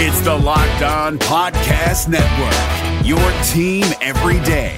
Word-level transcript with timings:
It's 0.00 0.20
the 0.20 0.32
Locked 0.32 0.82
On 0.82 1.18
Podcast 1.18 2.06
Network, 2.06 3.04
your 3.04 3.18
team 3.42 3.84
every 4.00 4.38
day. 4.44 4.76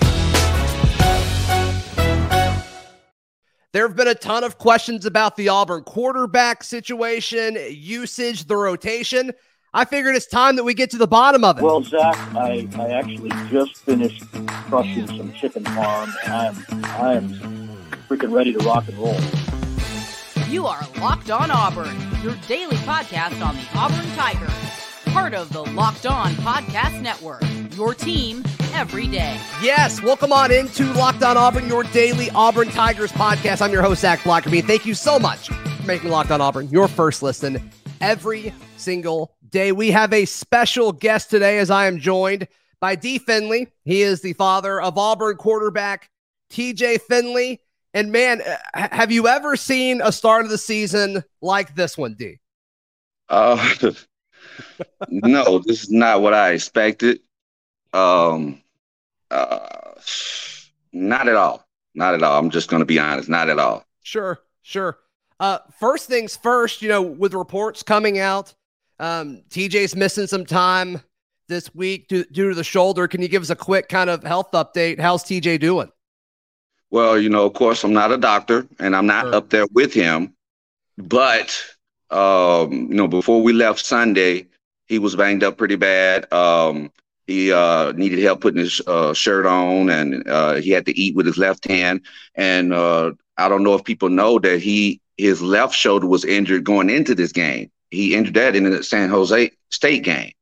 There 3.75 3.87
have 3.87 3.95
been 3.95 4.09
a 4.09 4.15
ton 4.15 4.45
of 4.45 4.57
questions 4.57 5.05
about 5.05 5.37
the 5.37 5.51
Auburn 5.51 5.83
quarterback 5.83 6.65
situation, 6.65 7.59
usage, 7.69 8.47
the 8.47 8.57
rotation. 8.57 9.33
I 9.75 9.85
figured 9.85 10.17
it's 10.17 10.27
time 10.27 10.57
that 10.57 10.65
we 10.65 10.73
get 10.73 10.91
to 10.93 10.97
the 10.97 11.07
bottom 11.07 11.45
of 11.45 11.59
it. 11.59 11.65
Well, 11.65 11.83
Zac, 11.83 12.17
I, 12.35 12.67
I 12.79 12.89
actually 12.89 13.29
just 13.51 13.77
finished 13.77 14.25
crushing 14.71 15.07
some 15.07 15.35
chicken 15.35 15.65
farm, 15.65 16.15
and 16.25 16.33
I 16.33 16.47
am 16.47 16.85
I 16.87 17.13
am 17.13 17.29
freaking 18.09 18.33
ready 18.33 18.55
to 18.55 18.59
rock 18.61 18.89
and 18.89 18.97
roll. 18.97 19.21
You 20.49 20.67
are 20.67 20.81
Locked 20.99 21.31
On 21.31 21.51
Auburn, 21.51 21.95
your 22.23 22.37
daily 22.49 22.77
podcast 22.77 23.45
on 23.45 23.55
the 23.55 23.67
Auburn 23.75 24.07
Tigers, 24.17 24.51
part 25.13 25.35
of 25.35 25.53
the 25.53 25.65
Locked 25.73 26.07
On 26.07 26.33
Podcast 26.35 27.01
Network. 27.01 27.43
Your 27.77 27.95
team 27.95 28.45
every 28.75 29.09
day. 29.09 29.41
Yes, 29.61 30.01
welcome 30.01 30.33
on 30.33 30.53
into 30.53 30.85
Locked 30.93 31.25
On 31.25 31.37
Auburn, 31.37 31.67
your 31.67 31.83
daily 31.85 32.31
Auburn 32.31 32.69
Tigers 32.69 33.11
podcast. 33.11 33.61
I'm 33.61 33.73
your 33.73 33.83
host, 33.83 34.03
Zac 34.03 34.21
Blackerby. 34.21 34.65
Thank 34.65 34.87
you 34.87 34.95
so 34.95 35.19
much 35.19 35.49
for 35.49 35.87
making 35.87 36.11
Locked 36.11 36.31
On 36.31 36.41
Auburn 36.41 36.69
your 36.69 36.87
first 36.87 37.25
listen 37.25 37.71
every 38.01 38.55
single 38.77 39.35
day. 39.49 39.73
We 39.73 39.91
have 39.91 40.13
a 40.13 40.27
special 40.27 40.93
guest 40.93 41.29
today 41.29 41.59
as 41.59 41.71
I 41.71 41.87
am 41.87 41.99
joined 41.99 42.47
by 42.81 42.95
D. 42.95 43.19
Finley. 43.19 43.67
He 43.85 44.03
is 44.03 44.23
the 44.23 44.35
father 44.35 44.81
of 44.81 44.97
Auburn 44.97 45.37
quarterback 45.37 46.09
TJ 46.53 47.01
Finley. 47.03 47.61
And 47.95 48.13
man, 48.13 48.43
uh, 48.43 48.89
have 48.93 49.11
you 49.11 49.27
ever 49.27 49.57
seen 49.57 50.01
a 50.05 50.13
start 50.13 50.45
of 50.45 50.53
the 50.53 50.59
season 50.59 51.25
like 51.43 51.75
this 51.75 51.99
one, 51.99 52.15
D? 52.15 52.39
Uh, 53.29 53.75
no, 55.09 55.59
this 55.59 55.83
is 55.85 55.91
not 55.91 56.23
what 56.23 56.35
I 56.35 56.53
expected. 56.53 57.21
Um, 57.93 58.63
uh, 59.31 59.95
not 60.93 61.29
at 61.29 61.37
all. 61.37 61.67
Not 61.95 62.15
at 62.15 62.23
all. 62.23 62.39
I'm 62.39 62.51
just 62.51 62.69
going 62.71 62.81
to 62.81 62.87
be 62.87 62.99
honest. 62.99 63.29
Not 63.29 63.49
at 63.49 63.59
all. 63.59 63.85
Sure, 64.03 64.41
sure. 64.63 64.99
Uh, 65.39 65.59
first 65.79 66.09
things 66.09 66.37
first, 66.37 66.83
you 66.83 66.89
know, 66.89 67.03
with 67.03 67.35
reports 67.35 67.83
coming 67.83 68.19
out, 68.19 68.55
um, 68.99 69.43
TJ's 69.49 69.97
missing 69.97 70.27
some 70.27 70.45
time 70.45 71.01
this 71.49 71.75
week 71.75 72.09
due, 72.09 72.25
due 72.25 72.51
to 72.51 72.55
the 72.55 72.65
shoulder. 72.65 73.09
Can 73.09 73.23
you 73.23 73.29
give 73.29 73.43
us 73.43 73.51
a 73.51 73.57
quick 73.57 73.89
kind 73.89 74.11
of 74.11 74.23
health 74.23 74.53
update? 74.53 75.01
How's 75.01 75.25
TJ 75.25 75.61
doing? 75.61 75.91
Well, 76.91 77.19
you 77.19 77.29
know, 77.29 77.47
of 77.47 77.55
course, 77.55 77.85
I'm 77.85 77.93
not 77.93 78.13
a 78.13 78.19
doctor 78.19 78.67
and 78.79 78.97
I'm 78.97 79.07
not 79.07 79.25
sure. 79.25 79.35
up 79.35 79.51
there 79.51 79.67
with 79.73 79.95
him. 79.95 80.35
But, 80.99 81.65
um, 82.11 82.73
you 82.73 82.95
know, 82.95 83.09
before 83.09 83.43
we 83.43 83.53
left 83.53 83.85
Sunday, 83.85 84.47
he 84.91 84.99
was 84.99 85.15
banged 85.15 85.45
up 85.45 85.57
pretty 85.57 85.77
bad. 85.77 86.31
Um, 86.33 86.91
he 87.29 87.53
uh, 87.53 87.93
needed 87.93 88.19
help 88.19 88.41
putting 88.41 88.59
his 88.59 88.83
uh, 88.89 89.15
shirt 89.15 89.47
on, 89.47 89.89
and 89.89 90.29
uh, 90.29 90.55
he 90.55 90.71
had 90.71 90.85
to 90.87 90.99
eat 90.99 91.15
with 91.15 91.27
his 91.27 91.39
left 91.39 91.65
hand. 91.69 92.01
And 92.35 92.75
uh, 92.75 93.13
I 93.39 93.49
don't 93.49 93.63
know 93.63 93.75
if 93.75 93.85
people 93.85 94.09
know 94.09 94.41
that 94.41 94.61
he 94.61 95.01
his 95.17 95.41
left 95.41 95.77
shoulder 95.77 96.09
was 96.09 96.25
injured 96.25 96.65
going 96.65 96.91
into 96.91 97.15
this 97.15 97.31
game. 97.31 97.71
He 97.93 98.17
injured 98.17 98.35
that 98.35 98.57
in 98.57 98.69
the 98.69 98.83
San 98.83 99.11
Jose 99.11 99.53
State 99.71 100.03
game. 100.03 100.33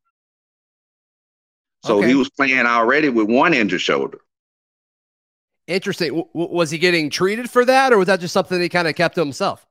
So 1.84 1.98
okay. 1.98 2.08
he 2.08 2.14
was 2.14 2.30
playing 2.30 2.64
already 2.64 3.10
with 3.10 3.28
one 3.28 3.52
injured 3.52 3.82
shoulder. 3.82 4.18
Interesting. 5.66 6.08
W- 6.08 6.28
was 6.32 6.70
he 6.70 6.78
getting 6.78 7.10
treated 7.10 7.50
for 7.50 7.66
that, 7.66 7.92
or 7.92 7.98
was 7.98 8.06
that 8.06 8.20
just 8.20 8.32
something 8.32 8.58
he 8.58 8.70
kind 8.70 8.88
of 8.88 8.94
kept 8.94 9.16
to 9.16 9.20
himself? 9.20 9.66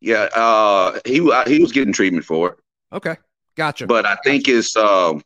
Yeah, 0.00 0.28
uh, 0.34 0.98
he 1.04 1.18
he 1.46 1.60
was 1.60 1.70
getting 1.70 1.92
treatment 1.92 2.24
for 2.24 2.50
it. 2.50 2.58
Okay, 2.92 3.16
gotcha. 3.56 3.86
But 3.86 4.06
I 4.06 4.16
think 4.24 4.46
gotcha. 4.46 4.58
it's 4.58 4.76
um, 4.76 5.22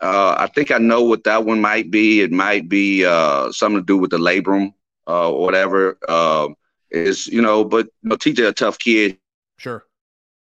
uh, 0.00 0.36
I 0.38 0.46
think 0.48 0.70
I 0.70 0.78
know 0.78 1.02
what 1.02 1.24
that 1.24 1.44
one 1.44 1.60
might 1.60 1.90
be. 1.90 2.20
It 2.20 2.32
might 2.32 2.68
be 2.68 3.04
uh, 3.04 3.52
something 3.52 3.80
to 3.80 3.84
do 3.84 3.96
with 3.96 4.10
the 4.10 4.18
labrum 4.18 4.74
uh, 5.06 5.30
or 5.30 5.42
whatever. 5.42 5.98
Um, 6.08 6.56
is 6.90 7.26
you 7.26 7.42
know, 7.42 7.64
but 7.64 7.86
you 8.02 8.10
know, 8.10 8.16
TJ 8.16 8.48
a 8.48 8.52
tough 8.52 8.78
kid. 8.78 9.18
Sure. 9.58 9.84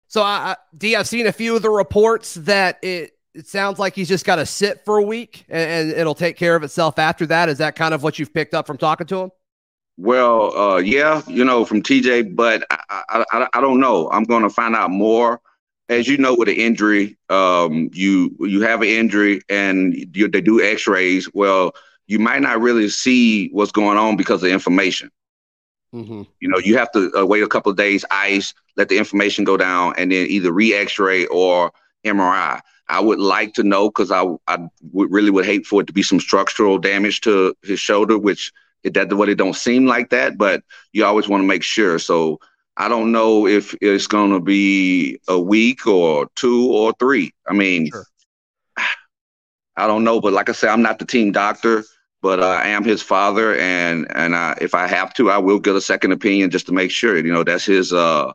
So 0.08 0.22
I, 0.22 0.26
I 0.52 0.56
D, 0.76 0.96
I've 0.96 1.08
seen 1.08 1.26
a 1.26 1.32
few 1.32 1.56
of 1.56 1.62
the 1.62 1.70
reports 1.70 2.34
that 2.34 2.78
it 2.82 3.12
it 3.34 3.46
sounds 3.48 3.78
like 3.78 3.94
he's 3.94 4.08
just 4.08 4.24
got 4.24 4.36
to 4.36 4.46
sit 4.46 4.84
for 4.84 4.98
a 4.98 5.02
week 5.02 5.44
and, 5.48 5.90
and, 5.90 5.98
it'll 5.98 6.14
take 6.14 6.36
care 6.36 6.54
of 6.54 6.62
itself 6.62 7.00
after 7.00 7.26
that. 7.26 7.48
Is 7.48 7.58
that 7.58 7.74
kind 7.74 7.92
of 7.92 8.04
what 8.04 8.18
you've 8.18 8.32
picked 8.32 8.54
up 8.54 8.64
from 8.64 8.78
talking 8.78 9.08
to 9.08 9.22
him? 9.22 9.30
Well, 9.96 10.56
uh, 10.56 10.76
yeah, 10.76 11.22
you 11.26 11.44
know, 11.44 11.64
from 11.64 11.82
TJ, 11.82 12.36
but 12.36 12.64
I, 12.70 13.24
I, 13.32 13.48
I 13.54 13.60
don't 13.60 13.80
know. 13.80 14.08
I'm 14.10 14.24
going 14.24 14.42
to 14.42 14.50
find 14.50 14.74
out 14.74 14.90
more 14.90 15.40
as 15.94 16.08
you 16.08 16.18
know, 16.18 16.34
with 16.34 16.48
an 16.48 16.56
injury, 16.56 17.16
um, 17.28 17.90
you 17.92 18.34
you 18.40 18.60
have 18.62 18.82
an 18.82 18.88
injury 18.88 19.40
and 19.48 19.94
you, 20.14 20.28
they 20.28 20.40
do 20.40 20.62
X-rays. 20.62 21.32
Well, 21.32 21.74
you 22.06 22.18
might 22.18 22.42
not 22.42 22.60
really 22.60 22.88
see 22.88 23.48
what's 23.48 23.72
going 23.72 23.96
on 23.96 24.16
because 24.16 24.42
of 24.42 24.50
inflammation. 24.50 25.10
Mm-hmm. 25.94 26.22
You 26.40 26.48
know, 26.48 26.58
you 26.58 26.76
have 26.76 26.90
to 26.92 27.12
uh, 27.16 27.24
wait 27.24 27.42
a 27.42 27.48
couple 27.48 27.70
of 27.70 27.76
days, 27.76 28.04
ice, 28.10 28.52
let 28.76 28.88
the 28.88 28.98
inflammation 28.98 29.44
go 29.44 29.56
down, 29.56 29.94
and 29.96 30.10
then 30.10 30.26
either 30.26 30.52
re-X-ray 30.52 31.26
or 31.26 31.72
MRI. 32.04 32.60
I 32.88 33.00
would 33.00 33.20
like 33.20 33.54
to 33.54 33.62
know 33.62 33.88
because 33.88 34.10
I 34.10 34.24
I 34.46 34.58
would 34.92 35.10
really 35.10 35.30
would 35.30 35.46
hate 35.46 35.66
for 35.66 35.80
it 35.80 35.86
to 35.86 35.92
be 35.92 36.02
some 36.02 36.20
structural 36.20 36.78
damage 36.78 37.20
to 37.22 37.54
his 37.62 37.80
shoulder, 37.80 38.18
which 38.18 38.52
it 38.82 38.94
that 38.94 39.12
what 39.12 39.28
it 39.28 39.36
don't 39.36 39.56
seem 39.56 39.86
like 39.86 40.10
that, 40.10 40.36
but 40.36 40.62
you 40.92 41.04
always 41.04 41.28
want 41.28 41.42
to 41.42 41.46
make 41.46 41.62
sure. 41.62 41.98
So 41.98 42.40
I 42.76 42.88
don't 42.88 43.12
know 43.12 43.46
if 43.46 43.74
it's 43.80 44.06
going 44.06 44.32
to 44.32 44.40
be 44.40 45.18
a 45.28 45.38
week 45.38 45.86
or 45.86 46.28
two 46.34 46.72
or 46.72 46.92
three. 46.98 47.32
I 47.46 47.52
mean, 47.52 47.90
sure. 47.90 48.06
I 49.76 49.86
don't 49.86 50.04
know, 50.04 50.20
but 50.20 50.32
like 50.32 50.48
I 50.48 50.52
said, 50.52 50.70
I'm 50.70 50.82
not 50.82 50.98
the 50.98 51.04
team 51.04 51.32
doctor, 51.32 51.84
but 52.22 52.40
uh, 52.40 52.46
I 52.46 52.68
am 52.68 52.84
his 52.84 53.02
father, 53.02 53.56
and 53.56 54.06
and 54.14 54.34
I, 54.34 54.56
if 54.60 54.74
I 54.74 54.86
have 54.86 55.14
to, 55.14 55.30
I 55.30 55.38
will 55.38 55.58
get 55.58 55.76
a 55.76 55.80
second 55.80 56.12
opinion 56.12 56.50
just 56.50 56.66
to 56.66 56.72
make 56.72 56.90
sure. 56.90 57.16
You 57.16 57.32
know, 57.32 57.44
that's 57.44 57.64
his. 57.64 57.92
Uh, 57.92 58.32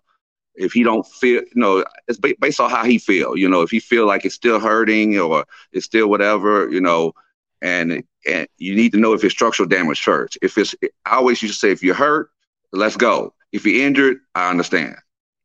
if 0.55 0.73
he 0.73 0.83
don't 0.83 1.07
feel, 1.07 1.41
you 1.41 1.55
know, 1.55 1.85
it's 2.07 2.19
based 2.19 2.59
on 2.59 2.69
how 2.69 2.83
he 2.83 2.97
feel. 2.97 3.37
You 3.37 3.47
know, 3.49 3.61
if 3.61 3.71
he 3.71 3.79
feel 3.79 4.05
like 4.05 4.25
it's 4.25 4.35
still 4.35 4.59
hurting 4.59 5.17
or 5.17 5.45
it's 5.71 5.85
still 5.85 6.07
whatever, 6.09 6.69
you 6.69 6.81
know, 6.81 7.13
and 7.61 8.03
and 8.27 8.47
you 8.57 8.75
need 8.75 8.91
to 8.91 8.99
know 8.99 9.13
if 9.13 9.23
it's 9.23 9.33
structural 9.33 9.67
damage 9.67 10.01
first. 10.01 10.37
If 10.41 10.57
it's, 10.57 10.75
I 11.05 11.15
always 11.15 11.41
used 11.41 11.55
to 11.55 11.59
say, 11.59 11.71
if 11.71 11.81
you're 11.81 11.95
hurt, 11.95 12.29
let's 12.71 12.97
go. 12.97 13.33
If 13.51 13.65
you're 13.65 13.85
injured, 13.85 14.17
I 14.35 14.49
understand. 14.49 14.95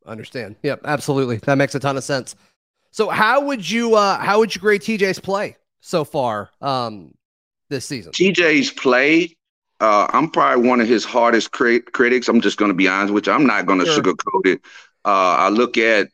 Understand. 0.06 0.56
Yep, 0.62 0.82
absolutely. 0.84 1.38
That 1.38 1.56
makes 1.56 1.74
a 1.74 1.80
ton 1.80 1.96
of 1.96 2.04
sense. 2.04 2.36
So 2.90 3.08
how 3.08 3.40
would 3.46 3.68
you 3.68 3.96
uh 3.96 4.18
how 4.18 4.38
would 4.38 4.54
you 4.54 4.60
grade 4.60 4.82
TJ's 4.82 5.18
play 5.18 5.56
so 5.80 6.04
far 6.04 6.50
um 6.60 7.14
this 7.68 7.86
season? 7.86 8.12
TJ's 8.12 8.70
play, 8.70 9.34
uh, 9.80 10.06
I'm 10.10 10.30
probably 10.30 10.66
one 10.68 10.80
of 10.80 10.88
his 10.88 11.04
hardest 11.04 11.52
crit- 11.52 11.92
critics. 11.92 12.28
I'm 12.28 12.40
just 12.40 12.56
going 12.56 12.70
to 12.70 12.74
be 12.74 12.88
honest 12.88 13.12
with 13.12 13.26
you. 13.26 13.32
I'm 13.32 13.46
not 13.46 13.66
going 13.66 13.80
to 13.80 13.86
sure. 13.86 14.02
sugarcoat 14.02 14.46
it. 14.46 14.60
Uh, 15.04 15.36
I 15.38 15.48
look 15.48 15.76
at, 15.76 16.08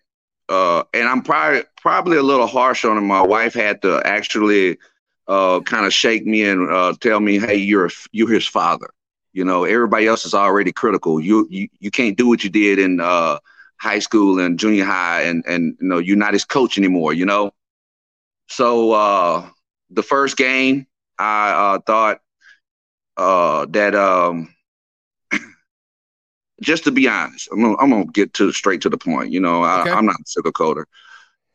uh, 0.48 0.82
and 0.94 1.06
I'm 1.08 1.22
probably 1.22 1.62
probably 1.76 2.16
a 2.16 2.22
little 2.22 2.46
harsh 2.46 2.84
on 2.84 2.98
him. 2.98 3.06
My 3.06 3.22
wife 3.22 3.54
had 3.54 3.82
to 3.82 4.00
actually 4.04 4.78
uh, 5.28 5.60
kind 5.60 5.86
of 5.86 5.92
shake 5.92 6.26
me 6.26 6.44
and 6.44 6.70
uh, 6.70 6.94
tell 7.00 7.20
me, 7.20 7.38
"Hey, 7.38 7.56
you're 7.56 7.90
you're 8.10 8.30
his 8.32 8.46
father." 8.46 8.90
You 9.32 9.44
know, 9.44 9.64
everybody 9.64 10.06
else 10.06 10.24
is 10.24 10.34
already 10.34 10.72
critical. 10.72 11.20
You 11.20 11.46
you 11.50 11.68
you 11.78 11.90
can't 11.90 12.16
do 12.16 12.26
what 12.28 12.42
you 12.42 12.50
did 12.50 12.78
in 12.78 13.00
uh, 13.00 13.38
high 13.80 14.00
school 14.00 14.40
and 14.40 14.58
junior 14.58 14.84
high, 14.84 15.22
and 15.22 15.44
and 15.46 15.76
you 15.80 15.88
know 15.88 15.98
you're 15.98 16.16
not 16.16 16.32
his 16.32 16.44
coach 16.44 16.78
anymore. 16.78 17.12
You 17.12 17.26
know, 17.26 17.52
so 18.48 18.92
uh, 18.92 19.48
the 19.90 20.02
first 20.02 20.36
game 20.36 20.86
I 21.18 21.50
uh, 21.50 21.78
thought 21.80 22.20
uh, 23.16 23.66
that 23.70 23.94
um, 23.94 24.54
just 26.62 26.84
to 26.84 26.90
be 26.90 27.08
honest, 27.08 27.48
I'm 27.52 27.62
gonna, 27.62 27.76
I'm 27.78 27.90
gonna 27.90 28.06
get 28.06 28.34
to 28.34 28.52
straight 28.52 28.80
to 28.82 28.88
the 28.88 28.98
point. 28.98 29.30
You 29.30 29.40
know, 29.40 29.62
I, 29.62 29.82
okay. 29.82 29.90
I'm 29.90 30.06
not 30.06 30.16
a 30.16 30.40
sugarcoater 30.40 30.84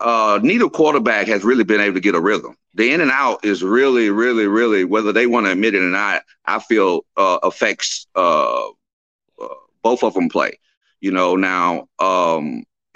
uh, 0.05 0.39
neither 0.43 0.69
quarterback 0.69 1.25
has 1.27 1.43
really 1.43 1.63
been 1.63 1.81
able 1.81 1.95
to 1.95 1.99
get 1.99 2.13
a 2.13 2.21
rhythm. 2.21 2.55
The 2.75 2.93
in 2.93 3.01
and 3.01 3.09
out 3.09 3.43
is 3.43 3.63
really, 3.63 4.11
really, 4.11 4.45
really, 4.45 4.83
whether 4.83 5.11
they 5.11 5.25
want 5.25 5.47
to 5.47 5.51
admit 5.51 5.73
it 5.73 5.79
or 5.79 5.89
not, 5.89 6.21
I 6.45 6.59
feel 6.59 7.01
uh, 7.17 7.39
affects 7.41 8.05
uh, 8.15 8.67
uh 8.67 9.47
both 9.81 10.03
of 10.03 10.13
them 10.13 10.29
play. 10.29 10.59
You 11.01 11.11
know, 11.11 11.35
now 11.35 11.87
um, 11.97 12.65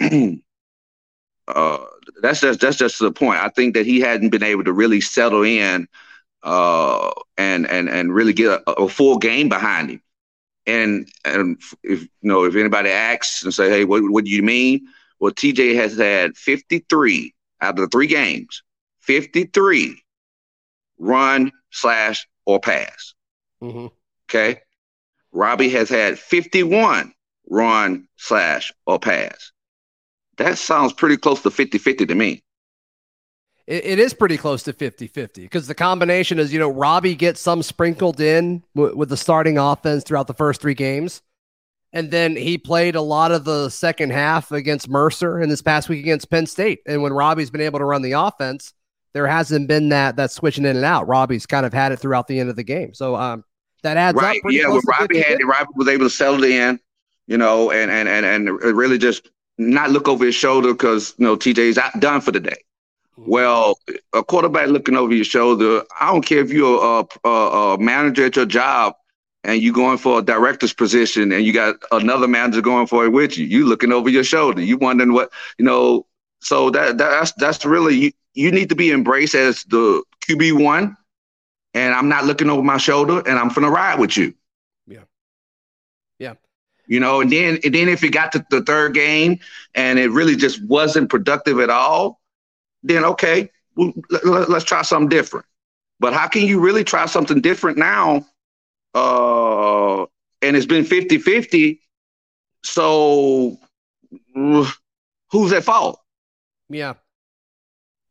uh, 1.48 1.78
that's 2.22 2.42
just 2.42 2.60
that's 2.60 2.76
just 2.76 3.00
the 3.00 3.10
point. 3.10 3.40
I 3.40 3.48
think 3.48 3.74
that 3.74 3.86
he 3.86 3.98
hadn't 3.98 4.30
been 4.30 4.44
able 4.44 4.62
to 4.62 4.72
really 4.72 5.00
settle 5.00 5.42
in 5.42 5.88
uh, 6.44 7.10
and 7.36 7.66
and 7.68 7.88
and 7.88 8.14
really 8.14 8.34
get 8.34 8.62
a, 8.68 8.70
a 8.72 8.88
full 8.88 9.18
game 9.18 9.48
behind 9.48 9.90
him. 9.90 10.02
And 10.64 11.10
and 11.24 11.60
if 11.82 12.02
you 12.02 12.08
know 12.22 12.44
if 12.44 12.54
anybody 12.54 12.90
asks 12.90 13.42
and 13.42 13.52
say, 13.52 13.68
hey, 13.68 13.84
what 13.84 14.08
what 14.08 14.24
do 14.24 14.30
you 14.30 14.44
mean? 14.44 14.86
Well, 15.20 15.32
TJ 15.32 15.76
has 15.76 15.96
had 15.96 16.36
53 16.36 17.34
out 17.60 17.70
of 17.70 17.76
the 17.76 17.88
three 17.88 18.06
games, 18.06 18.62
53 19.00 20.02
run 20.98 21.52
slash 21.70 22.26
or 22.46 22.58
pass. 22.58 23.14
Mm-hmm. 23.62 23.86
Okay. 24.28 24.60
Robby 25.32 25.68
has 25.70 25.88
had 25.88 26.18
51 26.18 27.12
run 27.48 28.08
slash 28.16 28.72
or 28.86 28.98
pass. 28.98 29.52
That 30.38 30.58
sounds 30.58 30.92
pretty 30.92 31.16
close 31.16 31.42
to 31.42 31.50
50 31.50 31.78
50 31.78 32.06
to 32.06 32.14
me. 32.14 32.42
it, 33.66 33.84
it 33.84 33.98
is 33.98 34.14
pretty 34.14 34.38
close 34.38 34.62
to 34.64 34.72
50 34.72 35.06
50 35.06 35.42
because 35.42 35.66
the 35.66 35.74
combination 35.74 36.38
is, 36.38 36.52
you 36.52 36.58
know, 36.58 36.70
Robby 36.70 37.14
gets 37.14 37.40
some 37.40 37.62
sprinkled 37.62 38.20
in 38.20 38.62
w- 38.74 38.96
with 38.96 39.10
the 39.10 39.16
starting 39.16 39.58
offense 39.58 40.02
throughout 40.02 40.26
the 40.28 40.34
first 40.34 40.60
three 40.62 40.74
games. 40.74 41.22
And 41.92 42.10
then 42.10 42.36
he 42.36 42.56
played 42.56 42.94
a 42.94 43.00
lot 43.00 43.32
of 43.32 43.44
the 43.44 43.68
second 43.68 44.12
half 44.12 44.52
against 44.52 44.88
Mercer 44.88 45.38
and 45.38 45.50
this 45.50 45.62
past 45.62 45.88
week 45.88 46.00
against 46.00 46.30
Penn 46.30 46.46
State. 46.46 46.80
And 46.86 47.02
when 47.02 47.12
Robby's 47.12 47.50
been 47.50 47.60
able 47.60 47.80
to 47.80 47.84
run 47.84 48.02
the 48.02 48.12
offense, 48.12 48.72
there 49.12 49.26
hasn't 49.26 49.66
been 49.66 49.88
that 49.88 50.16
that 50.16 50.30
switching 50.30 50.64
in 50.64 50.76
and 50.76 50.84
out. 50.84 51.08
Robby's 51.08 51.46
kind 51.46 51.66
of 51.66 51.72
had 51.72 51.90
it 51.90 51.96
throughout 51.96 52.28
the 52.28 52.38
end 52.38 52.48
of 52.48 52.56
the 52.56 52.62
game. 52.62 52.94
So 52.94 53.16
um, 53.16 53.44
that 53.82 53.96
adds 53.96 54.16
right. 54.16 54.40
up. 54.44 54.52
Yeah, 54.52 54.68
when 54.68 54.82
Robby 54.86 55.20
had 55.20 55.40
it, 55.40 55.44
Robby 55.44 55.70
was 55.74 55.88
able 55.88 56.06
to 56.06 56.10
settle 56.10 56.44
it 56.44 56.52
in, 56.52 56.78
you 57.26 57.36
know, 57.36 57.72
and 57.72 57.90
and 57.90 58.08
and 58.08 58.24
and 58.24 58.48
really 58.60 58.98
just 58.98 59.28
not 59.58 59.90
look 59.90 60.08
over 60.08 60.24
his 60.24 60.34
shoulder 60.34 60.72
because 60.72 61.14
you 61.18 61.24
know 61.24 61.36
TJ's 61.36 61.76
out 61.76 61.98
done 61.98 62.20
for 62.20 62.30
the 62.30 62.40
day. 62.40 62.56
Well, 63.16 63.78
a 64.14 64.22
quarterback 64.22 64.68
looking 64.68 64.96
over 64.96 65.14
your 65.14 65.24
shoulder, 65.24 65.82
I 66.00 66.10
don't 66.10 66.24
care 66.24 66.38
if 66.38 66.50
you're 66.50 66.82
a, 66.82 67.28
a, 67.28 67.74
a 67.74 67.78
manager 67.78 68.24
at 68.24 68.36
your 68.36 68.46
job 68.46 68.94
and 69.44 69.62
you 69.62 69.72
going 69.72 69.98
for 69.98 70.18
a 70.18 70.22
director's 70.22 70.72
position 70.72 71.32
and 71.32 71.44
you 71.44 71.52
got 71.52 71.76
another 71.92 72.28
manager 72.28 72.60
going 72.60 72.86
for 72.86 73.04
it 73.04 73.10
with 73.10 73.38
you. 73.38 73.46
You 73.46 73.66
looking 73.66 73.92
over 73.92 74.08
your 74.08 74.24
shoulder. 74.24 74.62
You 74.62 74.76
wondering 74.76 75.12
what, 75.12 75.30
you 75.58 75.64
know, 75.64 76.06
so 76.40 76.70
that 76.70 76.98
that's 76.98 77.32
that's 77.32 77.64
really 77.64 77.94
you, 77.94 78.12
you 78.34 78.52
need 78.52 78.68
to 78.68 78.74
be 78.74 78.90
embraced 78.92 79.34
as 79.34 79.64
the 79.64 80.02
QB 80.26 80.62
one. 80.62 80.96
And 81.72 81.94
I'm 81.94 82.08
not 82.08 82.24
looking 82.24 82.50
over 82.50 82.62
my 82.62 82.78
shoulder 82.78 83.22
and 83.26 83.38
I'm 83.38 83.48
gonna 83.48 83.70
ride 83.70 83.98
with 83.98 84.16
you. 84.16 84.34
Yeah. 84.86 85.04
Yeah. 86.18 86.34
You 86.86 87.00
know, 87.00 87.20
and 87.20 87.32
then 87.32 87.58
and 87.64 87.74
then 87.74 87.88
if 87.88 88.04
it 88.04 88.10
got 88.10 88.32
to 88.32 88.44
the 88.50 88.62
third 88.62 88.94
game 88.94 89.38
and 89.74 89.98
it 89.98 90.10
really 90.10 90.36
just 90.36 90.62
wasn't 90.64 91.08
productive 91.08 91.60
at 91.60 91.70
all, 91.70 92.20
then 92.82 93.04
okay, 93.04 93.50
well, 93.76 93.92
let, 94.10 94.50
let's 94.50 94.64
try 94.64 94.82
something 94.82 95.08
different. 95.08 95.46
But 95.98 96.12
how 96.12 96.28
can 96.28 96.46
you 96.46 96.60
really 96.60 96.84
try 96.84 97.06
something 97.06 97.40
different 97.40 97.78
now 97.78 98.26
uh, 98.94 100.02
and 100.42 100.56
it's 100.56 100.66
been 100.66 100.84
50 100.84 101.18
50. 101.18 101.80
So 102.64 103.58
who's 104.34 105.52
at 105.52 105.64
fault? 105.64 106.00
Yeah. 106.68 106.94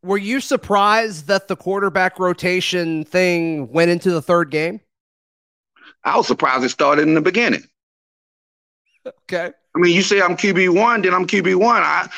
Were 0.01 0.17
you 0.17 0.39
surprised 0.39 1.27
that 1.27 1.47
the 1.47 1.55
quarterback 1.55 2.19
rotation 2.19 3.03
thing 3.03 3.71
went 3.71 3.91
into 3.91 4.11
the 4.11 4.21
third 4.21 4.49
game? 4.49 4.79
I 6.03 6.15
was 6.15 6.27
surprised 6.27 6.63
it 6.63 6.69
started 6.69 7.07
in 7.07 7.13
the 7.13 7.21
beginning. 7.21 7.63
Okay. 9.05 9.51
I 9.75 9.79
mean, 9.79 9.95
you 9.95 10.01
say 10.01 10.21
I'm 10.21 10.37
QB 10.37 10.75
one, 10.75 11.01
then 11.01 11.13
I'm 11.13 11.27
QB 11.27 11.55
one. 11.55 11.81
I, 11.83 12.09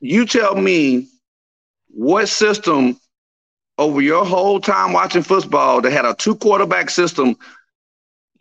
you 0.00 0.26
tell 0.26 0.56
me 0.56 1.08
what 1.88 2.28
system 2.28 2.99
over 3.80 4.02
your 4.02 4.26
whole 4.26 4.60
time 4.60 4.92
watching 4.92 5.22
football 5.22 5.80
that 5.80 5.90
had 5.90 6.04
a 6.04 6.14
two 6.14 6.34
quarterback 6.36 6.90
system 6.90 7.34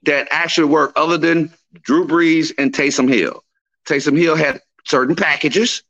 that 0.04 0.28
actually 0.32 0.68
worked 0.68 0.98
other 0.98 1.18
than 1.18 1.52
Drew 1.82 2.06
Brees 2.06 2.52
and 2.58 2.74
Taysom 2.74 3.12
Hill. 3.12 3.42
Taysom 3.88 4.18
Hill 4.18 4.36
had 4.36 4.62
certain 4.86 5.16
packages, 5.16 5.84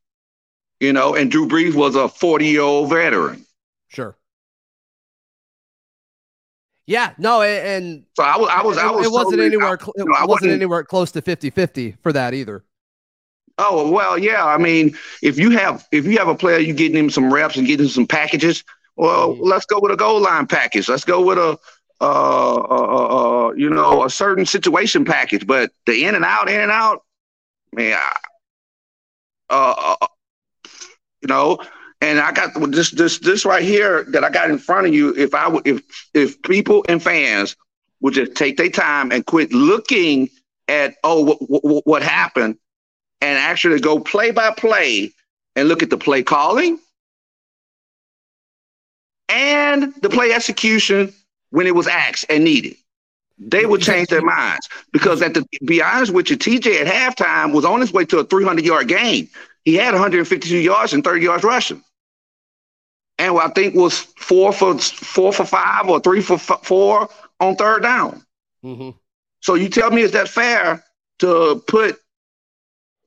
you 0.80 0.94
know, 0.94 1.16
and 1.16 1.31
Drew 1.31 1.48
Brees 1.48 1.74
was 1.74 1.96
a 1.96 2.07
40 2.07 2.46
year 2.46 2.62
old 2.62 2.90
veteran. 2.92 3.44
Sure. 3.88 4.16
Yeah, 6.86 7.13
no, 7.18 7.42
and 7.42 8.06
so 8.16 8.24
I 8.24 8.38
was, 8.38 8.50
I 8.51 8.62
was, 8.63 8.78
it, 8.78 8.84
I 8.84 8.92
was. 8.92 9.06
It 9.06 9.12
wasn't 9.12 9.31
totally, 9.34 9.48
anywhere. 9.48 9.78
Cl- 9.80 9.94
it 9.96 10.28
wasn't, 10.28 10.51
anywhere 10.51 10.84
close 10.84 11.12
to 11.12 11.22
50-50 11.22 11.98
for 12.01 12.13
that 12.13 12.34
either. 12.34 12.63
Oh 13.60 13.92
well, 13.92 14.18
yeah. 14.18 14.46
I 14.46 14.57
mean, 14.57 14.96
if 15.22 15.38
you 15.38 15.51
have 15.51 15.88
if 15.92 16.06
you 16.06 16.18
have 16.18 16.30
a 16.30 16.36
player, 16.36 16.57
you 16.57 16.74
getting 16.74 16.98
him 16.98 17.10
some 17.10 17.31
reps 17.31 17.57
and 17.57 17.68
getting 17.68 17.86
him 17.86 17.92
some 17.92 18.07
packages. 18.07 18.63
Well, 19.00 19.34
mm-hmm. 19.34 19.44
let's 19.44 19.66
go 19.66 19.80
with 19.80 19.94
a 19.94 19.96
goal 19.96 20.19
line 20.19 20.46
package. 20.46 20.90
Let's 20.90 21.06
go 21.06 21.22
with 21.25 21.38
a, 21.38 21.57
uh, 22.01 22.56
uh, 22.56 23.48
uh, 23.48 23.51
you 23.54 23.69
know, 23.69 24.04
a 24.04 24.10
certain 24.10 24.46
situation 24.46 25.06
package. 25.06 25.48
But 25.48 25.72
the 25.86 26.04
in 26.04 26.16
and 26.16 26.25
out, 26.25 26.50
in 26.50 26.60
and 26.60 26.69
out, 26.69 27.04
man, 27.74 27.98
uh, 29.50 29.96
uh, 30.01 30.07
you 31.22 31.30
know, 31.30 31.60
and 32.01 32.19
I 32.19 32.34
got 32.34 32.51
this, 32.72 32.92
this, 32.92 33.19
this 33.19 33.46
right 33.46 33.63
here 33.63 34.04
that 34.10 34.25
I 34.25 34.30
got 34.30 34.50
in 34.50 34.57
front 34.57 34.88
of 34.88 34.94
you. 34.94 35.16
If 35.16 35.34
I 35.34 35.48
would, 35.48 35.66
if, 35.66 35.81
if 36.13 36.42
people 36.42 36.84
and 36.90 37.01
fans 37.01 37.56
would 38.01 38.16
just 38.16 38.36
take 38.36 38.57
their 38.57 38.69
time 38.69 39.13
and 39.13 39.25
quit 39.25 39.54
looking 39.54 40.28
at 40.68 40.96
oh 41.06 41.24
what, 41.24 41.38
what, 41.50 41.88
what 41.88 42.04
happened, 42.04 42.57
and 43.22 43.38
actually 43.38 43.80
go 43.80 43.98
play 43.98 44.31
by 44.31 44.51
play 44.51 45.13
and 45.56 45.69
look 45.69 45.84
at 45.84 45.90
the 45.90 45.98
play 45.98 46.22
calling 46.22 46.80
and 49.30 49.94
the 50.02 50.10
play 50.10 50.31
execution 50.34 51.14
when 51.52 51.68
it 51.68 51.76
was 51.76 51.88
asked 51.88 52.26
and 52.30 52.44
needed. 52.44 52.76
They 53.38 53.66
would 53.66 53.81
change 53.81 54.10
their 54.10 54.22
minds 54.22 54.68
because, 54.92 55.22
at 55.22 55.34
the 55.34 55.46
be 55.66 55.81
honest 55.81 56.12
with 56.14 56.30
you, 56.30 56.38
TJ 56.38 56.81
at 56.81 56.88
halftime 56.88 57.54
was 57.54 57.64
on 57.64 57.80
his 57.80 57.94
way 57.94 58.06
to 58.06 58.20
a 58.20 58.26
300 58.26 58.66
yard 58.66 58.88
game. 58.90 59.30
He 59.64 59.76
had 59.76 59.94
152 59.94 60.58
yards 60.58 60.94
and 60.94 61.04
30 61.04 61.24
yards 61.24 61.44
rushing, 61.44 61.81
and 63.18 63.38
I 63.38 63.48
think 63.50 63.76
was 63.76 64.00
four 64.18 64.52
for 64.52 64.78
four 64.78 65.32
for 65.32 65.46
five 65.46 65.88
or 65.88 66.00
three 66.02 66.22
for 66.22 66.34
f- 66.34 66.62
four 66.64 67.10
on 67.40 67.56
third 67.56 67.84
down. 67.84 68.25
Mm-hmm. 68.64 68.90
So 69.42 69.56
you 69.56 69.70
tell 69.70 69.92
me, 69.92 70.02
is 70.02 70.12
that 70.12 70.28
fair 70.28 70.84
to 71.20 71.64
put 71.68 71.98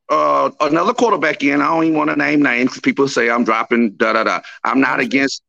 uh, 0.08 0.50
another 0.60 0.94
quarterback 0.94 1.42
in? 1.42 1.60
I 1.60 1.66
don't 1.66 1.84
even 1.84 1.96
want 1.98 2.10
to 2.10 2.16
name 2.16 2.42
names 2.42 2.70
because 2.70 2.80
people 2.80 3.08
say 3.08 3.28
I'm 3.28 3.44
dropping 3.44 3.92
da 3.92 4.14
da 4.14 4.24
da. 4.24 4.40
I'm 4.64 4.80
not 4.80 5.00
against 5.00 5.42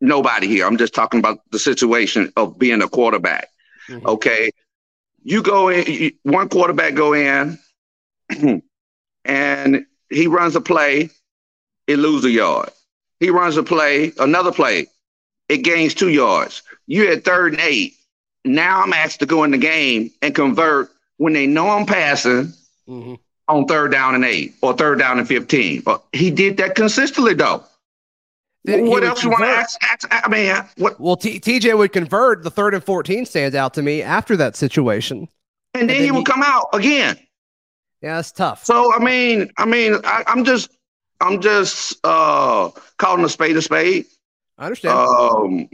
nobody 0.00 0.46
here. 0.46 0.66
I'm 0.66 0.76
just 0.76 0.94
talking 0.94 1.20
about 1.20 1.40
the 1.50 1.58
situation 1.58 2.32
of 2.36 2.58
being 2.58 2.82
a 2.82 2.88
quarterback. 2.88 3.48
Mm-hmm. 3.88 4.06
Okay. 4.06 4.50
You 5.22 5.42
go 5.42 5.68
in, 5.68 6.12
one 6.22 6.48
quarterback 6.48 6.94
go 6.94 7.12
in 7.12 7.58
and 9.24 9.86
he 10.08 10.26
runs 10.26 10.56
a 10.56 10.60
play, 10.60 11.10
it 11.86 11.96
loses 11.98 12.26
a 12.26 12.30
yard. 12.30 12.70
He 13.18 13.30
runs 13.30 13.56
a 13.56 13.62
play, 13.62 14.12
another 14.18 14.52
play, 14.52 14.86
it 15.48 15.58
gains 15.58 15.94
two 15.94 16.08
yards. 16.08 16.62
You 16.86 17.10
at 17.12 17.24
third 17.24 17.52
and 17.52 17.62
eight. 17.62 17.94
Now 18.44 18.82
I'm 18.82 18.94
asked 18.94 19.20
to 19.20 19.26
go 19.26 19.44
in 19.44 19.50
the 19.50 19.58
game 19.58 20.10
and 20.22 20.34
convert 20.34 20.90
when 21.18 21.34
they 21.34 21.46
know 21.46 21.68
I'm 21.68 21.84
passing 21.84 22.54
mm-hmm. 22.88 23.14
on 23.48 23.66
third 23.66 23.92
down 23.92 24.14
and 24.14 24.24
eight 24.24 24.54
or 24.62 24.72
third 24.72 24.98
down 24.98 25.18
and 25.18 25.28
15. 25.28 25.82
But 25.82 26.02
he 26.12 26.30
did 26.30 26.56
that 26.56 26.74
consistently 26.74 27.34
though 27.34 27.64
what 28.64 29.04
else 29.04 29.22
you 29.22 29.30
want 29.30 29.42
to 29.42 29.48
ask, 29.48 29.78
ask, 29.82 30.06
I 30.10 30.28
mean, 30.28 30.54
what? 30.76 31.00
Well, 31.00 31.16
T- 31.16 31.40
TJ 31.40 31.76
would 31.76 31.92
convert. 31.92 32.42
The 32.42 32.50
third 32.50 32.74
and 32.74 32.84
fourteen 32.84 33.24
stands 33.24 33.56
out 33.56 33.74
to 33.74 33.82
me 33.82 34.02
after 34.02 34.36
that 34.36 34.56
situation, 34.56 35.28
and, 35.74 35.82
and 35.82 35.90
then, 35.90 35.96
then, 35.98 36.04
he 36.04 36.10
would 36.10 36.26
come 36.26 36.42
out 36.42 36.66
again. 36.72 37.18
Yeah, 38.02 38.16
that's 38.16 38.32
tough. 38.32 38.64
So 38.64 38.94
I 38.94 38.98
mean, 38.98 39.50
I 39.56 39.66
mean, 39.66 39.96
I, 40.04 40.24
am 40.26 40.44
just, 40.44 40.70
I'm 41.20 41.40
just 41.40 41.98
uh 42.04 42.70
calling 42.98 43.24
a 43.24 43.28
spade 43.28 43.56
a 43.56 43.62
spade. 43.62 44.06
I 44.58 44.66
understand. 44.66 44.98
Um, 44.98 45.68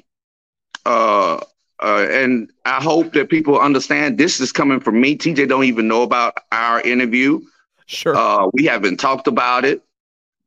uh, 0.85 1.41
uh, 1.83 2.07
and 2.11 2.51
I 2.65 2.83
hope 2.83 3.13
that 3.13 3.29
people 3.29 3.59
understand 3.59 4.17
this 4.17 4.41
is 4.41 4.53
coming 4.53 4.81
from 4.81 5.01
me. 5.01 5.17
TJ 5.17 5.49
don't 5.49 5.65
even 5.65 5.89
know 5.89 6.03
about 6.03 6.35
our 6.53 6.81
interview. 6.81 7.41
Sure. 7.87 8.17
Uh, 8.17 8.49
we 8.53 8.65
haven't 8.65 8.99
talked 8.99 9.27
about 9.27 9.65
it 9.65 9.83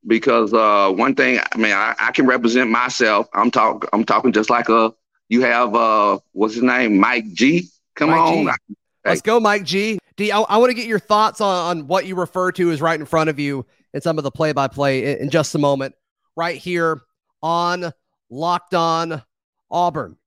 because 0.08 0.54
uh, 0.54 0.92
one 0.92 1.16
thing, 1.16 1.40
I 1.52 1.58
mean, 1.58 1.74
I, 1.74 1.96
I, 2.00 2.12
can 2.12 2.26
represent 2.26 2.70
myself. 2.70 3.28
I'm 3.34 3.52
talk, 3.52 3.88
I'm 3.94 4.04
talking 4.04 4.32
just 4.32 4.50
like 4.50 4.70
a. 4.70 4.94
You 5.28 5.42
have 5.42 5.76
uh, 5.76 6.20
what's 6.32 6.56
his 6.56 6.64
name, 6.64 6.98
Mike 6.98 7.32
G. 7.34 7.70
Come 7.96 8.10
Mike 8.10 8.20
on, 8.20 8.46
G. 8.46 8.76
let's 9.06 9.22
go, 9.22 9.40
Mike 9.40 9.64
G. 9.64 10.00
D. 10.16 10.32
I, 10.32 10.40
I 10.42 10.58
want 10.58 10.72
to 10.72 10.74
get 10.74 10.88
your 10.88 11.00
thoughts 11.00 11.40
on, 11.40 11.78
on 11.78 11.88
what 11.88 12.06
you 12.08 12.16
refer 12.16 12.52
to 12.54 12.72
as 12.72 12.82
right 12.82 13.00
in 13.00 13.06
front 13.06 13.30
of 13.30 13.40
you 13.40 13.66
and 13.94 14.02
some 14.02 14.18
of 14.18 14.24
the 14.24 14.32
play-by-play 14.32 15.14
in, 15.14 15.24
in 15.24 15.30
just 15.30 15.54
a 15.54 15.60
moment. 15.60 15.96
Right 16.36 16.58
here 16.58 17.02
on 17.44 17.92
Locked 18.30 18.74
On 18.74 19.22
Auburn, 19.70 20.18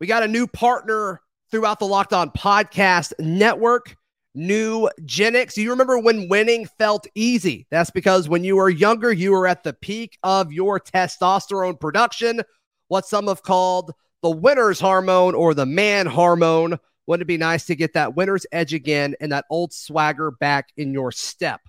we 0.00 0.06
got 0.06 0.22
a 0.22 0.28
new 0.28 0.46
partner 0.46 1.20
throughout 1.50 1.80
the 1.80 1.86
Locked 1.86 2.12
On 2.12 2.30
Podcast 2.30 3.12
Network. 3.18 3.96
Nugenix. 4.38 5.56
You 5.56 5.70
remember 5.70 5.98
when 5.98 6.28
winning 6.28 6.66
felt 6.78 7.06
easy? 7.16 7.66
That's 7.70 7.90
because 7.90 8.28
when 8.28 8.44
you 8.44 8.56
were 8.56 8.70
younger, 8.70 9.12
you 9.12 9.32
were 9.32 9.48
at 9.48 9.64
the 9.64 9.72
peak 9.72 10.16
of 10.22 10.52
your 10.52 10.78
testosterone 10.78 11.80
production, 11.80 12.42
what 12.86 13.06
some 13.06 13.26
have 13.26 13.42
called 13.42 13.92
the 14.22 14.30
winner's 14.30 14.78
hormone 14.78 15.34
or 15.34 15.54
the 15.54 15.66
man 15.66 16.06
hormone. 16.06 16.78
Wouldn't 17.06 17.22
it 17.22 17.26
be 17.26 17.36
nice 17.36 17.66
to 17.66 17.74
get 17.74 17.94
that 17.94 18.14
winner's 18.14 18.46
edge 18.52 18.74
again 18.74 19.16
and 19.20 19.32
that 19.32 19.46
old 19.50 19.72
swagger 19.72 20.30
back 20.30 20.68
in 20.76 20.92
your 20.92 21.10
step? 21.10 21.60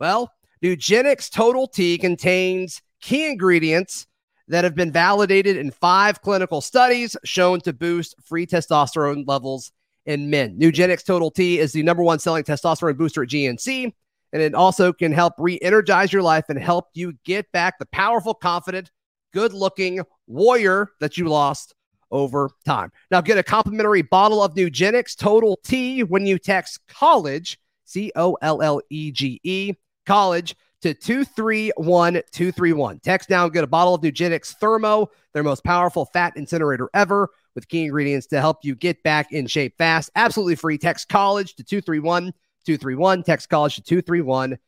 Well, 0.00 0.32
Nugenix 0.62 1.30
Total 1.30 1.68
T 1.68 1.98
contains 1.98 2.82
key 3.00 3.30
ingredients 3.30 4.06
that 4.48 4.64
have 4.64 4.74
been 4.74 4.90
validated 4.90 5.56
in 5.56 5.70
five 5.70 6.20
clinical 6.22 6.60
studies 6.60 7.16
shown 7.22 7.60
to 7.60 7.72
boost 7.72 8.16
free 8.24 8.46
testosterone 8.46 9.24
levels 9.26 9.72
in 10.08 10.30
men. 10.30 10.58
Nugenix 10.58 11.04
Total 11.04 11.30
T 11.30 11.60
is 11.60 11.72
the 11.72 11.84
number 11.84 12.02
one 12.02 12.18
selling 12.18 12.42
testosterone 12.42 12.96
booster 12.96 13.22
at 13.22 13.28
GNC. 13.28 13.92
And 14.32 14.42
it 14.42 14.54
also 14.54 14.92
can 14.92 15.12
help 15.12 15.34
re 15.38 15.58
energize 15.62 16.12
your 16.12 16.22
life 16.22 16.46
and 16.48 16.58
help 16.58 16.86
you 16.94 17.14
get 17.24 17.50
back 17.52 17.78
the 17.78 17.86
powerful, 17.86 18.34
confident, 18.34 18.90
good 19.32 19.52
looking 19.52 20.00
warrior 20.26 20.90
that 21.00 21.16
you 21.16 21.28
lost 21.28 21.74
over 22.10 22.50
time. 22.64 22.90
Now, 23.10 23.20
get 23.20 23.38
a 23.38 23.42
complimentary 23.42 24.02
bottle 24.02 24.42
of 24.42 24.54
Nugenix 24.54 25.16
Total 25.16 25.58
T 25.62 26.02
when 26.02 26.26
you 26.26 26.38
text 26.38 26.80
college, 26.88 27.58
C 27.84 28.10
O 28.16 28.36
L 28.42 28.62
L 28.62 28.80
E 28.90 29.12
G 29.12 29.40
E, 29.44 29.74
college 30.04 30.56
to 30.82 30.94
231231. 30.94 33.00
Text 33.00 33.30
now 33.30 33.44
and 33.44 33.52
get 33.52 33.64
a 33.64 33.68
bottle 33.68 33.94
of 33.94 34.02
Nugenix 34.02 34.54
Thermo, 34.54 35.10
their 35.34 35.42
most 35.42 35.64
powerful 35.64 36.06
fat 36.06 36.36
incinerator 36.36 36.88
ever, 36.94 37.28
with 37.58 37.68
key 37.68 37.84
ingredients 37.84 38.28
to 38.28 38.40
help 38.40 38.58
you 38.62 38.76
get 38.76 39.02
back 39.02 39.32
in 39.32 39.48
shape 39.48 39.76
fast. 39.76 40.10
Absolutely 40.14 40.54
free. 40.54 40.78
Text 40.78 41.08
college 41.08 41.56
to 41.56 41.64
231 41.64 42.32
231. 42.64 43.24
Text 43.24 43.48
college 43.48 43.74
to 43.74 43.82
231 43.82 44.58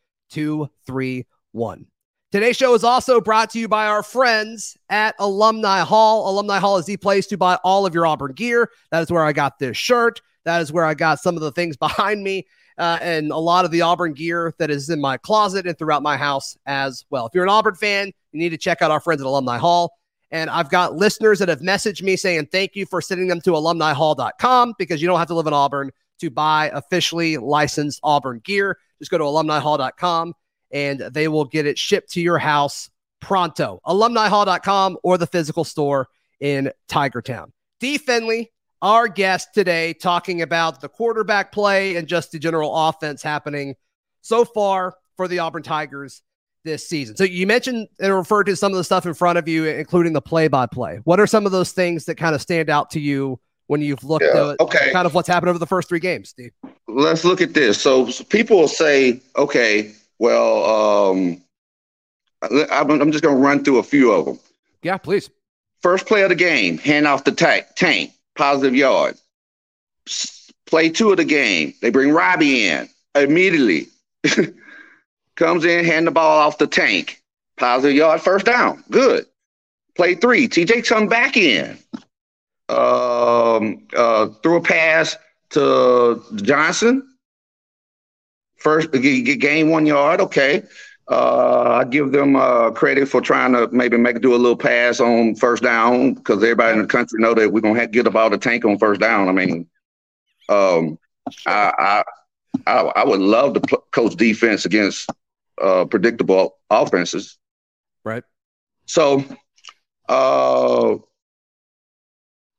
Today's 2.33 2.57
show 2.57 2.75
is 2.75 2.83
also 2.83 3.21
brought 3.21 3.51
to 3.51 3.61
you 3.61 3.69
by 3.69 3.87
our 3.87 4.03
friends 4.03 4.77
at 4.89 5.15
Alumni 5.21 5.81
Hall. 5.81 6.29
Alumni 6.29 6.59
Hall 6.59 6.79
is 6.79 6.87
the 6.87 6.97
place 6.97 7.29
to 7.29 7.37
buy 7.37 7.57
all 7.63 7.87
of 7.87 7.95
your 7.95 8.07
Auburn 8.07 8.33
gear. 8.33 8.71
That 8.91 9.03
is 9.03 9.11
where 9.13 9.25
I 9.25 9.33
got 9.33 9.61
this 9.61 9.77
shirt. 9.77 10.21
That 10.45 10.61
is 10.61 10.73
where 10.73 10.85
I 10.85 10.95
got 10.95 11.21
some 11.21 11.37
of 11.37 11.43
the 11.43 11.53
things 11.53 11.77
behind 11.77 12.25
me 12.25 12.47
uh, 12.77 12.99
and 13.01 13.31
a 13.31 13.37
lot 13.37 13.65
of 13.65 13.71
the 13.71 13.83
Auburn 13.83 14.15
gear 14.15 14.55
that 14.59 14.71
is 14.71 14.91
in 14.91 15.01
my 15.01 15.17
closet 15.17 15.67
and 15.67 15.79
throughout 15.79 16.03
my 16.03 16.17
house 16.17 16.57
as 16.67 17.05
well. 17.11 17.27
If 17.27 17.35
you're 17.35 17.45
an 17.45 17.51
Auburn 17.51 17.77
fan, 17.77 18.09
you 18.33 18.41
need 18.41 18.49
to 18.49 18.59
check 18.59 18.83
out 18.83 18.91
our 18.91 19.01
friends 19.01 19.21
at 19.21 19.27
Alumni 19.27 19.59
Hall. 19.59 19.93
And 20.31 20.49
I've 20.49 20.71
got 20.71 20.95
listeners 20.95 21.41
that 21.41 21.49
have 21.49 21.61
messaged 21.61 22.03
me 22.03 22.17
saying 22.17 22.47
thank 22.47 22.77
you 22.77 22.87
for 22.87 23.01
sending 23.01 23.29
them 23.29 23.41
to 23.43 23.51
alumnihall.com 23.51 24.75
because 24.79 25.03
you 25.03 25.09
don't 25.09 25.19
have 25.19 25.29
to 25.29 25.35
live 25.35 25.47
in 25.47 25.53
Auburn 25.53 25.91
to 26.21 26.31
buy 26.31 26.71
officially 26.73 27.37
licensed 27.37 28.01
Auburn 28.03 28.41
gear. 28.45 28.79
Just 28.99 29.11
go 29.11 29.19
to 29.19 29.25
alumnihall.com 29.25 30.35
and 30.71 31.01
they 31.01 31.29
will 31.29 31.45
get 31.45 31.67
it 31.67 31.79
shipped 31.79 32.13
to 32.13 32.21
your 32.21 32.39
house 32.39 32.91
pronto. 33.21 33.81
Alumnihall.com 33.87 34.99
or 35.03 35.19
the 35.19 35.27
physical 35.27 35.65
store 35.65 36.09
in 36.39 36.71
Tigertown. 36.89 37.51
D. 37.81 37.99
Finley, 37.99 38.53
our 38.83 39.09
guest 39.09 39.49
today, 39.53 39.95
talking 39.95 40.43
about 40.43 40.81
the 40.81 40.89
quarterback 40.89 41.51
play 41.53 41.97
and 41.97 42.07
just 42.07 42.31
the 42.33 42.39
general 42.39 42.75
offense 42.89 43.23
happening 43.23 43.75
so 44.21 44.45
far 44.45 44.95
for 45.17 45.29
the 45.29 45.41
Auburn 45.41 45.63
Tigers 45.63 46.23
this 46.65 46.87
season. 46.89 47.17
So 47.17 47.25
you 47.25 47.47
mentioned 47.47 47.89
and 48.01 48.15
referred 48.15 48.45
to 48.45 48.57
some 48.57 48.73
of 48.73 48.77
the 48.77 48.85
stuff 48.85 49.07
in 49.07 49.15
front 49.15 49.39
of 49.39 49.49
you, 49.49 49.65
including 49.65 50.13
the 50.13 50.21
play-by-play. 50.21 51.01
What 51.05 51.21
are 51.21 51.27
some 51.27 51.47
of 51.47 51.53
those 51.53 51.73
things 51.73 52.05
that 52.07 52.17
kind 52.17 52.35
of 52.35 52.43
stand 52.43 52.69
out 52.71 52.91
to 52.91 53.01
you 53.01 53.41
when 53.67 53.81
you've 53.81 54.05
looked 54.05 54.25
yeah, 54.25 54.51
at 54.51 54.61
okay. 54.61 54.93
kind 54.93 55.07
of 55.07 55.15
what's 55.15 55.29
happened 55.29 55.51
over 55.51 55.59
the 55.59 55.67
first 55.67 55.89
three 55.89 56.01
games, 56.01 56.31
Steve? 56.31 56.53
Let's 56.89 57.25
look 57.25 57.41
at 57.41 57.55
this. 57.55 57.81
So, 57.81 58.11
so 58.11 58.25
people 58.25 58.59
will 58.59 58.69
say, 58.69 59.21
okay, 59.37 59.93
well, 60.19 61.11
um, 61.11 61.41
I'm 62.43 63.13
just 63.13 63.23
going 63.23 63.37
to 63.37 63.43
run 63.43 63.65
through 63.65 63.79
a 63.79 63.83
few 63.83 64.13
of 64.13 64.27
them. 64.27 64.39
Yeah, 64.83 64.97
please. 64.97 65.31
First 65.83 66.07
play 66.07 66.23
of 66.23 66.29
the 66.29 66.35
game, 66.35 66.79
hand 66.79 67.07
off 67.07 67.25
the 67.25 67.33
tank, 67.33 67.67
tank 67.75 68.13
positive 68.37 68.75
yard. 68.75 69.17
Play 70.67 70.91
two 70.91 71.11
of 71.11 71.17
the 71.17 71.25
game, 71.25 71.75
they 71.81 71.91
bring 71.91 72.11
Robby 72.11 72.69
in 72.69 72.89
immediately. 73.15 73.87
Comes 75.41 75.65
in, 75.65 75.87
hand 75.87 76.07
the 76.07 76.11
ball 76.11 76.39
off 76.41 76.59
the 76.59 76.67
tank, 76.67 77.23
positive 77.57 77.97
yard, 77.97 78.21
first 78.21 78.45
down. 78.45 78.85
Good. 78.91 79.25
Play 79.97 80.15
three, 80.15 80.49
TJ 80.49 80.87
come 80.87 81.09
back 81.09 81.35
in. 81.35 81.79
Um, 82.69 83.89
uh, 83.97 84.29
threw 84.43 84.57
a 84.57 84.61
pass 84.61 85.17
to 85.51 86.23
Johnson, 86.37 87.11
First, 88.59 88.93
gain 88.93 89.71
one 89.71 89.87
yard. 89.87 90.21
Okay. 90.21 90.63
Uh, 91.11 91.81
I 91.81 91.85
give 91.85 92.13
them 92.13 92.37
uh, 92.37 92.71
credit 92.73 93.09
for 93.09 93.23
trying 93.23 93.55
to 93.55 93.67
maybe 93.73 93.97
make 93.97 94.21
do 94.21 94.35
a 94.35 94.37
little 94.37 94.57
pass 94.57 95.01
on 95.01 95.35
first 95.37 95.63
down 95.63 96.15
because 96.15 96.43
everybody 96.43 96.75
in 96.75 96.83
the 96.83 96.87
country 96.87 97.19
know 97.19 97.33
that 97.33 97.51
we're 97.51 97.63
gonna 97.63 97.81
have 97.81 97.91
to 97.91 98.03
get 98.03 98.05
the 98.05 98.39
tank 98.39 98.67
on 98.67 98.79
first 98.79 99.01
down. 99.01 99.29
I 99.29 99.33
mean, 99.33 99.67
um, 100.51 100.99
I, 101.47 101.73
I, 101.79 102.05
I 102.67 102.81
I 102.97 103.05
would 103.05 103.21
love 103.21 103.55
to 103.55 103.61
pl- 103.61 103.87
coach 103.91 104.17
defense 104.17 104.67
against 104.67 105.11
uh, 105.61 105.85
predictable 105.85 106.57
offenses. 106.71 107.39
Right. 108.05 108.25
So, 108.87 109.25
uh, 110.09 110.97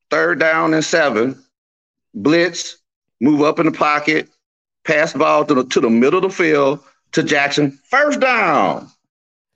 third 0.09 0.39
down 0.39 0.73
and 0.73 0.83
seven, 0.83 1.43
blitz, 2.13 2.77
move 3.19 3.41
up 3.41 3.59
in 3.59 3.65
the 3.65 3.71
pocket, 3.71 4.29
pass 4.85 5.13
the 5.13 5.19
ball 5.19 5.45
to 5.45 5.53
the 5.53 5.63
to 5.65 5.79
the 5.79 5.89
middle 5.89 6.23
of 6.23 6.31
the 6.31 6.35
field 6.35 6.79
to 7.13 7.23
Jackson, 7.23 7.77
first 7.89 8.19
down. 8.19 8.89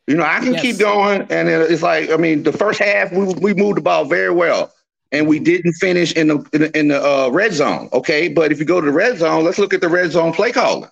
You 0.07 0.15
know, 0.15 0.23
I 0.23 0.39
can 0.39 0.53
yes. 0.53 0.61
keep 0.61 0.77
going, 0.77 1.21
and 1.31 1.49
it's 1.49 1.81
like 1.81 2.11
I 2.11 2.17
mean, 2.17 2.43
the 2.43 2.51
first 2.51 2.79
half 2.79 3.11
we 3.11 3.33
we 3.35 3.53
moved 3.53 3.77
the 3.77 3.81
ball 3.81 4.05
very 4.05 4.31
well, 4.31 4.71
and 5.11 5.27
we 5.27 5.39
didn't 5.39 5.73
finish 5.73 6.13
in 6.13 6.27
the 6.27 6.49
in 6.53 6.61
the, 6.61 6.79
in 6.79 6.87
the 6.89 7.03
uh, 7.03 7.29
red 7.29 7.53
zone. 7.53 7.89
Okay, 7.91 8.27
but 8.27 8.51
if 8.51 8.59
you 8.59 8.65
go 8.65 8.79
to 8.79 8.85
the 8.85 8.93
red 8.93 9.17
zone, 9.17 9.43
let's 9.43 9.57
look 9.57 9.73
at 9.73 9.81
the 9.81 9.89
red 9.89 10.11
zone 10.11 10.31
play 10.31 10.51
calling. 10.51 10.89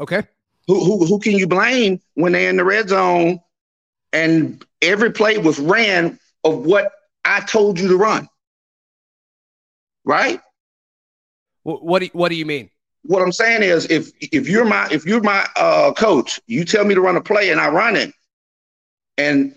Okay, 0.00 0.22
who 0.66 0.84
who 0.84 1.06
who 1.06 1.18
can 1.18 1.32
you 1.32 1.46
blame 1.46 2.00
when 2.14 2.32
they're 2.32 2.50
in 2.50 2.56
the 2.56 2.64
red 2.64 2.88
zone, 2.88 3.40
and 4.12 4.64
every 4.82 5.12
play 5.12 5.38
was 5.38 5.58
ran 5.58 6.18
of 6.44 6.64
what 6.64 6.92
I 7.24 7.40
told 7.40 7.78
you 7.78 7.88
to 7.88 7.96
run, 7.96 8.28
right? 10.04 10.40
What 11.62 11.98
do 11.98 12.04
you, 12.06 12.10
what 12.12 12.28
do 12.28 12.36
you 12.36 12.46
mean? 12.46 12.70
what 13.06 13.22
I'm 13.22 13.32
saying 13.32 13.62
is, 13.62 13.86
if 13.86 14.10
if 14.20 14.48
you're 14.48 14.64
my 14.64 14.88
if 14.90 15.06
you're 15.06 15.20
my 15.20 15.46
uh, 15.56 15.92
coach, 15.92 16.40
you 16.46 16.64
tell 16.64 16.84
me 16.84 16.94
to 16.94 17.00
run 17.00 17.16
a 17.16 17.20
play 17.20 17.50
and 17.50 17.60
I 17.60 17.68
run 17.68 17.96
it, 17.96 18.12
and 19.16 19.54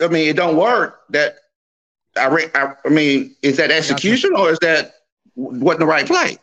I 0.00 0.08
mean 0.08 0.28
it 0.28 0.36
don't 0.36 0.56
work. 0.56 1.00
That 1.10 1.36
I, 2.16 2.26
re- 2.26 2.50
I, 2.54 2.74
I 2.84 2.88
mean, 2.88 3.34
is 3.42 3.56
that 3.56 3.70
execution 3.70 4.34
or 4.34 4.50
is 4.50 4.58
that 4.60 4.94
wasn't 5.34 5.80
the 5.80 5.86
right 5.86 6.06
play? 6.06 6.38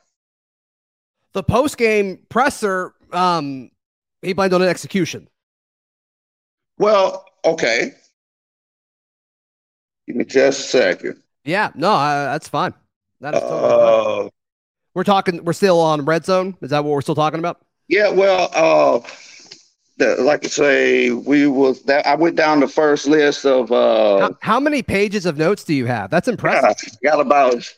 The 1.33 1.43
post 1.43 1.77
game 1.77 2.19
presser, 2.29 2.93
um, 3.13 3.71
he 4.21 4.33
blamed 4.33 4.53
on 4.53 4.61
an 4.61 4.67
execution. 4.67 5.27
Well, 6.77 7.25
okay. 7.45 7.93
Give 10.07 10.15
me 10.15 10.25
just 10.25 10.59
a 10.59 10.63
second. 10.63 11.21
Yeah, 11.43 11.71
no, 11.75 11.91
uh, 11.91 12.25
that's 12.25 12.47
fine. 12.47 12.73
That 13.19 13.35
is 13.35 13.41
totally 13.41 13.73
uh, 13.73 14.21
fine. 14.21 14.29
We're 14.93 15.03
talking. 15.03 15.43
We're 15.43 15.53
still 15.53 15.79
on 15.79 16.05
red 16.05 16.25
zone. 16.25 16.57
Is 16.61 16.71
that 16.71 16.83
what 16.83 16.91
we're 16.91 17.01
still 17.01 17.15
talking 17.15 17.39
about? 17.39 17.65
Yeah. 17.87 18.09
Well, 18.09 18.49
uh, 18.53 19.07
the, 19.97 20.21
like 20.21 20.43
I 20.43 20.47
say, 20.49 21.11
we 21.11 21.47
was 21.47 21.83
that 21.83 22.05
I 22.05 22.15
went 22.15 22.35
down 22.35 22.59
the 22.59 22.67
first 22.67 23.07
list 23.07 23.45
of. 23.45 23.71
Uh, 23.71 24.19
how, 24.19 24.37
how 24.41 24.59
many 24.59 24.83
pages 24.83 25.25
of 25.25 25.37
notes 25.37 25.63
do 25.63 25.73
you 25.73 25.85
have? 25.85 26.09
That's 26.09 26.27
impressive. 26.27 26.93
Yeah, 27.01 27.11
got 27.11 27.21
about 27.21 27.73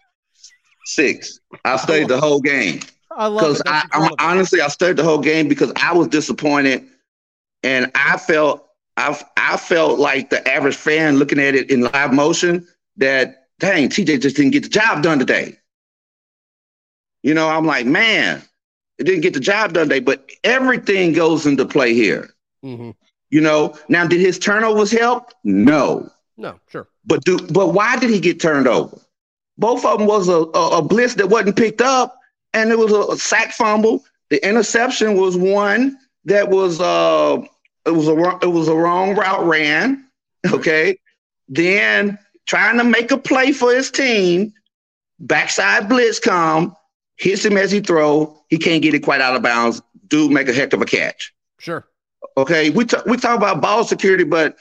six. 0.85 1.39
I 1.65 1.77
stayed 1.77 2.07
the 2.07 2.19
whole 2.19 2.41
game. 2.41 2.79
I 3.15 3.27
love 3.27 3.41
because 3.41 3.61
I, 3.65 4.09
honestly 4.19 4.61
I 4.61 4.67
stayed 4.67 4.97
the 4.97 5.03
whole 5.03 5.19
game 5.19 5.47
because 5.47 5.71
I 5.75 5.93
was 5.93 6.07
disappointed, 6.07 6.85
and 7.63 7.91
I 7.95 8.17
felt 8.17 8.67
I 8.97 9.19
I 9.37 9.57
felt 9.57 9.99
like 9.99 10.29
the 10.29 10.47
average 10.47 10.75
fan 10.75 11.17
looking 11.17 11.39
at 11.39 11.55
it 11.55 11.69
in 11.69 11.81
live 11.81 12.13
motion 12.13 12.67
that 12.97 13.47
dang 13.59 13.89
TJ 13.89 14.21
just 14.21 14.35
didn't 14.35 14.51
get 14.51 14.63
the 14.63 14.69
job 14.69 15.03
done 15.03 15.19
today. 15.19 15.57
You 17.23 17.33
know, 17.33 17.49
I'm 17.49 17.65
like, 17.65 17.85
man, 17.85 18.41
it 18.97 19.05
didn't 19.05 19.21
get 19.21 19.33
the 19.33 19.39
job 19.39 19.73
done 19.73 19.87
today, 19.87 19.99
but 20.01 20.29
everything 20.43 21.13
goes 21.13 21.45
into 21.45 21.65
play 21.65 21.93
here. 21.93 22.33
Mm-hmm. 22.63 22.91
You 23.29 23.41
know, 23.41 23.77
now 23.89 24.05
did 24.05 24.19
his 24.19 24.37
turnovers 24.37 24.91
help? 24.91 25.31
No. 25.43 26.09
No, 26.37 26.59
sure. 26.69 26.87
But 27.05 27.23
do 27.23 27.37
but 27.47 27.69
why 27.73 27.97
did 27.97 28.09
he 28.09 28.19
get 28.19 28.39
turned 28.39 28.67
over? 28.67 28.99
Both 29.57 29.85
of 29.85 29.99
them 29.99 30.07
was 30.07 30.27
a, 30.27 30.37
a, 30.57 30.77
a 30.79 30.81
blitz 30.81 31.15
that 31.15 31.29
wasn't 31.29 31.55
picked 31.55 31.81
up, 31.81 32.17
and 32.53 32.71
it 32.71 32.77
was 32.77 32.91
a, 32.91 33.17
sack 33.17 33.51
fumble. 33.51 34.03
The 34.29 34.45
interception 34.47 35.17
was 35.17 35.37
one 35.37 35.97
that 36.25 36.49
was 36.49 36.79
uh 36.79 37.41
it 37.85 37.91
was 37.91 38.07
a 38.07 38.39
it 38.41 38.51
was 38.51 38.67
a 38.67 38.75
wrong 38.75 39.15
route 39.15 39.45
ran. 39.45 40.05
Okay. 40.51 40.99
Then 41.47 42.19
trying 42.45 42.77
to 42.77 42.83
make 42.83 43.11
a 43.11 43.17
play 43.17 43.53
for 43.53 43.73
his 43.73 43.89
team, 43.89 44.51
backside 45.19 45.87
blitz 45.87 46.19
come, 46.19 46.75
hits 47.15 47.45
him 47.45 47.55
as 47.55 47.71
he 47.71 47.79
throw. 47.79 48.37
He 48.49 48.57
can't 48.57 48.81
get 48.83 48.93
it 48.93 49.03
quite 49.03 49.21
out 49.21 49.37
of 49.37 49.41
bounds. 49.41 49.81
Dude 50.07 50.31
make 50.31 50.49
a 50.49 50.53
heck 50.53 50.73
of 50.73 50.81
a 50.81 50.85
catch. 50.85 51.33
Sure. 51.59 51.87
Okay, 52.35 52.71
we 52.71 52.83
t- 52.83 52.97
we 53.05 53.15
talk 53.15 53.37
about 53.37 53.61
ball 53.61 53.85
security, 53.85 54.25
but 54.25 54.57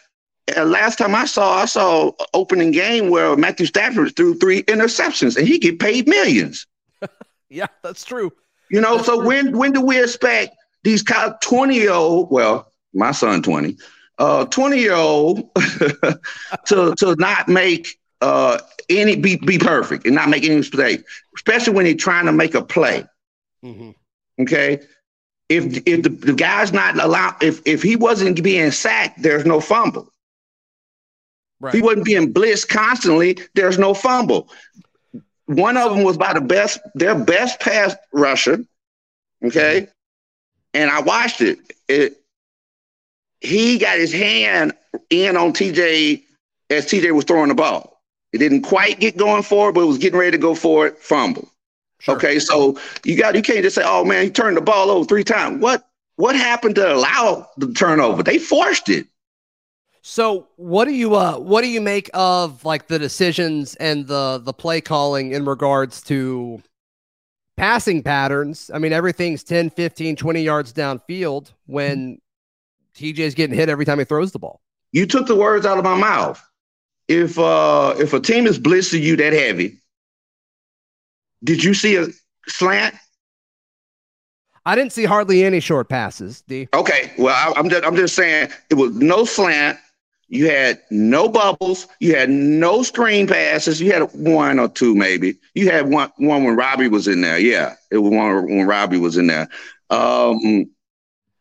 uh, 0.57 0.65
last 0.65 0.99
time 0.99 1.15
I 1.15 1.25
saw, 1.25 1.55
I 1.59 1.65
saw 1.65 2.13
opening 2.35 2.71
game 2.71 3.11
where 3.11 3.37
Matthew 3.37 3.67
Stafford 3.67 4.15
threw 4.17 4.35
three 4.35 4.63
interceptions 4.65 5.37
and 5.37 5.47
he 5.47 5.59
get 5.59 5.79
paid 5.79 6.09
millions. 6.09 6.67
Yeah, 7.53 7.67
that's 7.83 8.05
true. 8.05 8.33
You 8.71 8.81
know, 8.81 8.97
that's 8.97 9.07
so 9.07 9.17
true. 9.19 9.27
when 9.27 9.59
when 9.59 9.73
do 9.73 9.81
we 9.81 10.03
expect 10.03 10.57
these 10.83 11.03
kind 11.03 11.31
of 11.31 11.41
20 11.41 11.77
year 11.77 11.93
old, 11.93 12.31
well, 12.31 12.73
my 12.95 13.13
son 13.13 13.43
20, 13.43 13.77
uh 14.19 14.45
20 14.47 14.79
year 14.79 14.95
old 14.95 15.55
to 16.67 16.95
to 16.99 17.17
not 17.19 17.49
make 17.49 17.99
uh, 18.21 18.59
any 18.89 19.17
be 19.17 19.37
be 19.37 19.59
perfect 19.59 20.07
and 20.07 20.15
not 20.15 20.29
make 20.29 20.45
any 20.45 20.57
mistake, 20.57 21.05
especially 21.37 21.75
when 21.75 21.87
you're 21.87 21.97
trying 21.97 22.27
to 22.27 22.33
make 22.33 22.55
a 22.55 22.63
play. 22.63 23.05
Mm-hmm. 23.65 23.91
Okay, 24.41 24.81
if 25.49 25.83
if 25.87 26.03
the, 26.03 26.09
the 26.09 26.33
guy's 26.33 26.73
not 26.73 26.99
allowed, 26.99 27.43
if 27.43 27.61
if 27.67 27.83
he 27.83 27.97
wasn't 27.97 28.43
being 28.43 28.71
sacked, 28.71 29.23
there's 29.23 29.45
no 29.45 29.61
fumble. 29.61 30.13
Right. 31.61 31.75
If 31.75 31.81
he 31.81 31.83
wasn't 31.83 32.05
being 32.05 32.33
blitzed 32.33 32.69
constantly, 32.69 33.39
there's 33.55 33.79
no 33.79 33.95
fumble. 33.95 34.49
One 35.57 35.77
of 35.77 35.95
them 35.95 36.05
was 36.05 36.17
by 36.17 36.33
the 36.33 36.41
best, 36.41 36.81
their 36.95 37.15
best 37.15 37.61
pass 37.61 37.95
rusher. 38.13 38.65
Okay. 39.45 39.83
Mm-hmm. 39.83 39.91
And 40.75 40.91
I 40.91 41.01
watched 41.01 41.41
it. 41.41 41.59
It 41.89 42.23
he 43.41 43.79
got 43.79 43.99
his 43.99 44.13
hand 44.13 44.73
in 45.11 45.37
on 45.37 45.53
TJ 45.53 46.23
as 46.71 46.87
TJ 46.87 47.13
was 47.13 47.25
throwing 47.25 47.49
the 47.49 47.55
ball. 47.55 48.01
It 48.33 48.39
didn't 48.39 48.63
quite 48.63 49.01
get 49.01 49.17
going 49.17 49.43
for 49.43 49.69
it, 49.69 49.73
but 49.75 49.83
it 49.83 49.87
was 49.87 49.99
getting 49.99 50.19
ready 50.19 50.31
to 50.31 50.39
go 50.39 50.55
for 50.55 50.87
it, 50.87 50.99
fumble. 50.99 51.49
Sure. 51.99 52.17
Okay, 52.17 52.39
so 52.39 52.79
you 53.05 53.17
got 53.17 53.35
you 53.35 53.43
can't 53.43 53.63
just 53.63 53.77
say, 53.77 53.83
"Oh 53.85 54.05
man, 54.05 54.25
he 54.25 54.31
turned 54.31 54.57
the 54.57 54.61
ball 54.63 54.91
over 54.91 55.05
three 55.05 55.25
times." 55.25 55.61
What 55.61 55.89
what 56.17 56.35
happened 56.35 56.75
to 56.77 56.95
allow 56.95 57.49
the 57.59 57.73
turnover? 57.73 58.23
They 58.23 58.39
forced 58.39 58.89
it. 58.89 59.07
So 60.03 60.49
what 60.57 60.87
do 60.87 60.93
you 60.93 61.15
uh 61.15 61.39
what 61.39 61.63
do 61.63 61.69
you 61.69 61.81
make 61.81 62.11
of 62.13 62.65
like 62.65 62.89
the 62.89 62.99
decisions 62.99 63.77
and 63.77 64.07
the 64.09 64.43
the 64.45 64.53
play 64.53 64.81
calling 64.81 65.31
in 65.31 65.45
regards 65.45 66.03
to 66.03 66.61
passing 67.57 68.03
patterns? 68.03 68.69
I 68.75 68.81
mean 68.81 68.93
everything's 68.93 69.45
10, 69.45 69.71
15, 69.71 70.17
20 70.17 70.43
yards 70.43 70.73
downfield 70.73 71.53
when 71.67 72.21
TJ's 72.97 73.35
getting 73.35 73.55
hit 73.55 73.69
every 73.69 73.85
time 73.85 74.01
he 74.01 74.05
throws 74.05 74.33
the 74.33 74.41
ball. 74.41 74.61
You 74.91 75.07
took 75.07 75.29
the 75.29 75.37
words 75.37 75.65
out 75.65 75.79
of 75.79 75.85
my 75.85 75.97
mouth. 75.97 76.45
If 77.07 77.39
uh 77.39 77.95
if 77.97 78.13
a 78.13 78.19
team 78.19 78.49
is 78.49 78.59
blitzing 78.59 79.03
you 79.03 79.15
that 79.17 79.33
heavy, 79.33 79.79
did 81.45 81.63
you 81.63 81.75
see 81.75 81.95
a 81.95 82.09
slant? 82.49 82.97
I 84.67 84.75
didn't 84.75 84.93
see 84.93 85.05
hardly 85.05 85.45
any 85.45 85.61
short 85.61 85.89
passes. 85.89 86.43
D. 86.43 86.69
Okay, 86.75 87.13
well 87.19 87.37
I, 87.37 87.57
I'm 87.57 87.69
just 87.69 87.85
I'm 87.85 87.95
just 87.95 88.17
saying 88.17 88.51
it 88.69 88.75
was 88.75 88.97
no 88.97 89.25
slant. 89.25 89.79
You 90.33 90.49
had 90.49 90.81
no 90.91 91.29
bubbles. 91.29 91.87
You 92.01 92.17
had 92.17 92.31
no 92.31 92.83
screen 92.83 93.27
passes. 93.27 93.83
You 93.83 93.93
had 93.93 94.11
one 94.15 94.59
or 94.59 94.67
two, 94.67 94.95
maybe. 94.95 95.37
You 95.55 95.71
had 95.71 95.91
one 95.91 96.11
one 96.17 96.43
when 96.43 96.57
Robby 96.57 96.89
was 96.89 97.07
in 97.07 97.21
there. 97.21 97.39
Yeah, 97.39 97.75
it 97.91 97.99
was 97.99 98.11
one 98.11 98.47
when 98.47 98.67
Robby 98.67 98.97
was 98.97 99.19
in 99.19 99.27
there. 99.27 99.47
Um, 99.91 100.71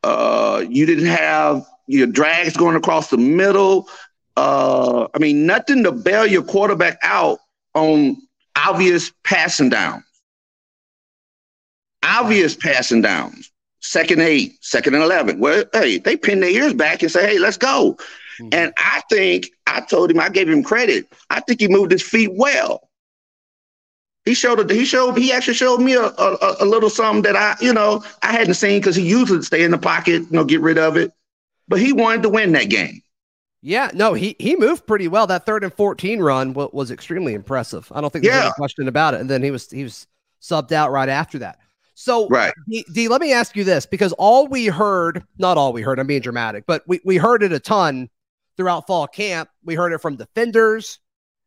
uh, 0.03 0.65
you 0.67 0.85
didn't 0.85 1.05
have 1.05 1.65
your 1.87 2.05
drags 2.05 2.57
going 2.57 2.75
across 2.75 3.09
the 3.09 3.17
middle. 3.17 3.87
Uh, 4.35 5.07
I 5.13 5.19
mean, 5.19 5.45
nothing 5.45 5.83
to 5.85 5.93
bail 5.93 6.27
your 6.27 6.43
quarterback 6.43 6.97
out 7.01 7.39
on 7.73 8.17
obvious 8.57 9.13
passing 9.23 9.69
downs. 9.69 10.03
Obvious 12.03 12.57
passing 12.57 13.01
downs. 13.01 13.53
Second 13.79 14.21
eight, 14.21 14.57
second 14.59 14.95
and 14.95 15.03
11. 15.03 15.39
Well, 15.39 15.63
hey, 15.71 15.97
they 15.97 16.17
pin 16.17 16.41
their 16.41 16.49
ears 16.49 16.73
back 16.73 17.01
and 17.01 17.09
say, 17.11 17.25
hey, 17.25 17.39
let's 17.39 17.57
go. 17.57 17.97
Mm-hmm. 18.41 18.49
And 18.53 18.73
I 18.77 19.01
think 19.09 19.49
I 19.67 19.81
told 19.81 20.11
him 20.11 20.19
I 20.19 20.29
gave 20.29 20.49
him 20.49 20.63
credit. 20.63 21.11
I 21.29 21.39
think 21.41 21.59
he 21.59 21.67
moved 21.67 21.91
his 21.91 22.01
feet 22.01 22.31
well. 22.33 22.89
He 24.25 24.33
showed 24.33 24.69
he 24.69 24.85
showed 24.85 25.17
he 25.17 25.31
actually 25.31 25.55
showed 25.55 25.79
me 25.79 25.95
a, 25.95 26.03
a, 26.03 26.55
a 26.59 26.65
little 26.65 26.89
something 26.89 27.23
that 27.23 27.35
I 27.35 27.55
you 27.63 27.73
know 27.73 28.03
I 28.21 28.31
hadn't 28.31 28.53
seen 28.53 28.79
because 28.79 28.95
he 28.95 29.07
usually 29.07 29.41
stay 29.41 29.63
in 29.63 29.71
the 29.71 29.77
pocket, 29.77 30.21
you 30.21 30.27
know, 30.31 30.43
get 30.43 30.61
rid 30.61 30.77
of 30.77 30.95
it. 30.95 31.11
But 31.67 31.79
he 31.79 31.93
wanted 31.93 32.23
to 32.23 32.29
win 32.29 32.51
that 32.51 32.69
game. 32.69 33.01
Yeah, 33.63 33.89
no, 33.93 34.13
he 34.13 34.35
he 34.39 34.55
moved 34.55 34.85
pretty 34.85 35.07
well. 35.07 35.25
That 35.27 35.45
third 35.45 35.63
and 35.63 35.73
fourteen 35.73 36.19
run 36.19 36.53
was, 36.53 36.69
was 36.71 36.91
extremely 36.91 37.33
impressive. 37.33 37.91
I 37.93 38.01
don't 38.01 38.11
think 38.11 38.23
there's 38.23 38.35
yeah. 38.35 38.45
any 38.45 38.53
question 38.53 38.87
about 38.87 39.15
it. 39.15 39.21
And 39.21 39.29
then 39.29 39.41
he 39.41 39.51
was 39.51 39.69
he 39.69 39.83
was 39.83 40.07
subbed 40.41 40.71
out 40.71 40.91
right 40.91 41.09
after 41.09 41.39
that. 41.39 41.59
So, 41.93 42.27
right. 42.29 42.53
D, 42.67 42.85
D, 42.91 43.07
let 43.07 43.21
me 43.21 43.31
ask 43.33 43.55
you 43.55 43.63
this 43.63 43.85
because 43.85 44.11
all 44.13 44.47
we 44.47 44.65
heard, 44.65 45.23
not 45.37 45.57
all 45.57 45.71
we 45.71 45.83
heard, 45.83 45.99
I'm 45.99 46.07
being 46.07 46.21
dramatic, 46.21 46.65
but 46.65 46.83
we, 46.87 46.99
we 47.05 47.17
heard 47.17 47.43
it 47.43 47.53
a 47.53 47.59
ton 47.59 48.09
throughout 48.61 48.85
fall 48.85 49.07
camp. 49.07 49.49
We 49.63 49.73
heard 49.73 49.91
it 49.91 49.97
from 49.97 50.17
defenders. 50.17 50.99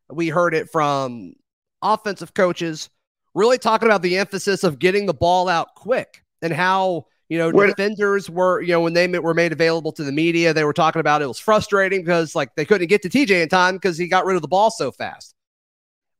We 0.09 0.27
heard 0.27 0.53
it 0.53 0.69
from 0.69 1.33
offensive 1.81 2.33
coaches, 2.33 2.89
really 3.33 3.57
talking 3.57 3.87
about 3.87 4.01
the 4.01 4.17
emphasis 4.17 4.65
of 4.65 4.79
getting 4.79 5.05
the 5.05 5.13
ball 5.13 5.47
out 5.47 5.75
quick 5.75 6.25
and 6.41 6.51
how, 6.51 7.05
you 7.29 7.37
know, 7.37 7.51
Where, 7.51 7.67
defenders 7.67 8.29
were, 8.29 8.61
you 8.61 8.73
know, 8.73 8.81
when 8.81 8.93
they 8.93 9.07
were 9.07 9.33
made 9.33 9.53
available 9.53 9.93
to 9.93 10.03
the 10.03 10.11
media, 10.11 10.53
they 10.53 10.65
were 10.65 10.73
talking 10.73 10.99
about 10.99 11.21
it 11.21 11.27
was 11.27 11.39
frustrating 11.39 12.01
because 12.01 12.35
like 12.35 12.53
they 12.55 12.65
couldn't 12.65 12.87
get 12.87 13.01
to 13.03 13.09
TJ 13.09 13.41
in 13.41 13.47
time 13.47 13.75
because 13.75 13.97
he 13.97 14.09
got 14.09 14.25
rid 14.25 14.35
of 14.35 14.41
the 14.41 14.49
ball 14.49 14.69
so 14.69 14.91
fast. 14.91 15.33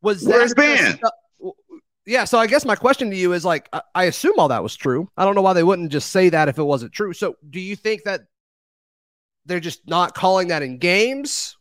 Was 0.02 0.24
Where's 0.24 0.54
that 0.54 0.56
Ben? 0.56 1.00
Uh, 1.04 1.50
yeah, 2.06 2.24
so 2.24 2.38
I 2.38 2.48
guess 2.48 2.64
my 2.64 2.76
question 2.76 3.10
to 3.10 3.18
you 3.18 3.34
is 3.34 3.44
like, 3.44 3.68
I 3.94 4.06
assume 4.06 4.36
all 4.38 4.48
that 4.48 4.64
was 4.64 4.78
true. 4.78 5.10
I 5.18 5.26
don't 5.26 5.36
know 5.36 5.42
why 5.42 5.54
they 5.54 5.64
wouldn't 5.64 5.92
just 5.92 6.12
say 6.12 6.30
that 6.30 6.48
if 6.48 6.58
it 6.58 6.64
wasn't 6.64 6.94
true. 6.94 7.12
So, 7.12 7.36
do 7.50 7.60
you 7.60 7.76
think 7.76 8.04
that 8.04 8.22
they're 9.46 9.60
just 9.60 9.88
not 9.88 10.16
calling 10.16 10.48
that 10.50 10.62
in 10.62 10.78
games. 10.78 11.56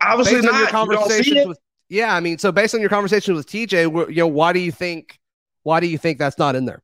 Obviously, 0.00 0.36
based 0.36 0.44
not. 0.44 0.58
your 0.58 0.68
conversations 0.68 1.46
with 1.46 1.58
yeah, 1.92 2.16
I 2.16 2.20
mean, 2.20 2.38
so 2.38 2.50
based 2.50 2.74
on 2.74 2.80
your 2.80 2.88
conversation 2.88 3.34
with 3.34 3.46
TJ, 3.46 4.08
you 4.08 4.22
know, 4.22 4.26
why 4.26 4.54
do 4.54 4.60
you 4.60 4.72
think 4.72 5.18
why 5.62 5.78
do 5.78 5.86
you 5.86 5.98
think 5.98 6.18
that's 6.18 6.38
not 6.38 6.56
in 6.56 6.64
there? 6.64 6.82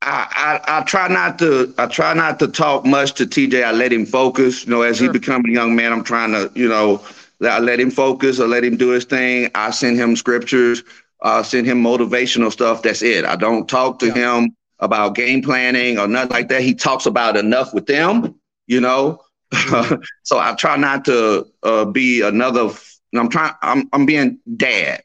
I, 0.00 0.60
I, 0.66 0.78
I 0.78 0.82
try 0.84 1.06
not 1.08 1.38
to 1.40 1.74
I 1.76 1.86
try 1.86 2.14
not 2.14 2.38
to 2.38 2.48
talk 2.48 2.86
much 2.86 3.12
to 3.14 3.26
TJ. 3.26 3.62
I 3.62 3.72
let 3.72 3.92
him 3.92 4.06
focus. 4.06 4.64
You 4.64 4.70
know, 4.70 4.82
as 4.82 4.96
sure. 4.96 5.06
he 5.06 5.12
becomes 5.12 5.44
a 5.48 5.52
young 5.52 5.76
man, 5.76 5.92
I'm 5.92 6.02
trying 6.02 6.32
to 6.32 6.50
you 6.54 6.66
know 6.66 7.04
I 7.42 7.58
let 7.58 7.78
him 7.78 7.90
focus. 7.90 8.40
I 8.40 8.44
let 8.44 8.64
him 8.64 8.78
do 8.78 8.88
his 8.88 9.04
thing. 9.04 9.50
I 9.54 9.70
send 9.70 9.98
him 9.98 10.16
scriptures. 10.16 10.82
I 11.22 11.42
send 11.42 11.66
him 11.66 11.82
motivational 11.82 12.50
stuff. 12.50 12.82
That's 12.82 13.02
it. 13.02 13.26
I 13.26 13.36
don't 13.36 13.68
talk 13.68 13.98
to 13.98 14.06
yeah. 14.06 14.38
him 14.38 14.56
about 14.78 15.14
game 15.14 15.42
planning 15.42 15.98
or 15.98 16.08
nothing 16.08 16.30
like 16.30 16.48
that. 16.48 16.62
He 16.62 16.74
talks 16.74 17.04
about 17.04 17.36
enough 17.36 17.74
with 17.74 17.84
them. 17.84 18.34
You 18.66 18.80
know, 18.80 19.20
so 20.22 20.38
I 20.38 20.54
try 20.54 20.76
not 20.76 21.04
to 21.06 21.46
uh, 21.62 21.84
be 21.84 22.22
another. 22.22 22.70
I'm 23.14 23.28
trying. 23.28 23.54
I'm 23.62 23.88
I'm 23.92 24.06
being 24.06 24.38
dad. 24.56 25.02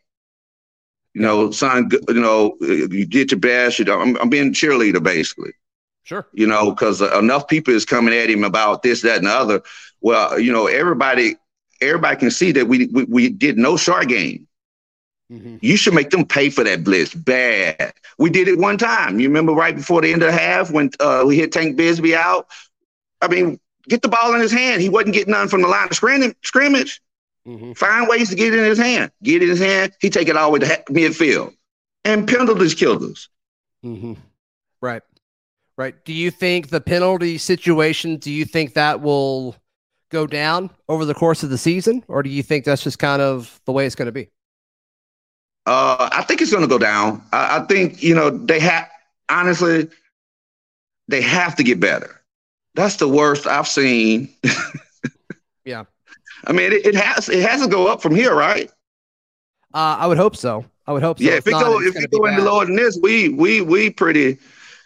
You 1.13 1.21
know, 1.21 1.51
son. 1.51 1.89
You 2.07 2.21
know, 2.21 2.57
you 2.61 3.05
did 3.05 3.31
your 3.31 3.39
best. 3.39 3.79
You 3.79 3.85
know, 3.85 3.99
I'm, 3.99 4.15
I'm 4.17 4.29
being 4.29 4.53
cheerleader 4.53 5.03
basically. 5.03 5.51
Sure. 6.03 6.25
You 6.33 6.47
know, 6.47 6.71
because 6.71 7.01
enough 7.01 7.47
people 7.49 7.73
is 7.73 7.83
coming 7.83 8.13
at 8.13 8.29
him 8.29 8.45
about 8.45 8.81
this, 8.81 9.01
that, 9.01 9.17
and 9.17 9.27
the 9.27 9.31
other. 9.31 9.61
Well, 9.99 10.39
you 10.39 10.53
know, 10.53 10.67
everybody, 10.67 11.35
everybody 11.81 12.15
can 12.17 12.31
see 12.31 12.53
that 12.53 12.67
we 12.67 12.87
we, 12.87 13.03
we 13.03 13.29
did 13.29 13.57
no 13.57 13.75
short 13.75 14.07
game. 14.07 14.47
Mm-hmm. 15.31 15.57
You 15.61 15.75
should 15.75 15.93
make 15.93 16.11
them 16.11 16.25
pay 16.25 16.49
for 16.49 16.63
that 16.63 16.85
blitz 16.85 17.13
bad. 17.13 17.93
We 18.17 18.29
did 18.29 18.47
it 18.47 18.57
one 18.57 18.77
time. 18.77 19.19
You 19.19 19.27
remember 19.27 19.51
right 19.51 19.75
before 19.75 20.01
the 20.01 20.13
end 20.13 20.23
of 20.23 20.31
the 20.31 20.39
half 20.39 20.71
when 20.71 20.91
uh, 21.01 21.23
we 21.27 21.35
hit 21.35 21.51
Tank 21.51 21.77
Bigsby 21.77 22.13
out. 22.13 22.47
I 23.21 23.27
mean, 23.27 23.59
get 23.87 24.01
the 24.01 24.09
ball 24.09 24.33
in 24.33 24.41
his 24.41 24.51
hand. 24.51 24.81
He 24.81 24.89
wasn't 24.89 25.13
getting 25.13 25.31
none 25.31 25.47
from 25.47 25.61
the 25.61 25.67
line 25.67 25.87
of 25.87 25.95
scrimmage. 25.95 27.01
Mm-hmm. 27.47 27.73
Find 27.73 28.09
ways 28.09 28.29
to 28.29 28.35
get 28.35 28.53
it 28.53 28.59
in 28.59 28.65
his 28.65 28.77
hand. 28.77 29.11
Get 29.23 29.41
it 29.41 29.43
in 29.43 29.49
his 29.49 29.59
hand. 29.59 29.93
He 30.01 30.09
take 30.09 30.27
it 30.27 30.35
all 30.35 30.51
the 30.51 30.59
way 30.59 30.67
to 30.67 30.83
midfield. 30.89 31.53
And 32.03 32.27
penalties 32.27 32.75
killed 32.75 33.03
us. 33.03 33.29
Mm-hmm. 33.85 34.13
Right. 34.81 35.01
Right. 35.77 35.95
Do 36.05 36.13
you 36.13 36.31
think 36.31 36.69
the 36.69 36.81
penalty 36.81 37.37
situation, 37.37 38.17
do 38.17 38.31
you 38.31 38.45
think 38.45 38.73
that 38.73 39.01
will 39.01 39.55
go 40.09 40.25
down 40.25 40.71
over 40.89 41.05
the 41.05 41.13
course 41.13 41.43
of 41.43 41.49
the 41.49 41.57
season? 41.57 42.03
Or 42.07 42.23
do 42.23 42.29
you 42.29 42.43
think 42.43 42.65
that's 42.65 42.83
just 42.83 42.99
kind 42.99 43.21
of 43.21 43.61
the 43.65 43.71
way 43.71 43.85
it's 43.85 43.95
going 43.95 44.07
to 44.07 44.11
be? 44.11 44.29
Uh, 45.65 46.09
I 46.11 46.23
think 46.23 46.41
it's 46.41 46.51
going 46.51 46.63
to 46.63 46.67
go 46.67 46.77
down. 46.77 47.21
I, 47.31 47.59
I 47.59 47.65
think, 47.65 48.01
you 48.01 48.15
know, 48.15 48.29
they 48.29 48.59
have, 48.59 48.89
honestly, 49.29 49.89
they 51.07 51.21
have 51.21 51.55
to 51.57 51.63
get 51.63 51.79
better. 51.79 52.16
That's 52.77 52.97
the 52.97 53.07
worst 53.07 53.47
I've 53.47 53.67
seen. 53.67 54.29
yeah. 55.65 55.85
I 56.45 56.53
mean, 56.53 56.71
it, 56.71 56.85
it, 56.85 56.95
has 56.95 57.27
it 57.27 57.41
has 57.41 57.63
to 57.63 57.67
go 57.67 57.87
up 57.87 58.03
from 58.03 58.15
here, 58.15 58.35
right? 58.35 58.69
Uh, 59.73 59.97
I 59.99 60.05
would 60.05 60.19
hope 60.19 60.35
so. 60.35 60.63
I 60.85 60.93
would 60.93 61.01
hope 61.01 61.17
so. 61.17 61.25
Yeah, 61.25 61.31
if, 61.31 61.39
if 61.39 61.47
it 61.47 61.51
not, 61.51 61.63
go 61.63 61.81
if 61.81 61.95
it 61.95 62.11
go 62.11 62.25
any 62.25 62.39
lower 62.39 62.65
than 62.65 62.75
this, 62.75 62.99
we 63.01 63.29
we 63.29 63.61
we 63.61 63.89
pretty 63.89 64.37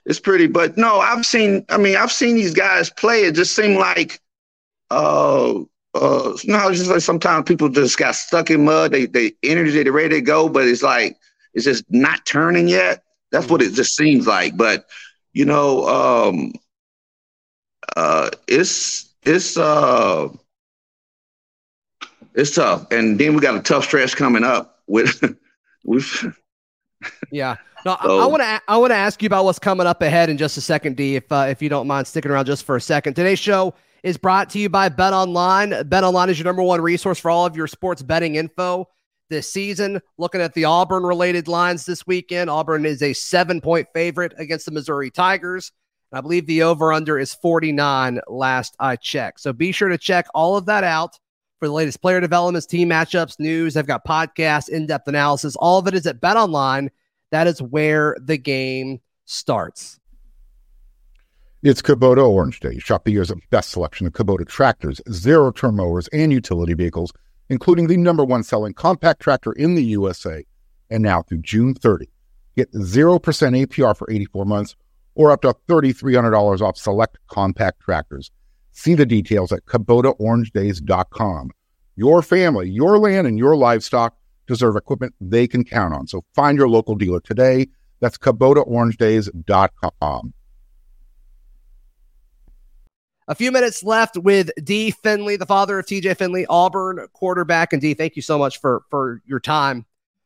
it's 0.05 0.21
pretty. 0.21 0.47
But 0.47 0.77
no, 0.77 1.01
I've 1.01 1.25
seen. 1.25 1.65
I 1.67 1.77
mean, 1.77 1.97
I've 1.97 2.13
seen 2.13 2.35
these 2.35 2.53
guys 2.53 2.89
play. 2.89 3.23
It 3.23 3.35
just 3.35 3.53
seemed 3.53 3.77
like, 3.77 4.21
uh, 4.89 5.59
uh, 5.93 6.37
you 6.41 6.53
know, 6.53 6.71
just 6.71 6.89
like 6.89 7.01
sometimes 7.01 7.43
people 7.45 7.67
just 7.67 7.97
got 7.97 8.15
stuck 8.15 8.49
in 8.49 8.63
mud. 8.63 8.93
They 8.93 9.05
they 9.05 9.33
energy, 9.43 9.83
they 9.83 9.89
ready 9.89 10.15
to 10.15 10.21
go, 10.21 10.47
but 10.47 10.65
it's 10.65 10.81
like 10.81 11.17
it's 11.53 11.65
just 11.65 11.83
not 11.89 12.25
turning 12.25 12.69
yet. 12.69 13.03
That's 13.33 13.49
what 13.49 13.61
it 13.61 13.73
just 13.73 13.97
seems 13.97 14.27
like. 14.27 14.55
But 14.55 14.85
you 15.33 15.43
know, 15.43 15.87
um, 15.89 16.53
uh, 17.95 18.29
it's 18.47 19.13
it's 19.23 19.57
uh, 19.57 20.29
it's 22.33 22.55
tough, 22.55 22.87
and 22.91 23.19
then 23.19 23.35
we 23.35 23.41
got 23.41 23.55
a 23.55 23.61
tough 23.61 23.85
stretch 23.85 24.15
coming 24.15 24.43
up 24.43 24.79
with 24.87 25.23
with. 25.85 26.35
yeah. 27.31 27.57
No, 27.83 27.97
so, 28.03 28.19
I 28.19 28.25
want 28.27 28.41
to 28.43 28.61
I 28.67 28.77
want 28.77 28.91
to 28.91 28.95
ask 28.95 29.21
you 29.23 29.27
about 29.27 29.45
what's 29.45 29.59
coming 29.59 29.87
up 29.87 30.01
ahead 30.01 30.29
in 30.29 30.37
just 30.37 30.55
a 30.57 30.61
second, 30.61 30.97
D. 30.97 31.15
If 31.15 31.31
uh, 31.31 31.47
if 31.49 31.61
you 31.61 31.69
don't 31.69 31.87
mind 31.87 32.07
sticking 32.07 32.31
around 32.31 32.45
just 32.45 32.63
for 32.63 32.75
a 32.75 32.81
second. 32.81 33.15
Today's 33.15 33.39
show 33.39 33.73
is 34.03 34.17
brought 34.17 34.49
to 34.51 34.59
you 34.59 34.69
by 34.69 34.89
BetOnline. 34.89 35.87
Bet 35.89 36.03
Online 36.03 36.29
is 36.29 36.37
your 36.37 36.45
number 36.45 36.63
one 36.63 36.81
resource 36.81 37.19
for 37.19 37.31
all 37.31 37.45
of 37.45 37.55
your 37.55 37.67
sports 37.67 38.01
betting 38.01 38.35
info 38.35 38.87
this 39.29 39.51
season. 39.51 39.99
Looking 40.19 40.41
at 40.41 40.53
the 40.53 40.65
Auburn 40.65 41.03
related 41.03 41.47
lines 41.47 41.85
this 41.85 42.05
weekend, 42.05 42.49
Auburn 42.49 42.85
is 42.85 43.01
a 43.01 43.13
seven 43.13 43.61
point 43.61 43.87
favorite 43.93 44.33
against 44.37 44.65
the 44.65 44.71
Missouri 44.71 45.09
Tigers. 45.09 45.71
I 46.13 46.21
believe 46.21 46.45
the 46.45 46.63
over 46.63 46.91
under 46.91 47.17
is 47.17 47.33
49 47.33 48.19
last 48.27 48.75
I 48.79 48.97
checked. 48.97 49.39
So 49.39 49.53
be 49.53 49.71
sure 49.71 49.87
to 49.89 49.97
check 49.97 50.27
all 50.35 50.57
of 50.57 50.65
that 50.65 50.83
out 50.83 51.17
for 51.59 51.67
the 51.67 51.73
latest 51.73 52.01
player 52.01 52.19
developments, 52.19 52.65
team 52.65 52.89
matchups, 52.89 53.39
news. 53.39 53.77
I've 53.77 53.87
got 53.87 54.05
podcasts, 54.05 54.67
in 54.67 54.87
depth 54.87 55.07
analysis. 55.07 55.55
All 55.55 55.79
of 55.79 55.87
it 55.87 55.93
is 55.93 56.05
at 56.05 56.19
BetOnline. 56.19 56.89
That 57.29 57.47
is 57.47 57.61
where 57.61 58.17
the 58.19 58.37
game 58.37 58.99
starts. 59.25 59.99
It's 61.63 61.81
Kubota 61.81 62.27
Orange 62.27 62.59
Day. 62.59 62.79
Shop 62.79 63.05
the 63.05 63.11
year's 63.11 63.31
best 63.51 63.69
selection 63.69 64.07
of 64.07 64.13
Kubota 64.13 64.45
tractors, 64.45 64.99
zero 65.11 65.51
turn 65.51 65.75
mowers, 65.75 66.09
and 66.09 66.33
utility 66.33 66.73
vehicles, 66.73 67.13
including 67.49 67.87
the 67.87 67.97
number 67.97 68.25
one 68.25 68.43
selling 68.43 68.73
compact 68.73 69.21
tractor 69.21 69.53
in 69.53 69.75
the 69.75 69.83
USA. 69.83 70.43
And 70.89 71.03
now 71.03 71.21
through 71.21 71.43
June 71.43 71.73
30, 71.75 72.09
get 72.57 72.73
0% 72.73 73.21
APR 73.21 73.95
for 73.95 74.11
84 74.11 74.45
months 74.45 74.75
or 75.15 75.31
up 75.31 75.41
to 75.41 75.53
$3,300 75.67 76.61
off 76.61 76.77
select 76.77 77.17
compact 77.27 77.81
tractors. 77.81 78.31
See 78.71 78.93
the 78.95 79.05
details 79.05 79.51
at 79.51 79.65
KubotaOrangeDays.com. 79.65 81.51
Your 81.97 82.21
family, 82.21 82.69
your 82.69 82.97
land, 82.97 83.27
and 83.27 83.37
your 83.37 83.57
livestock 83.57 84.15
deserve 84.47 84.75
equipment 84.75 85.13
they 85.21 85.47
can 85.47 85.63
count 85.63 85.93
on. 85.93 86.07
So 86.07 86.23
find 86.33 86.57
your 86.57 86.67
local 86.69 86.95
dealer 86.95 87.19
today. 87.19 87.67
That's 87.99 88.17
KubotaOrangeDays.com. 88.17 90.33
A 93.27 93.35
few 93.35 93.51
minutes 93.51 93.83
left 93.83 94.17
with 94.17 94.49
D. 94.63 94.91
Finley, 94.91 95.37
the 95.37 95.45
father 95.45 95.79
of 95.79 95.85
TJ 95.85 96.17
Finley, 96.17 96.45
Auburn 96.47 97.05
quarterback. 97.13 97.71
And 97.71 97.81
D, 97.81 97.93
thank 97.93 98.15
you 98.15 98.21
so 98.21 98.37
much 98.37 98.59
for 98.59 98.83
for 98.89 99.21
your 99.25 99.39
time 99.39 99.85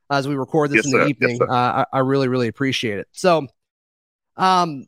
as 0.09 0.27
we 0.27 0.35
record 0.35 0.71
this 0.71 0.77
Yes, 0.77 0.85
in 0.85 0.91
the 0.91 0.99
Yes, 0.99 1.09
evening. 1.09 1.37
sir. 1.37 1.49
uh, 1.49 1.83
I, 1.83 1.85
I 1.93 1.99
really, 1.99 2.27
really 2.27 2.47
appreciate 2.47 2.99
it. 2.99 3.07
So, 3.11 3.47
um, 4.37 4.87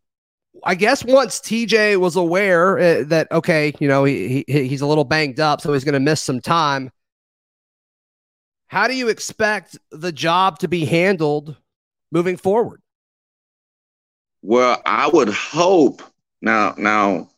I 0.64 0.76
guess 0.76 1.04
once 1.04 1.40
TJ 1.40 1.98
was 1.98 2.16
aware 2.16 2.78
uh, 2.80 3.04
that 3.08 3.32
okay, 3.32 3.74
you 3.80 3.88
know 3.88 4.04
he, 4.04 4.44
he 4.48 4.68
he's 4.68 4.82
a 4.82 4.88
little 4.88 5.04
banged 5.04 5.40
up, 5.40 5.62
so 5.62 5.74
he's 5.74 5.84
going 5.84 5.94
to 5.94 6.00
miss 6.00 6.22
some 6.22 6.42
time. 6.42 6.92
How 8.68 8.88
do 8.88 8.96
you 8.96 9.08
expect 9.08 9.78
the 9.92 10.12
job 10.12 10.60
to 10.60 10.68
be 10.68 10.86
handled 10.86 11.56
moving 12.12 12.38
forward? 12.38 12.82
Well, 14.42 14.82
I 14.86 15.08
would 15.08 15.30
hope 15.30 16.02
now. 16.42 16.76
Now, 16.78 17.30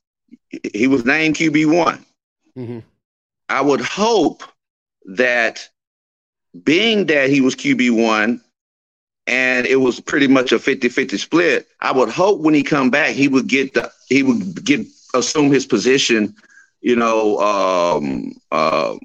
he 0.73 0.87
was 0.87 1.05
named 1.05 1.35
QB 1.35 1.77
one. 1.77 2.05
Mhm. 2.57 2.83
I 3.49 3.61
would 3.61 3.81
hope 3.81 4.43
that 5.05 5.69
being 6.63 7.05
that 7.07 7.29
he 7.29 7.41
was 7.41 7.55
QB1 7.55 8.41
and 9.29 9.67
it 9.67 9.75
was 9.77 9.99
pretty 9.99 10.27
much 10.27 10.51
a 10.51 10.57
50-50 10.59 11.17
split, 11.19 11.67
I 11.81 11.91
would 11.91 12.09
hope 12.09 12.41
when 12.41 12.53
he 12.55 12.63
come 12.63 12.89
back 12.89 13.11
he 13.11 13.27
would 13.27 13.47
get 13.47 13.73
the 13.75 13.91
he 14.07 14.23
would 14.23 14.65
get 14.65 14.85
assume 15.13 15.51
his 15.51 15.65
position, 15.65 16.35
you 16.81 16.95
know, 16.95 17.39
um, 17.39 18.33
um, 18.51 18.99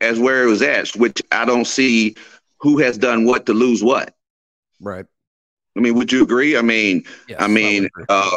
as 0.00 0.18
where 0.18 0.44
it 0.44 0.46
was 0.46 0.62
at, 0.62 0.88
which 0.96 1.20
I 1.32 1.44
don't 1.44 1.66
see 1.66 2.16
who 2.60 2.78
has 2.78 2.96
done 2.96 3.24
what 3.24 3.46
to 3.46 3.52
lose 3.54 3.82
what. 3.82 4.14
Right. 4.80 5.06
I 5.76 5.80
mean, 5.80 5.94
would 5.94 6.12
you 6.12 6.22
agree? 6.22 6.56
I 6.56 6.62
mean, 6.62 7.04
Yes, 7.28 7.38
I 7.40 7.48
mean, 7.48 7.86
agree. 7.86 8.04
uh, 8.08 8.36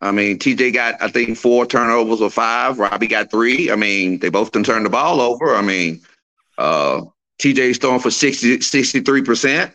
I 0.00 0.10
mean, 0.12 0.38
TJ 0.38 0.72
got 0.72 1.02
I 1.02 1.08
think 1.08 1.36
four 1.36 1.66
turnovers 1.66 2.22
or 2.22 2.30
five. 2.30 2.78
Robby 2.78 3.06
got 3.06 3.30
three. 3.30 3.70
I 3.70 3.76
mean, 3.76 4.18
they 4.20 4.30
both 4.30 4.52
done 4.52 4.64
turned 4.64 4.86
the 4.86 4.90
ball 4.90 5.20
over. 5.20 5.54
I 5.54 5.60
mean, 5.62 6.00
uh, 6.56 7.02
TJ's 7.40 7.78
throwing 7.78 8.00
for 8.00 8.10
63 8.10 9.22
percent. 9.22 9.74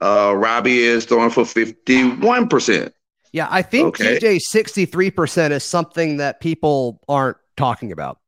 Uh, 0.00 0.34
Robby 0.36 0.80
is 0.80 1.04
throwing 1.04 1.30
for 1.30 1.44
fifty 1.44 2.08
one 2.08 2.48
percent. 2.48 2.92
yeah, 3.30 3.46
I 3.48 3.62
think 3.62 4.00
okay. 4.00 4.18
TJ 4.18 4.40
sixty 4.40 4.84
three 4.84 5.12
percent 5.12 5.52
is 5.52 5.62
something 5.62 6.16
that 6.16 6.40
people 6.40 7.00
aren't 7.08 7.36
talking 7.56 7.92
about. 7.92 8.18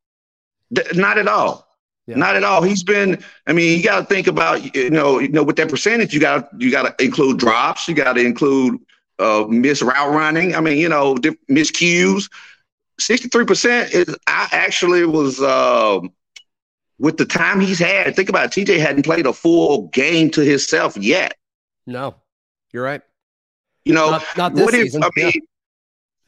Not 0.94 1.18
at 1.18 1.26
all. 1.26 1.66
Yeah. 2.06 2.16
Not 2.16 2.36
at 2.36 2.44
all. 2.44 2.62
He's 2.62 2.84
been. 2.84 3.24
I 3.48 3.52
mean, 3.52 3.76
you 3.76 3.82
got 3.82 4.00
to 4.00 4.06
think 4.06 4.28
about 4.28 4.74
you 4.76 4.90
know, 4.90 5.18
you 5.18 5.28
know, 5.28 5.42
with 5.42 5.56
that 5.56 5.68
percentage, 5.68 6.14
you 6.14 6.20
got 6.20 6.48
you 6.60 6.70
got 6.70 6.96
to 6.96 7.04
include 7.04 7.38
drops. 7.38 7.88
You 7.88 7.94
got 7.94 8.12
to 8.12 8.20
include 8.20 8.78
uh, 9.18 9.46
miss 9.48 9.82
route 9.82 10.12
running. 10.12 10.54
I 10.54 10.60
mean, 10.60 10.78
you 10.78 10.88
know, 10.88 11.16
diff- 11.16 11.46
miscues. 11.50 12.30
Sixty-three 13.00 13.46
percent 13.46 13.92
is. 13.92 14.14
I 14.28 14.48
actually 14.52 15.06
was 15.06 15.40
um, 15.40 16.12
with 16.98 17.16
the 17.16 17.24
time 17.26 17.60
he's 17.60 17.78
had. 17.78 18.14
Think 18.16 18.28
about 18.28 18.56
it, 18.56 18.66
TJ 18.66 18.78
hadn't 18.78 19.02
played 19.04 19.26
a 19.26 19.32
full 19.32 19.88
game 19.88 20.30
to 20.30 20.42
himself 20.42 20.96
yet. 20.96 21.36
No, 21.86 22.14
you're 22.72 22.84
right. 22.84 23.02
You 23.84 23.92
know, 23.94 24.10
Not, 24.10 24.24
not 24.36 24.54
this 24.54 24.64
what 24.64 24.74
if 24.74 24.82
season. 24.84 25.04
I 25.04 25.10
mean, 25.16 25.32
Yeah. 25.34 25.40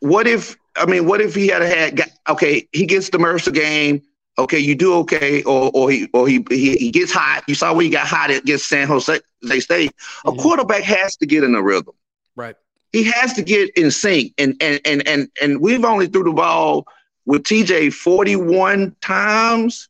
what 0.01 0.27
if 0.27 0.57
I 0.77 0.85
mean, 0.85 1.07
what 1.07 1.21
if 1.23 1.35
he 1.35 1.47
had 1.49 1.63
had 1.63 2.01
okay, 2.29 2.69
he 2.73 2.85
gets 2.85 3.09
the 3.09 3.19
Mercer 3.19 3.51
game, 3.51 4.03
okay, 4.39 4.59
you 4.59 4.75
do 4.75 4.93
okay, 4.99 5.43
or 5.45 5.71
or 5.73 5.91
he 5.91 6.09
or 6.13 6.29
he 6.29 6.45
he, 6.51 6.77
he 6.77 6.91
gets 6.91 7.13
hot. 7.13 7.45
You 7.49 7.55
saw 7.55 7.73
where 7.73 7.85
he 7.85 7.89
got 7.91 8.07
hot 8.07 8.31
against 8.31 8.69
San 8.69 8.87
Jose 8.87 9.19
State. 9.61 9.93
A 10.27 10.33
Mhm. 10.33 10.39
quarterback 10.39 10.83
has 10.83 11.17
to 11.17 11.27
get 11.27 11.45
in 11.45 11.55
a 11.55 11.63
rhythm. 11.63 11.95
Right. 12.35 12.57
He 12.93 13.05
has 13.05 13.33
to 13.35 13.43
get 13.43 13.71
in 13.77 13.91
sync, 13.91 14.35
and 14.37 14.55
and 14.61 14.81
and 14.85 15.07
and 15.09 15.29
and 15.41 15.61
we've 15.63 15.85
only 15.85 16.09
threw 16.09 16.25
the 16.25 16.33
ball 16.33 16.87
with 17.25 17.45
TJ 17.45 17.91
41 17.95 18.95
times. 19.01 19.89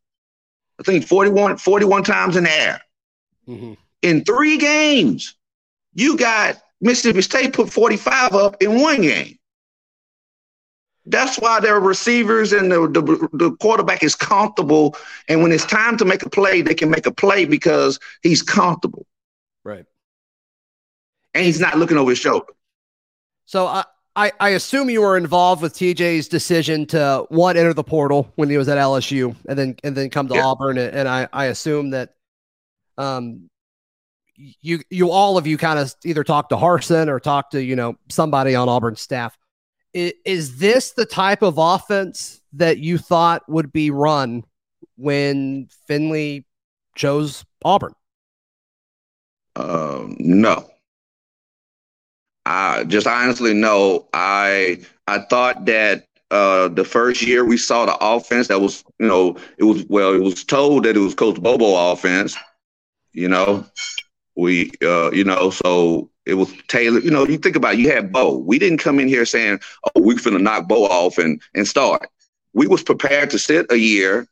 I 0.79 0.83
think 0.83 1.07
41, 1.07 1.57
41 1.59 2.03
times 2.05 2.37
in 2.37 2.45
the 2.45 2.51
air 2.53 2.81
Mhm. 3.49 3.77
in 4.03 4.25
three 4.25 4.59
games. 4.59 5.35
You 5.95 6.17
got 6.17 6.61
Mississippi 6.81 7.23
State 7.23 7.53
put 7.55 7.73
45 7.73 8.35
up 8.35 8.63
in 8.63 8.81
one 8.81 9.01
game. 9.01 9.39
That's 11.07 11.39
why 11.39 11.61
their 11.61 11.79
receivers 11.79 12.53
and 12.53 12.71
the, 12.71 12.89
the, 12.89 13.29
the 13.33 13.57
quarterback 13.59 14.03
is 14.03 14.15
comfortable. 14.17 14.97
And 15.29 15.41
when 15.41 15.53
it's 15.53 15.65
time 15.65 15.97
to 15.99 16.05
make 16.05 16.25
a 16.25 16.29
play, 16.31 16.63
they 16.63 16.75
can 16.75 16.91
make 16.91 17.07
a 17.07 17.13
play 17.13 17.45
because 17.45 17.99
he's 18.23 18.43
comfortable 18.43 19.07
Right. 19.65 19.87
and 21.33 21.45
he's 21.47 21.61
not 21.61 21.79
looking 21.79 21.97
over 21.97 22.11
his 22.11 22.19
shoulder. 22.19 22.53
So 23.47 23.67
I, 23.67 23.85
I, 24.17 24.33
I 24.41 24.49
assume 24.51 24.89
you 24.89 25.03
were 25.03 25.19
involved 25.19 25.61
with 25.61 25.75
TJ's 25.75 26.27
decision 26.27 26.87
to 26.87 27.27
one 27.29 27.57
enter 27.57 27.75
the 27.75 27.85
portal 27.85 28.33
when 28.37 28.49
he 28.49 28.57
was 28.57 28.67
at 28.69 28.79
LSU 28.79 29.37
and 29.47 29.59
then 29.59 29.77
and 29.85 29.95
then 29.95 30.09
come 30.09 30.27
to 30.29 30.35
Yeah. 30.35 30.47
Auburn 30.47 30.79
and, 30.79 30.95
and 30.97 31.09
I, 31.09 31.29
I 31.33 31.45
assume 31.47 31.91
that 31.91 32.15
um 32.97 33.51
you 34.37 34.81
you 34.91 35.11
all 35.11 35.37
of 35.39 35.47
you 35.47 35.59
kind 35.59 35.79
of 35.79 35.95
either 36.05 36.25
talk 36.25 36.49
to 36.49 36.57
Harsin 36.57 37.09
or 37.09 37.21
talk 37.21 37.51
to 37.51 37.63
you 37.63 37.77
know 37.77 37.97
somebody 38.09 38.55
on 38.55 38.69
Auburn's 38.69 39.01
staff. 39.03 39.37
Is, 39.93 40.13
is 40.25 40.59
this 40.59 40.93
the 40.93 41.07
type 41.07 41.43
of 41.43 41.59
offense 41.59 42.41
that 42.55 42.79
you 42.79 42.99
thought 42.99 43.47
would 43.49 43.73
be 43.73 43.91
run 43.91 44.45
when 44.97 45.69
Finley 45.87 46.47
chose 46.95 47.45
Auburn? 47.65 47.93
Um, 49.57 50.17
no. 50.19 50.69
I 52.47 52.85
just 52.85 53.09
honestly 53.09 53.55
no. 53.55 54.09
I 54.15 54.81
I 55.09 55.19
thought 55.21 55.67
that 55.67 56.07
uh, 56.31 56.69
the 56.69 56.85
first 56.85 57.23
year 57.23 57.45
we 57.45 57.59
saw 57.59 57.87
the 57.87 57.97
offense 58.01 58.49
that 58.49 58.61
was 58.61 58.85
you 59.01 59.09
know 59.09 59.37
it 59.59 59.65
was 59.65 59.85
well 59.89 60.15
it 60.15 60.23
was 60.23 60.45
told 60.45 60.85
that 60.85 60.97
it 60.97 61.01
was 61.01 61.15
Coach 61.15 61.41
Bobo 61.43 61.93
offense. 61.93 62.37
You 63.13 63.29
know, 63.29 63.67
we 64.37 64.71
uh, 64.83 65.11
you 65.13 65.25
know 65.25 65.51
so 65.51 66.11
it 66.25 66.35
was 66.35 66.53
Taylor. 66.69 67.01
You 67.01 67.11
know, 67.11 67.27
you 67.27 67.39
think 67.39 67.57
about 67.57 67.75
it, 67.75 67.81
you 67.81 67.91
had 67.91 68.13
Bo. 68.13 68.39
We 68.39 68.59
didn't 68.59 68.79
come 68.79 69.01
in 69.01 69.09
here 69.09 69.27
saying 69.27 69.61
oh 69.97 70.01
we 70.01 70.15
finna 70.15 70.41
knock 70.41 70.69
Bo 70.69 70.85
off 70.85 71.19
and 71.19 71.43
and 71.55 71.67
start. 71.67 72.09
We 72.55 72.69
was 72.69 72.83
prepared 72.83 73.31
to 73.31 73.39
sit 73.39 73.71
a 73.73 73.79
year 73.79 74.27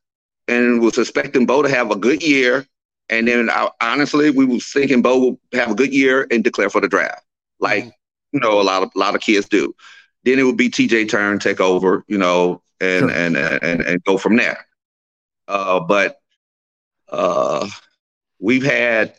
and 0.49 0.81
was 0.81 0.99
expecting 0.99 1.47
Bo 1.47 1.63
to 1.63 1.69
have 1.69 1.91
a 1.91 1.97
good 1.97 2.23
year 2.23 2.67
and 3.11 3.29
then 3.29 3.51
I, 3.51 3.71
honestly, 3.83 4.31
we 4.31 4.47
was 4.47 4.67
thinking 4.73 5.03
Bo 5.03 5.19
will 5.19 5.41
have 5.53 5.73
a 5.73 5.75
good 5.75 5.93
year 5.93 6.27
and 6.31 6.43
declare 6.43 6.71
for 6.71 6.81
the 6.81 6.89
draft, 6.89 7.23
like 7.61 7.93
you 8.35 8.41
know 8.41 8.61
a 8.61 8.65
lot 8.65 8.83
of 8.83 8.91
a 8.97 8.99
lot 8.99 9.17
of 9.17 9.23
kids 9.23 9.49
do. 9.49 9.75
Then 10.25 10.39
it 10.41 10.45
would 10.45 10.59
be 10.59 10.71
TJ 10.71 11.07
turn 11.09 11.41
take 11.41 11.61
over, 11.61 12.05
you 12.09 12.19
know, 12.19 12.63
and 12.81 13.11
Sure. 13.11 13.11
and, 13.11 13.37
and 13.37 13.83
and 13.83 14.05
go 14.05 14.19
from 14.19 14.37
there. 14.37 14.67
Uh, 15.49 15.81
but 15.81 16.21
uh, 17.11 17.69
we've 18.41 18.65
had 18.65 19.15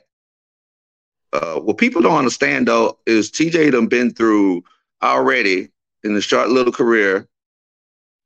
uh, 1.33 1.55
what 1.59 1.77
people 1.77 2.01
don't 2.01 2.17
understand 2.17 2.67
though 2.67 2.97
is 3.05 3.31
TJ 3.31 3.71
done 3.71 3.87
been 3.87 4.13
through 4.13 4.63
already 5.03 5.69
in 6.03 6.13
the 6.15 6.21
short 6.21 6.49
little 6.49 6.73
career 6.73 7.27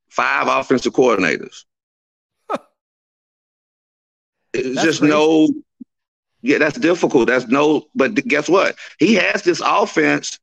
five 0.09 0.47
offensive 0.47 0.93
coordinators. 0.93 1.65
It's 4.53 4.81
That's 4.81 4.81
just 4.81 4.99
crazy. 4.99 5.09
no. 5.09 5.49
Yeah, 6.41 6.59
that's 6.59 6.77
difficult. 6.79 7.27
That's 7.27 7.47
no. 7.47 7.87
But 7.95 8.15
guess 8.15 8.49
what? 8.49 8.77
He 8.99 9.15
has 9.15 9.43
this 9.43 9.61
offense 9.65 10.39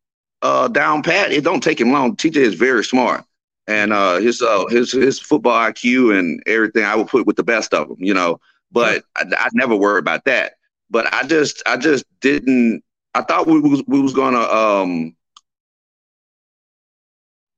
uh, 0.47 0.69
down 0.69 1.03
pat. 1.03 1.33
It 1.33 1.45
don't 1.45 1.63
take 1.63 1.81
him 1.81 1.91
long. 1.91 2.17
TJ 2.17 2.37
is 2.37 2.55
very 2.55 2.85
smart, 2.85 3.25
and 3.67 3.93
uh, 3.93 4.17
his 4.19 4.41
uh, 4.41 4.67
his 4.69 4.93
his 4.93 5.19
football 5.19 5.55
IQ 5.55 6.17
and 6.19 6.41
everything. 6.47 6.85
I 6.85 6.95
would 6.95 7.09
put 7.09 7.27
with 7.27 7.37
the 7.37 7.43
best 7.43 7.75
of 7.75 7.89
them, 7.89 7.99
you 8.01 8.15
know. 8.15 8.39
But 8.71 9.05
I, 9.17 9.25
I 9.37 9.49
never 9.55 9.75
worry 9.75 9.99
about 9.99 10.25
that. 10.27 10.55
But 10.91 11.13
I 11.13 11.25
just 11.25 11.63
I 11.67 11.77
just 11.77 12.05
didn't. 12.21 12.83
I 13.15 13.23
thought 13.23 13.47
we 13.47 13.61
was 13.61 13.83
we 13.89 14.01
was 14.01 14.15
gonna 14.15 14.41
um 14.41 15.17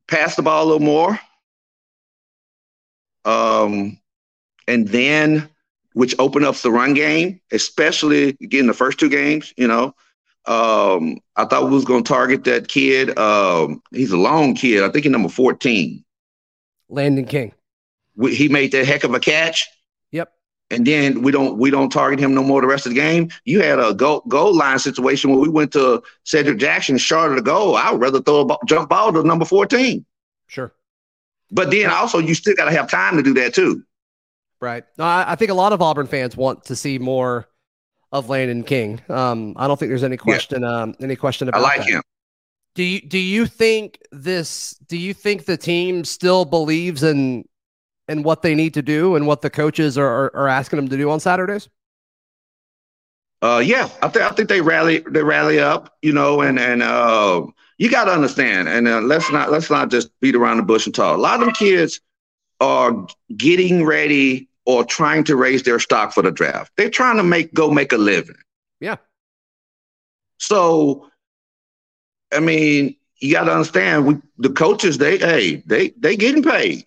pass 0.09 0.35
the 0.37 0.43
ball 0.43 0.65
a 0.65 0.69
little 0.69 0.81
more. 0.81 1.19
Um, 3.27 3.99
and 4.67 4.89
then 4.89 5.49
which 5.93 6.15
opened 6.19 6.47
up 6.47 6.55
the 6.57 6.71
run 6.71 6.95
game, 6.95 7.41
especially 7.53 8.31
again 8.43 8.67
the 8.67 8.73
first 8.73 8.99
two 8.99 9.11
games. 9.11 9.53
You 9.59 9.69
know, 9.69 9.95
um, 10.49 11.19
I 11.37 11.45
thought 11.45 11.65
we 11.65 11.71
was 11.71 11.85
going 11.85 12.03
to 12.03 12.09
target 12.09 12.45
that 12.45 12.69
kid. 12.69 13.17
Um, 13.19 13.83
he's 13.93 14.13
a 14.13 14.17
long 14.17 14.55
kid. 14.55 14.83
I 14.83 14.89
think 14.89 15.05
he's 15.05 15.13
number 15.13 15.29
fourteen. 15.29 16.05
Landen 16.89 17.27
King. 17.27 17.53
We, 18.17 18.35
he 18.35 18.49
made 18.49 18.73
that 18.73 18.87
heck 18.87 19.05
of 19.05 19.15
a 19.15 19.21
catch. 19.21 19.69
Yep. 20.11 20.33
And 20.71 20.87
then 20.87 21.23
we 21.23 21.33
don't 21.33 21.59
we 21.59 21.71
don't 21.71 21.91
target 21.91 22.19
him 22.19 22.35
no 22.35 22.43
more 22.43 22.63
the 22.63 22.67
rest 22.67 22.87
of 22.87 22.95
the 22.95 22.99
game. 22.99 23.29
You 23.45 23.61
had 23.61 23.79
a 23.79 23.93
goal 23.93 24.23
goal 24.27 24.57
line 24.57 24.79
situation 24.79 25.31
where 25.31 25.39
we 25.39 25.51
went 25.51 25.73
to 25.75 26.03
Shedrick 26.25 26.59
Jackson, 26.59 26.97
short 26.97 27.31
of 27.31 27.37
the 27.37 27.43
goal. 27.43 27.77
I 27.77 27.93
would 27.93 28.01
rather 28.01 28.23
throw 28.23 28.41
a 28.41 28.45
ball, 28.47 28.61
jump 28.67 28.89
ball 28.89 29.13
to 29.13 29.23
number 29.23 29.45
fourteen. 29.45 30.07
Sure. 30.47 30.73
But 31.51 31.71
then 31.71 31.91
also 31.91 32.19
you 32.19 32.35
still 32.35 32.55
got 32.55 32.67
to 32.67 32.73
have 32.73 32.91
time 32.91 33.19
to 33.19 33.23
do 33.23 33.35
that 33.35 33.55
too. 33.55 33.83
Right. 34.61 34.85
No, 34.97 35.05
I, 35.05 35.33
I, 35.33 35.35
think 35.37 35.51
a 35.51 35.55
lot 35.55 35.73
of 35.73 35.81
Auburn 35.81 36.09
fans 36.09 36.37
want 36.37 36.65
to 36.65 36.75
see 36.75 36.99
more 36.99 37.49
of 38.13 38.29
Landen 38.29 38.63
King. 38.63 39.01
Um, 39.09 39.55
I 39.57 39.67
don't 39.67 39.79
think 39.79 39.91
there's 39.91 40.05
any 40.05 40.17
question. 40.17 40.63
Yeah. 40.63 40.83
Um, 40.83 40.95
any 41.01 41.17
question 41.17 41.49
about. 41.49 41.61
It. 41.61 41.65
I 41.65 41.69
like 41.69 41.81
that. 41.81 41.89
him. 41.89 42.03
Do 42.75 42.83
you 42.83 43.01
do 43.01 43.19
you 43.19 43.47
think 43.47 44.01
this? 44.13 44.75
Do 44.87 44.97
you 44.97 45.13
think 45.15 45.45
the 45.45 45.57
team 45.57 46.05
still 46.05 46.45
believes 46.45 47.03
in 47.03 47.45
in 48.09 48.23
what 48.23 48.43
they 48.43 48.55
need 48.55 48.75
to 48.75 48.83
do 48.83 49.17
and 49.17 49.27
what 49.27 49.43
the 49.43 49.51
coaches 49.51 49.99
are 49.99 50.07
are, 50.07 50.37
are 50.37 50.49
asking 50.49 50.79
them 50.79 50.89
to 50.89 50.97
do 50.97 51.11
on 51.11 51.21
Saturdays? 51.21 51.69
Uh, 53.41 53.63
yeah, 53.65 53.89
I 54.03 54.09
think 54.09 54.25
I 54.25 54.31
think 54.31 54.49
they 54.49 54.61
rally 54.61 54.99
they 54.99 55.23
rally 55.23 55.61
up, 55.61 55.97
you 56.03 56.13
know, 56.13 56.41
and 56.41 56.59
and 56.59 56.83
uh, 56.83 57.47
you 57.79 57.91
got 57.91 58.05
to 58.05 58.13
understand, 58.13 58.69
and 58.69 58.89
uh, 58.89 59.01
let's 59.01 59.31
not 59.31 59.53
let's 59.53 59.71
not 59.71 59.91
just 59.91 60.11
beat 60.21 60.35
around 60.35 60.57
the 60.57 60.63
bush 60.65 60.87
and 60.87 60.95
talk. 60.95 61.17
A 61.17 61.21
lot 61.21 61.41
of 61.41 61.47
them 61.47 61.55
kids 61.55 62.01
are 62.61 63.07
getting 63.37 63.85
ready 63.85 64.48
or 64.69 64.85
trying 64.85 65.25
to 65.25 65.35
raise 65.35 65.63
their 65.63 65.79
stock 65.79 66.13
for 66.13 66.23
the 66.23 66.31
draft. 66.31 66.71
They're 66.77 66.91
trying 66.91 67.17
to 67.17 67.23
make 67.23 67.55
go 67.55 67.71
make 67.71 67.91
a 67.95 67.97
living. 67.97 68.37
Yeah. 68.81 68.97
So, 70.37 71.11
I 72.31 72.41
mean, 72.41 72.95
you 73.19 73.33
got 73.33 73.45
to 73.45 73.53
understand, 73.53 74.07
we 74.07 74.17
the 74.37 74.51
coaches 74.51 74.99
they 74.99 75.17
hey 75.17 75.63
they 75.65 75.89
they 75.97 76.17
getting 76.17 76.43
paid. 76.43 76.85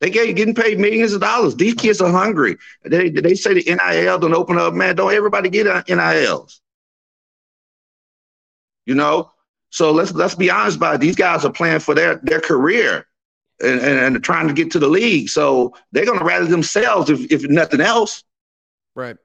They 0.00 0.10
get 0.10 0.36
getting 0.36 0.54
paid 0.54 0.78
millions 0.78 1.12
of 1.12 1.20
dollars. 1.20 1.56
These 1.56 1.74
kids 1.74 2.00
are 2.00 2.10
hungry. 2.10 2.56
They 2.84 3.10
they 3.10 3.34
say 3.34 3.54
the 3.54 3.64
NIL 3.64 4.18
don't 4.20 4.32
open 4.32 4.56
up, 4.56 4.72
man. 4.72 4.94
Don't 4.94 5.12
everybody 5.12 5.50
get 5.50 5.66
NILs? 5.88 6.60
You 8.86 8.94
know. 8.94 9.32
So 9.70 9.90
let's 9.90 10.12
let's 10.12 10.36
be 10.36 10.50
honest 10.50 10.76
about 10.76 10.94
it. 10.94 11.00
These 11.00 11.16
guys 11.16 11.44
are 11.44 11.52
playing 11.52 11.80
for 11.80 11.96
their 11.96 12.20
their 12.22 12.40
career 12.40 13.06
and, 13.60 13.80
and, 13.80 14.24
trying 14.24 14.48
to 14.48 14.54
get 14.54 14.70
to 14.72 14.78
the 14.78 14.88
league. 14.88 15.28
So 15.28 15.74
they're 15.92 16.06
going 16.06 16.18
to 16.18 16.24
rally 16.24 16.48
themselves 16.48 17.10
if, 17.10 17.30
if 17.30 17.48
nothing 17.48 17.80
else. 17.80 18.24
Right. 18.94 19.16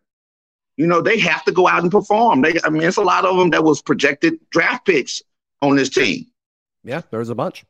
You 0.78 0.88
know, 0.88 1.02
they 1.02 1.20
have 1.20 1.46
to 1.46 1.52
go 1.52 1.68
out 1.68 1.84
and 1.84 1.92
perform. 1.92 2.42
They, 2.42 2.56
I 2.64 2.70
mean, 2.70 2.84
it's 2.84 2.98
a 2.98 3.02
lot 3.02 3.26
of 3.26 3.38
them 3.38 3.50
that 3.52 3.64
was 3.64 3.82
projected 3.82 4.40
draft 4.50 4.86
picks 4.86 5.22
on 5.62 5.76
this 5.76 5.90
team. 5.90 6.26
Yeah, 6.84 7.02
there's 7.12 7.30
a 7.30 7.36
bunch. 7.36 7.64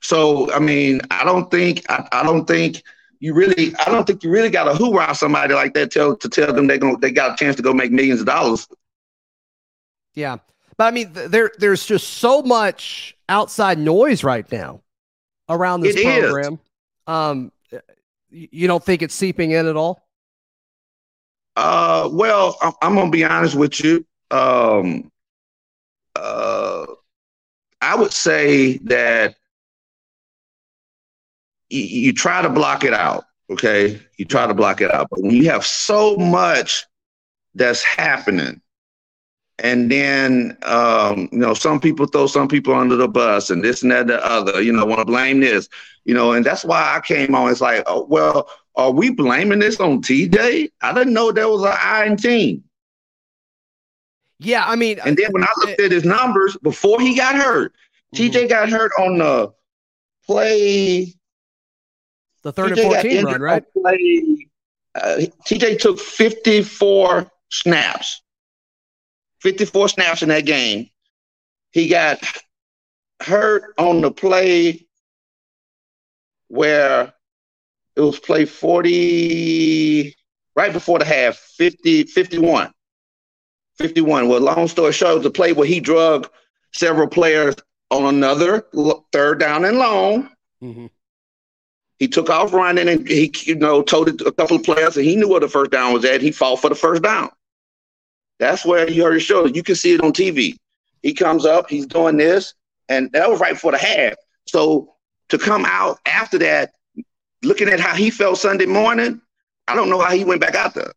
So, 0.00 0.52
I 0.52 0.58
mean, 0.58 1.00
I 1.10 1.24
don't 1.24 1.50
think, 1.50 1.84
I, 1.90 2.08
I 2.12 2.22
don't 2.22 2.46
think 2.46 2.82
you 3.20 3.34
really, 3.34 3.74
I 3.76 3.90
don't 3.90 4.06
think 4.06 4.22
you 4.22 4.30
really 4.30 4.50
got 4.50 4.64
to 4.64 4.74
hoorah 4.74 5.14
somebody 5.14 5.54
like 5.54 5.74
that 5.74 5.90
tell, 5.90 6.16
to 6.16 6.28
tell 6.28 6.52
them 6.52 6.66
they 6.66 6.78
going 6.78 6.98
they 7.00 7.10
got 7.10 7.32
a 7.32 7.36
chance 7.36 7.56
to 7.56 7.62
go 7.62 7.72
make 7.72 7.92
millions 7.92 8.20
of 8.20 8.26
dollars. 8.26 8.66
Yeah. 10.14 10.38
But 10.76 10.84
I 10.84 10.90
mean, 10.90 11.10
there, 11.12 11.52
there's 11.58 11.86
just 11.86 12.08
so 12.14 12.42
much 12.42 13.16
outside 13.28 13.78
noise 13.78 14.24
right 14.24 14.50
now 14.50 14.80
around 15.48 15.80
this 15.80 15.96
it 15.96 16.04
program. 16.04 16.54
Is. 16.54 16.58
Um, 17.06 17.52
you 18.30 18.66
don't 18.66 18.82
think 18.82 19.02
it's 19.02 19.14
seeping 19.14 19.52
in 19.52 19.66
at 19.66 19.76
all? 19.76 20.06
Uh, 21.56 22.08
well, 22.10 22.58
I'm, 22.82 22.94
gonna 22.94 23.10
be 23.10 23.24
honest 23.24 23.54
with 23.54 23.82
you. 23.82 24.04
Um, 24.30 25.10
uh, 26.16 26.86
I 27.80 27.94
would 27.94 28.12
say 28.12 28.78
that 28.78 29.36
y- 31.70 31.78
you 31.78 32.12
try 32.12 32.42
to 32.42 32.48
block 32.48 32.84
it 32.84 32.92
out. 32.92 33.24
Okay, 33.50 34.00
you 34.16 34.24
try 34.24 34.46
to 34.46 34.54
block 34.54 34.80
it 34.80 34.92
out, 34.92 35.08
but 35.10 35.22
when 35.22 35.30
you 35.30 35.50
have 35.50 35.64
so 35.64 36.16
much 36.16 36.86
that's 37.54 37.84
happening, 37.84 38.60
and 39.60 39.90
then 39.90 40.56
um, 40.62 41.28
you 41.30 41.38
know 41.38 41.54
some 41.54 41.80
people 41.80 42.06
throw 42.06 42.26
some 42.26 42.48
people 42.48 42.74
under 42.74 42.96
the 42.96 43.08
bus 43.08 43.50
and 43.50 43.62
this 43.62 43.82
and 43.82 43.92
that 43.92 44.00
and 44.00 44.10
the 44.10 44.26
other 44.26 44.60
you 44.60 44.72
know 44.72 44.84
want 44.84 44.98
to 44.98 45.04
blame 45.04 45.40
this 45.40 45.68
you 46.04 46.14
know 46.14 46.32
and 46.32 46.44
that's 46.44 46.64
why 46.64 46.94
i 46.96 47.00
came 47.00 47.34
on. 47.34 47.50
It's 47.50 47.60
like 47.60 47.84
oh, 47.86 48.04
well 48.04 48.48
are 48.76 48.90
we 48.90 49.10
blaming 49.10 49.60
this 49.60 49.78
on 49.78 50.02
tj 50.02 50.70
i 50.80 50.92
didn't 50.92 51.12
know 51.12 51.30
there 51.30 51.48
was 51.48 51.62
an 51.62 51.76
iron 51.80 52.16
team. 52.16 52.64
Yeah 54.40 54.64
i 54.66 54.74
mean 54.74 54.98
and 55.04 55.16
then 55.16 55.30
when 55.30 55.44
i 55.44 55.52
looked 55.58 55.80
at 55.80 55.92
his 55.92 56.04
numbers 56.04 56.56
before 56.62 57.00
he 57.00 57.14
got 57.14 57.36
hurt 57.36 57.72
mm-hmm. 58.14 58.24
tj 58.24 58.48
got 58.48 58.68
hurt 58.68 58.90
on 58.98 59.18
the 59.18 59.52
play 60.26 61.14
the 62.42 62.52
third 62.52 62.72
TJ 62.72 62.82
and 62.82 62.92
14 62.92 63.24
run 63.24 63.40
right? 63.40 63.64
play, 63.72 64.48
uh, 64.96 65.20
tj 65.46 65.78
took 65.78 65.98
54 66.00 67.30
snaps 67.50 68.20
54 69.44 69.90
snaps 69.90 70.22
in 70.22 70.30
that 70.30 70.46
game. 70.46 70.88
He 71.70 71.88
got 71.88 72.18
hurt 73.20 73.74
on 73.76 74.00
the 74.00 74.10
play 74.10 74.86
where 76.48 77.12
it 77.94 78.00
was 78.00 78.18
play 78.18 78.46
40 78.46 80.16
right 80.56 80.72
before 80.72 80.98
the 80.98 81.04
half 81.04 81.36
50 81.36 82.04
51 82.04 82.72
51 83.76 84.28
well 84.28 84.40
long 84.40 84.66
story 84.66 84.92
short 84.92 85.22
the 85.22 85.30
play 85.30 85.52
where 85.52 85.66
he 85.66 85.78
drug 85.78 86.28
several 86.72 87.08
players 87.08 87.54
on 87.90 88.04
another 88.04 88.66
third 89.12 89.40
down 89.40 89.64
and 89.64 89.78
long. 89.78 90.30
Mm-hmm. 90.62 90.86
he 91.98 92.08
took 92.08 92.30
off 92.30 92.52
running 92.54 92.88
and 92.88 93.06
he 93.06 93.32
you 93.42 93.56
know 93.56 93.82
told 93.82 94.08
a 94.08 94.32
couple 94.32 94.56
of 94.56 94.64
players 94.64 94.96
and 94.96 95.04
he 95.04 95.16
knew 95.16 95.28
where 95.28 95.40
the 95.40 95.48
first 95.48 95.70
down 95.70 95.92
was 95.92 96.04
at. 96.04 96.22
He 96.22 96.32
fought 96.32 96.60
for 96.60 96.70
the 96.70 96.74
first 96.74 97.02
down 97.02 97.30
that's 98.38 98.64
where 98.64 98.86
he 98.86 99.00
heard 99.00 99.14
his 99.14 99.22
shoulder. 99.22 99.50
You 99.50 99.62
can 99.62 99.74
see 99.74 99.94
it 99.94 100.00
on 100.00 100.12
TV. 100.12 100.56
He 101.02 101.12
comes 101.12 101.44
up, 101.44 101.68
he's 101.68 101.86
doing 101.86 102.16
this, 102.16 102.54
and 102.88 103.10
that 103.12 103.28
was 103.28 103.40
right 103.40 103.52
before 103.54 103.72
the 103.72 103.78
half. 103.78 104.14
So 104.46 104.94
to 105.28 105.38
come 105.38 105.64
out 105.64 105.98
after 106.06 106.38
that, 106.38 106.72
looking 107.42 107.68
at 107.68 107.80
how 107.80 107.94
he 107.94 108.10
felt 108.10 108.38
Sunday 108.38 108.66
morning, 108.66 109.20
I 109.68 109.74
don't 109.74 109.90
know 109.90 110.00
how 110.00 110.12
he 110.12 110.24
went 110.24 110.40
back 110.40 110.54
out 110.54 110.74
there. 110.74 110.92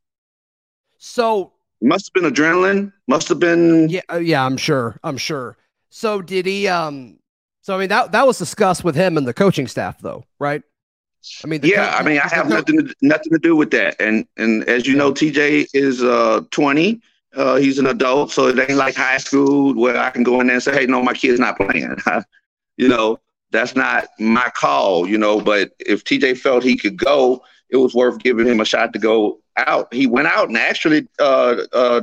So 0.97 1.53
must 1.81 2.11
have 2.13 2.23
been 2.23 2.31
adrenaline. 2.31 2.91
Must 3.07 3.29
have 3.29 3.39
been. 3.39 3.89
Yeah, 3.89 4.01
uh, 4.11 4.17
yeah, 4.17 4.45
I'm 4.45 4.57
sure. 4.57 4.99
I'm 5.03 5.17
sure. 5.17 5.57
So 5.89 6.21
did 6.21 6.45
he? 6.45 6.67
Um. 6.67 7.19
So 7.61 7.75
I 7.75 7.79
mean 7.79 7.89
that 7.89 8.13
that 8.13 8.25
was 8.25 8.37
discussed 8.37 8.83
with 8.83 8.95
him 8.95 9.17
and 9.17 9.27
the 9.27 9.33
coaching 9.33 9.67
staff, 9.67 9.99
though, 9.99 10.23
right? 10.39 10.63
I 11.43 11.47
mean, 11.47 11.61
yeah. 11.63 11.95
I 11.97 12.03
mean, 12.03 12.19
I 12.19 12.27
have 12.29 12.47
nothing 12.47 12.77
to, 12.77 12.95
nothing 13.01 13.33
to 13.33 13.39
do 13.39 13.55
with 13.55 13.71
that. 13.71 13.95
And 13.99 14.25
and 14.37 14.63
as 14.65 14.87
you 14.87 14.95
know, 14.95 15.11
TJ 15.11 15.67
is 15.73 16.03
uh 16.03 16.41
20. 16.51 17.01
Uh, 17.37 17.55
he's 17.57 17.77
an 17.77 17.85
adult, 17.85 18.31
so 18.31 18.47
it 18.47 18.59
ain't 18.59 18.79
like 18.79 18.95
high 18.95 19.17
school 19.17 19.75
where 19.75 19.95
I 19.95 20.09
can 20.09 20.23
go 20.23 20.41
in 20.41 20.47
there 20.47 20.55
and 20.55 20.63
say, 20.63 20.73
"Hey, 20.73 20.87
no, 20.87 21.03
my 21.03 21.13
kid's 21.13 21.39
not 21.39 21.55
playing." 21.55 21.95
you 22.77 22.87
know, 22.87 23.19
that's 23.51 23.75
not 23.75 24.07
my 24.19 24.51
call. 24.55 25.07
You 25.07 25.19
know, 25.19 25.39
but 25.39 25.71
if 25.79 26.03
TJ 26.03 26.39
felt 26.39 26.63
he 26.63 26.75
could 26.75 26.97
go, 26.97 27.43
it 27.69 27.77
was 27.77 27.93
worth 27.93 28.17
giving 28.19 28.47
him 28.47 28.59
a 28.59 28.65
shot 28.65 28.91
to 28.93 28.99
go 28.99 29.39
out. 29.55 29.93
He 29.93 30.07
went 30.07 30.27
out 30.27 30.47
and 30.47 30.57
actually, 30.57 31.07
uh, 31.19 31.57
uh, 31.73 32.01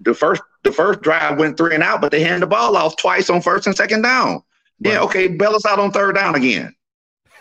the 0.00 0.14
first 0.14 0.42
the 0.62 0.70
first 0.70 1.00
drive 1.00 1.36
went 1.36 1.56
three 1.56 1.74
and 1.74 1.82
out, 1.82 2.00
but 2.00 2.12
they 2.12 2.20
handed 2.20 2.42
the 2.42 2.46
ball 2.46 2.76
off 2.76 2.96
twice 2.96 3.28
on 3.28 3.42
first 3.42 3.66
and 3.66 3.76
second 3.76 4.02
down. 4.02 4.34
Right. 4.84 4.92
Yeah, 4.92 5.00
okay, 5.00 5.26
bail 5.26 5.56
us 5.56 5.66
out 5.66 5.80
on 5.80 5.90
third 5.90 6.14
down 6.14 6.36
again. 6.36 6.74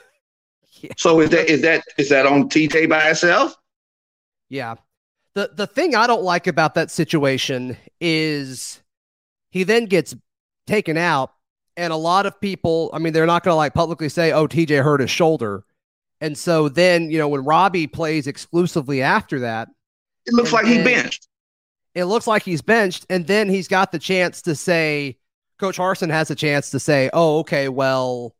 yeah. 0.82 0.92
So 0.98 1.20
is 1.20 1.30
that 1.30 1.48
is 1.48 1.62
that 1.62 1.84
is 2.00 2.10
that 2.10 2.26
on 2.26 2.50
TJ 2.50 2.90
by 2.90 3.10
itself? 3.10 3.56
Yeah, 4.50 4.76
the 5.36 5.52
the 5.54 5.68
thing 5.68 5.96
I 5.96 6.08
don't 6.08 6.24
like 6.24 6.48
about 6.48 6.74
that 6.76 6.90
situation 6.90 7.78
is 8.02 8.82
he 9.52 9.64
then 9.64 9.86
gets 9.86 10.16
taken 10.66 10.98
out, 10.98 11.34
and 11.78 11.94
a 11.94 11.98
lot 11.98 12.26
of 12.26 12.40
people, 12.42 12.90
I 12.94 13.00
mean, 13.00 13.14
they're 13.14 13.26
not 13.26 13.44
going 13.44 13.52
to 13.52 13.58
like 13.58 13.74
publicly 13.74 14.10
say, 14.10 14.32
"Oh, 14.32 14.48
TJ 14.48 14.82
hurt 14.84 15.02
his 15.02 15.12
shoulder," 15.12 15.64
and 16.22 16.38
so 16.38 16.70
then 16.70 17.12
you 17.12 17.18
know 17.18 17.28
when 17.28 17.44
Robby 17.44 17.86
plays 17.86 18.28
exclusively 18.28 19.02
after 19.02 19.42
that, 19.42 19.68
it 20.26 20.34
looks 20.34 20.54
like 20.54 20.66
he 20.66 20.82
benched. 20.82 21.28
It 21.94 22.06
looks 22.06 22.28
like 22.28 22.44
he's 22.44 22.62
benched, 22.62 23.06
and 23.10 23.28
then 23.28 23.50
he's 23.50 23.68
got 23.68 23.92
the 23.92 24.00
chance 24.00 24.42
to 24.44 24.56
say, 24.56 25.18
Coach 25.60 25.78
Harsin 25.78 26.10
has 26.10 26.32
a 26.32 26.36
chance 26.36 26.70
to 26.72 26.80
say, 26.80 27.10
"Oh, 27.12 27.40
okay, 27.40 27.68
well, 27.68 28.36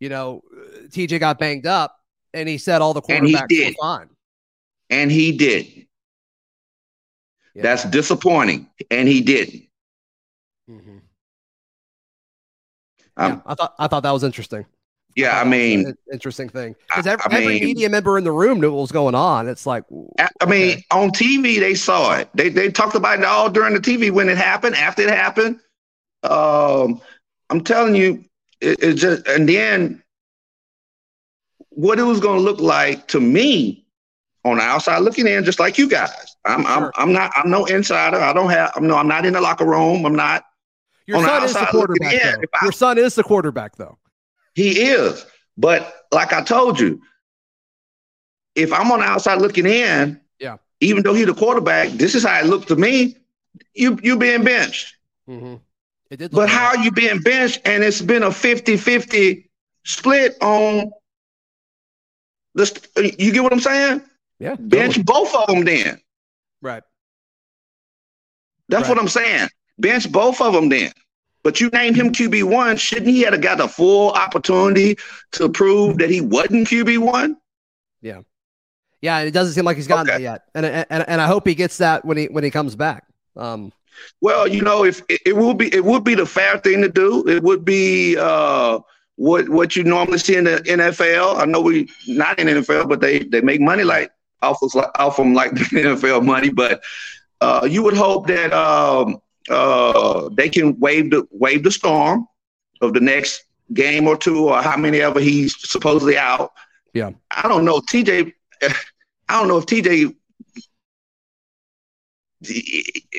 you 0.00 0.08
know, 0.08 0.42
TJ 0.90 1.20
got 1.20 1.38
banged 1.38 1.66
up," 1.66 2.00
and 2.34 2.48
he 2.48 2.58
said 2.58 2.82
all 2.82 2.94
the 2.94 3.02
quarterbacks 3.02 3.66
were 3.66 3.74
fine. 3.80 4.08
And 4.90 5.10
he 5.10 5.36
did. 5.36 5.85
Yeah. 7.56 7.62
That's 7.62 7.84
disappointing. 7.84 8.68
And 8.90 9.08
he 9.08 9.22
didn't. 9.22 9.62
Mm-hmm. 10.70 10.98
Um, 13.16 13.32
yeah, 13.32 13.40
I 13.46 13.54
thought 13.54 13.74
I 13.78 13.86
thought 13.88 14.02
that 14.02 14.10
was 14.10 14.24
interesting. 14.24 14.66
yeah, 15.16 15.40
I 15.40 15.44
mean, 15.44 15.86
an 15.86 15.96
interesting 16.12 16.50
thing 16.50 16.76
because 16.86 17.06
every, 17.06 17.24
I 17.30 17.34
every 17.40 17.60
media 17.60 17.88
member 17.88 18.18
in 18.18 18.24
the 18.24 18.32
room 18.32 18.60
knew 18.60 18.70
what 18.70 18.82
was 18.82 18.92
going 18.92 19.14
on. 19.14 19.48
It's 19.48 19.64
like, 19.64 19.84
I 20.18 20.28
I 20.42 20.44
mean, 20.44 20.72
Okay. 20.72 20.84
on 20.90 21.10
TV 21.12 21.58
they 21.58 21.74
saw 21.74 22.14
it. 22.18 22.28
They 22.34 22.50
they 22.50 22.70
talked 22.70 22.94
about 22.94 23.20
it 23.20 23.24
all 23.24 23.48
during 23.48 23.72
the 23.72 23.80
TV 23.80 24.10
when 24.10 24.28
it 24.28 24.36
happened, 24.36 24.76
after 24.76 25.00
it 25.02 25.08
happened. 25.08 25.58
Um, 26.24 27.00
I'm 27.48 27.64
telling 27.64 27.94
you, 27.94 28.22
it, 28.60 28.82
it 28.82 28.94
just 28.94 29.26
and 29.28 29.48
then 29.48 30.02
what 31.70 31.98
it 31.98 32.02
was 32.02 32.20
going 32.20 32.36
to 32.36 32.44
look 32.44 32.60
like 32.60 33.08
to 33.08 33.20
me 33.20 33.85
on 34.46 34.58
the 34.58 34.62
outside 34.62 34.98
looking 34.98 35.26
in, 35.26 35.44
just 35.44 35.58
like 35.60 35.76
you 35.78 35.88
guys. 35.88 36.36
I'm 36.44 36.62
Sure. 36.62 36.70
I'm 36.70 36.90
I'm 36.96 37.12
not 37.12 37.32
I'm 37.36 37.50
no 37.50 37.64
insider. 37.66 38.18
I 38.18 38.32
don't 38.32 38.50
have 38.50 38.72
I'm 38.76 38.86
no 38.86 38.96
I'm 38.96 39.08
not 39.08 39.26
in 39.26 39.32
the 39.34 39.40
locker 39.40 39.64
room. 39.66 40.04
I'm 40.06 40.14
not. 40.16 40.44
your 41.06 41.18
On 41.18 41.22
the 41.24 41.28
son 41.28 41.44
is 41.44 41.52
the 41.54 41.66
quarterback. 41.66 42.12
in, 42.12 42.18
though. 42.20 42.40
if 42.42 42.50
I- 42.54 42.64
Your 42.64 42.72
son 42.72 42.98
is 42.98 43.14
the 43.14 43.22
quarterback, 43.24 43.76
though. 43.76 43.98
He 44.54 44.80
is, 44.90 45.26
but 45.56 45.92
like 46.12 46.32
I 46.32 46.42
told 46.42 46.80
you, 46.80 47.00
if 48.54 48.72
I'm 48.72 48.90
on 48.90 49.00
the 49.00 49.04
outside 49.06 49.40
looking 49.40 49.66
in, 49.66 50.20
Yeah. 50.38 50.56
even 50.80 51.02
though 51.02 51.12
he's 51.14 51.26
the 51.26 51.34
quarterback, 51.34 51.90
this 51.90 52.14
is 52.14 52.24
how 52.24 52.38
it 52.40 52.46
looked 52.46 52.68
to 52.68 52.76
me. 52.76 53.16
You 53.74 53.98
you 54.02 54.16
being 54.16 54.44
benched. 54.44 54.94
Mm-hmm. 55.28 55.56
It 56.10 56.16
did. 56.18 56.30
But 56.30 56.48
how 56.48 56.66
are 56.68 56.78
you 56.78 56.90
being 56.92 57.20
benched 57.20 57.60
and 57.64 57.82
it's 57.82 58.00
been 58.00 58.22
a 58.22 58.28
50-50 58.30 59.48
split 59.84 60.36
on 60.40 60.90
this 62.54 62.72
you 63.18 63.32
get 63.32 63.42
what 63.42 63.52
I'm 63.52 63.60
saying? 63.60 64.02
Yeah. 64.38 64.56
Bench 64.58 64.96
totally. 64.96 65.02
both 65.04 65.34
of 65.34 65.46
them 65.48 65.64
then. 65.64 66.00
Right. 66.62 66.82
That's 68.68 68.82
Right. 68.88 68.88
what 68.90 68.98
I'm 68.98 69.08
saying. 69.08 69.48
Bench 69.78 70.10
both 70.10 70.40
of 70.40 70.52
them 70.52 70.68
then. 70.68 70.92
But 71.42 71.60
you 71.60 71.68
named 71.70 71.96
him 71.96 72.10
QB 72.12 72.42
one. 72.44 72.76
Shouldn't 72.76 73.06
he 73.06 73.20
have 73.22 73.40
got 73.40 73.60
a 73.60 73.68
full 73.68 74.10
opportunity 74.12 74.96
to 75.32 75.48
prove 75.48 75.98
that 75.98 76.10
he 76.10 76.20
wasn't 76.20 76.66
QB 76.68 76.98
one? 76.98 77.36
Yeah, 78.02 78.20
Yeah, 79.00 79.20
it 79.20 79.30
doesn't 79.30 79.54
seem 79.54 79.64
like 79.64 79.76
he's 79.76 79.86
gotten 79.86 80.08
Okay. 80.10 80.18
that 80.18 80.22
yet, 80.22 80.42
and, 80.54 80.66
and 80.66 81.04
and 81.08 81.20
I 81.20 81.26
hope 81.26 81.46
he 81.46 81.54
gets 81.54 81.78
that 81.78 82.04
when 82.04 82.16
he 82.16 82.24
when 82.26 82.42
he 82.44 82.50
comes 82.50 82.74
back. 82.74 83.04
Um, 83.36 83.72
Well, 84.20 84.46
you 84.48 84.62
know, 84.62 84.84
if 84.84 85.02
it, 85.08 85.20
it 85.24 85.36
would 85.36 85.56
be, 85.58 85.72
it 85.74 85.84
would 85.84 86.02
be 86.04 86.14
the 86.14 86.26
fair 86.26 86.58
thing 86.58 86.82
to 86.82 86.88
do. 86.88 87.26
It 87.28 87.42
would 87.42 87.64
be 87.64 88.16
uh, 88.18 88.80
what 89.16 89.48
what 89.48 89.76
you 89.76 89.84
normally 89.84 90.18
see 90.18 90.36
in 90.36 90.44
the 90.44 90.56
NFL. 90.66 91.38
I 91.38 91.44
know 91.44 91.60
we're 91.60 91.86
not 92.08 92.38
in 92.40 92.48
NFL, 92.48 92.88
but 92.88 93.00
they 93.00 93.20
they 93.20 93.40
make 93.40 93.60
money 93.60 93.84
like 93.84 94.10
off 94.42 95.16
them 95.16 95.34
like 95.34 95.50
the 95.54 95.64
NFL 95.64 96.24
money. 96.24 96.50
But 96.50 96.82
uh, 97.40 97.66
you 97.70 97.82
would 97.82 97.96
hope 97.96 98.26
that 98.28 98.52
um, 98.52 99.20
uh, 99.48 100.28
they 100.32 100.48
can 100.48 100.78
wave 100.78 101.10
the 101.10 101.26
wave 101.30 101.62
the 101.62 101.70
storm 101.70 102.26
of 102.80 102.92
the 102.92 103.00
next 103.00 103.44
game 103.72 104.06
or 104.06 104.16
two, 104.16 104.48
or 104.48 104.62
how 104.62 104.76
many 104.76 105.00
ever 105.00 105.20
he's 105.20 105.56
supposedly 105.68 106.16
out. 106.16 106.52
Yeah. 106.92 107.10
I 107.30 107.48
don't 107.48 107.64
know, 107.64 107.80
TJ. 107.80 108.32
I 109.28 109.40
don't 109.40 109.48
know 109.48 109.58
if 109.58 109.66
TJ 109.66 110.14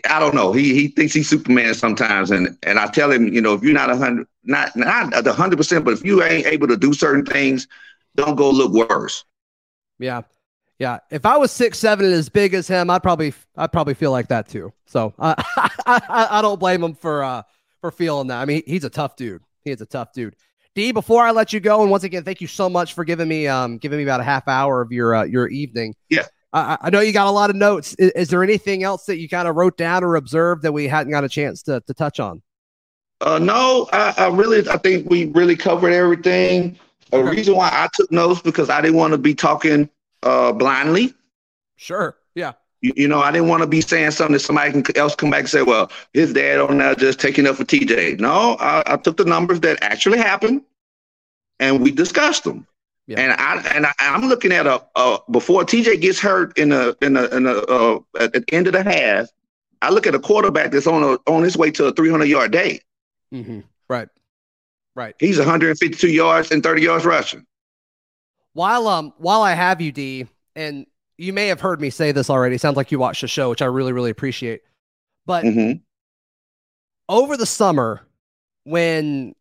I 0.10 0.20
don't 0.20 0.36
know. 0.36 0.54
He 0.54 0.74
he 0.74 0.88
thinks 0.90 1.14
he's 1.14 1.28
Superman 1.28 1.74
sometimes, 1.74 2.32
and 2.32 2.58
and 2.64 2.80
I 2.80 2.88
tell 2.88 3.12
him, 3.12 3.34
you 3.34 3.42
know, 3.42 3.54
if 3.54 3.64
you're 3.64 3.74
not 3.74 3.90
a 3.90 3.96
hundred, 3.96 4.28
not 4.44 4.76
not 4.76 5.26
a 5.26 5.34
hundred 5.34 5.58
percent, 5.58 5.86
but 5.86 5.94
if 5.94 6.06
you 6.06 6.24
ain't 6.24 6.46
able 6.46 6.68
to 6.68 6.78
do 6.78 6.94
certain 6.94 7.26
things, 7.26 7.68
don't 8.16 8.36
go 8.36 8.50
look 8.50 8.90
worse. 8.90 9.26
yeah, 10.00 10.22
yeah. 10.80 11.00
If 11.10 11.26
I 11.26 11.38
was 11.38 11.52
six 11.52 11.78
seven 11.80 12.06
and 12.06 12.14
as 12.14 12.30
big 12.30 12.54
as 12.54 12.68
him, 12.68 12.90
I'd 12.90 13.04
probably 13.04 13.34
I'd 13.56 13.72
probably 13.72 13.94
feel 13.94 14.12
like 14.12 14.28
that 14.30 14.48
too. 14.48 14.72
So 14.86 15.14
uh, 15.20 15.36
I 15.86 16.28
I 16.32 16.42
don't 16.42 16.60
blame 16.60 16.84
him 16.84 16.94
for 16.94 17.24
uh 17.24 17.44
for 17.82 17.92
feeling 17.92 18.28
that. 18.28 18.42
I 18.42 18.46
mean, 18.46 18.64
he's 18.66 18.84
a 18.84 18.90
tough 18.90 19.16
dude. 19.16 19.42
He 19.64 19.72
is 19.72 19.82
a 19.82 19.86
tough 19.86 20.14
dude. 20.14 20.36
D, 20.76 20.92
before 20.92 21.24
I 21.24 21.32
let 21.32 21.54
you 21.54 21.60
go, 21.60 21.82
and 21.82 21.90
once 21.90 22.04
again, 22.04 22.24
thank 22.24 22.40
you 22.40 22.48
so 22.48 22.70
much 22.70 22.94
for 22.94 23.04
giving 23.04 23.28
me 23.28 23.48
um 23.48 23.78
giving 23.78 23.98
me 23.98 24.04
about 24.04 24.20
a 24.20 24.24
half 24.24 24.48
hour 24.48 24.82
of 24.82 24.92
your 24.92 25.16
uh, 25.16 25.24
your 25.24 25.48
evening. 25.48 25.96
Yeah. 26.10 26.26
I, 26.54 26.78
I 26.82 26.90
know 26.92 27.02
you 27.02 27.12
got 27.12 27.28
a 27.28 27.32
lot 27.32 27.50
of 27.50 27.56
notes. 27.58 27.94
Is, 28.00 28.12
is 28.12 28.30
there 28.30 28.42
anything 28.42 28.84
else 28.84 29.06
that 29.06 29.18
you 29.18 29.28
kind 29.28 29.48
of 29.48 29.56
wrote 29.56 29.78
down 29.78 30.04
or 30.04 30.16
observed 30.16 30.62
that 30.64 30.72
we 30.72 30.88
hadn't 30.88 31.12
got 31.12 31.26
a 31.26 31.30
chance 31.30 31.62
to, 31.64 31.82
to 31.82 31.94
touch 31.94 32.22
on? 32.22 32.42
Uh, 33.20 33.38
no, 33.38 33.90
I, 33.92 34.14
I 34.18 34.28
really, 34.30 34.68
I 34.70 34.78
think 34.78 35.10
we 35.10 35.26
really 35.26 35.56
covered 35.58 35.92
everything. 35.92 36.80
A 37.12 37.18
Okay. 37.18 37.30
reason 37.32 37.56
why 37.56 37.70
I 37.72 37.90
took 37.94 38.12
notes 38.12 38.42
because 38.42 38.70
I 38.70 38.82
didn't 38.82 38.96
want 38.98 39.12
to 39.12 39.18
be 39.18 39.34
talking 39.36 39.90
uh 40.24 40.52
blindly. 40.54 41.14
Sure. 41.76 42.18
Yeah. 42.36 42.54
You, 42.82 42.94
you 42.96 43.08
know, 43.08 43.20
I 43.20 43.32
didn't 43.32 43.48
want 43.48 43.64
to 43.64 43.68
be 43.68 43.82
saying 43.82 44.12
something 44.12 44.34
that 44.34 44.40
somebody 44.40 44.72
can, 44.72 44.98
else 44.98 45.16
come 45.16 45.32
back 45.32 45.42
and 45.42 45.50
say, 45.50 45.64
"Well, 45.64 45.92
his 46.14 46.34
dad 46.34 46.60
on 46.60 46.78
there 46.78 46.94
just 46.96 47.20
taking 47.20 47.48
up 47.48 47.56
for 47.56 47.64
TJ." 47.64 48.20
No, 48.20 48.56
I, 48.60 48.84
I 48.86 48.98
took 48.98 49.18
the 49.18 49.26
numbers 49.26 49.62
that 49.62 49.80
actually 49.82 50.20
happened, 50.20 50.62
and 51.60 51.82
we 51.82 51.92
discussed 51.92 52.44
them. 52.44 52.68
Yeah. 53.08 53.22
And 53.22 53.32
I 53.34 53.76
and 53.76 53.86
I, 53.86 53.94
I'm 54.00 54.28
looking 54.28 54.52
at 54.52 54.68
a, 54.68 54.84
a 54.96 55.20
before 55.32 55.64
TJ 55.64 56.02
gets 56.02 56.20
hurt 56.20 56.58
in 56.58 56.72
a 56.72 56.94
in 57.02 57.18
a 57.18 57.26
in 57.36 57.48
a 57.48 57.54
uh, 57.54 58.00
at 58.20 58.34
the 58.34 58.44
end 58.52 58.68
of 58.68 58.74
the 58.74 58.84
half. 58.84 59.28
I 59.82 59.90
look 59.90 60.06
at 60.06 60.16
a 60.16 60.20
quarterback 60.20 60.72
that's 60.72 60.88
on 60.88 61.04
a, 61.04 61.32
on 61.32 61.44
his 61.44 61.56
way 61.56 61.72
to 61.72 61.86
a 61.86 61.92
300 61.92 62.26
yard 62.26 62.52
day. 62.52 62.82
Mm-hmm. 63.34 63.62
Right. 63.88 64.10
Right. 64.96 65.16
He's 65.20 65.38
152 65.38 66.10
yards 66.10 66.52
and 66.52 66.64
30 66.64 66.82
yards 66.82 67.06
rushing. 67.06 67.46
While 68.58 68.88
um 68.88 69.14
while 69.20 69.44
I 69.44 69.54
have 69.54 69.82
you, 69.82 69.92
D, 69.92 70.26
and 70.56 70.88
you 71.20 71.32
may 71.32 71.46
have 71.50 71.62
heard 71.62 71.80
me 71.80 71.92
say 71.92 72.12
this 72.12 72.28
already. 72.28 72.58
Sounds 72.58 72.76
like 72.76 72.92
you 72.92 72.98
watched 72.98 73.22
the 73.22 73.28
show, 73.28 73.52
which 73.52 73.62
I 73.62 73.66
really 73.66 73.94
really 73.94 74.10
appreciate. 74.10 74.62
But 75.28 75.44
hmm 75.44 75.74
over 77.08 77.38
the 77.38 77.46
summer, 77.46 78.02
when 78.64 79.36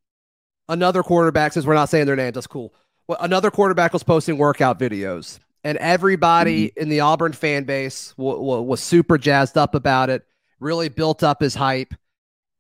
another 0.68 1.02
quarterback, 1.02 1.54
since 1.54 1.64
we're 1.64 1.72
not 1.72 1.88
saying 1.88 2.04
their 2.04 2.14
names, 2.14 2.34
that's 2.34 2.46
cool. 2.46 2.74
Well, 3.08 3.16
another 3.22 3.50
quarterback 3.50 3.94
was 3.94 4.02
posting 4.02 4.36
workout 4.36 4.78
videos, 4.78 5.38
and 5.64 5.78
everybody 5.78 6.70
in 6.76 6.90
the 6.90 7.00
Auburn 7.00 7.32
fan 7.32 7.64
base 7.64 8.12
w- 8.18 8.36
w- 8.36 8.60
was 8.64 8.82
super 8.82 9.16
jazzed 9.16 9.56
up 9.56 9.74
about 9.74 10.10
it. 10.10 10.26
Really 10.60 10.90
built 10.90 11.22
up 11.22 11.40
his 11.40 11.54
hype, 11.54 11.94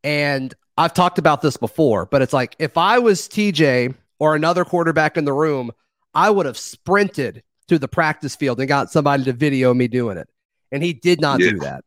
and 0.02 0.54
I've 0.78 0.94
talked 0.94 1.18
about 1.18 1.42
this 1.42 1.58
before, 1.58 2.06
but 2.06 2.22
it's 2.22 2.32
like 2.32 2.56
if 2.58 2.78
I 2.78 2.98
was 2.98 3.28
TJ 3.28 3.94
or 4.18 4.34
another 4.34 4.64
quarterback 4.64 5.18
in 5.18 5.26
the 5.26 5.34
room, 5.34 5.70
I 6.16 6.30
would 6.30 6.46
have 6.46 6.56
sprinted 6.58 7.42
to 7.68 7.78
the 7.78 7.88
practice 7.88 8.34
field 8.34 8.58
and 8.58 8.66
got 8.68 8.90
somebody 8.90 9.24
to 9.24 9.32
video 9.32 9.74
me 9.74 9.86
doing 9.86 10.16
it. 10.16 10.28
And 10.72 10.82
he 10.82 10.92
did 10.92 11.20
not 11.20 11.40
Yeah. 11.40 11.50
do 11.50 11.58
that. 11.60 11.84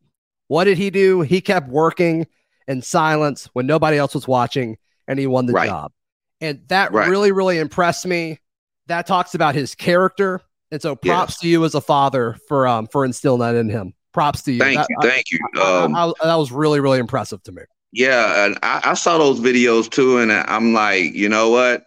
What 0.48 0.64
did 0.64 0.78
he 0.78 0.90
do? 0.90 1.20
He 1.22 1.40
kept 1.40 1.68
working 1.68 2.26
in 2.68 2.80
silence 2.82 3.48
when 3.52 3.66
nobody 3.66 3.96
else 3.98 4.14
was 4.14 4.28
watching 4.28 4.76
and 5.08 5.18
he 5.18 5.26
won 5.26 5.46
the 5.46 5.52
Right. 5.52 5.68
job. 5.68 5.92
And 6.40 6.60
that 6.68 6.92
Right. 6.92 7.08
really, 7.08 7.32
really 7.32 7.58
impressed 7.58 8.06
me. 8.06 8.38
That 8.86 9.06
talks 9.06 9.34
about 9.34 9.54
his 9.54 9.74
character. 9.74 10.40
And 10.70 10.80
so 10.80 10.94
props 10.94 11.38
to 11.40 11.48
you 11.48 11.64
as 11.64 11.74
a 11.74 11.80
father 11.80 12.36
for 12.46 12.66
um 12.68 12.86
for 12.86 13.04
instilling 13.04 13.40
that 13.40 13.54
in 13.56 13.68
him. 13.68 13.94
Props 14.12 14.42
to 14.42 14.52
you. 14.52 14.60
Thank 14.60 14.76
That- 14.78 14.86
you, 14.88 14.96
I- 15.00 15.08
thank 15.08 15.24
you. 15.32 15.38
Um, 15.60 15.94
I- 15.96 16.12
I- 16.22 16.26
that 16.26 16.34
was 16.36 16.52
really, 16.52 16.78
really 16.80 16.98
impressive 16.98 17.42
to 17.44 17.52
me. 17.52 17.62
Yeah, 17.92 18.44
and 18.44 18.58
I, 18.62 18.80
I 18.84 18.94
saw 18.94 19.18
those 19.18 19.40
videos 19.40 19.90
too, 19.90 20.18
and 20.18 20.30
I'm 20.32 20.72
like, 20.72 21.12
you 21.14 21.28
know 21.28 21.50
what? 21.50 21.84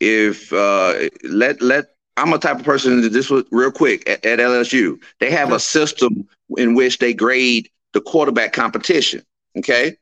If 0.00 0.52
uh, 0.52 1.08
let 1.24 1.60
let 1.62 1.86
I'm 2.16 2.32
a 2.32 2.38
type 2.38 2.58
of 2.58 2.64
person 2.64 3.00
that 3.02 3.12
this 3.12 3.30
was 3.30 3.44
real 3.50 3.70
quick 3.72 4.08
at, 4.08 4.24
at 4.24 4.38
LSU. 4.38 4.98
They 5.20 5.30
have 5.30 5.52
a 5.52 5.60
system 5.60 6.26
in 6.56 6.74
which 6.74 6.98
they 6.98 7.12
grade 7.12 7.70
the 7.92 8.00
quarterback 8.00 8.52
competition. 8.52 9.22
Okay, 9.58 9.96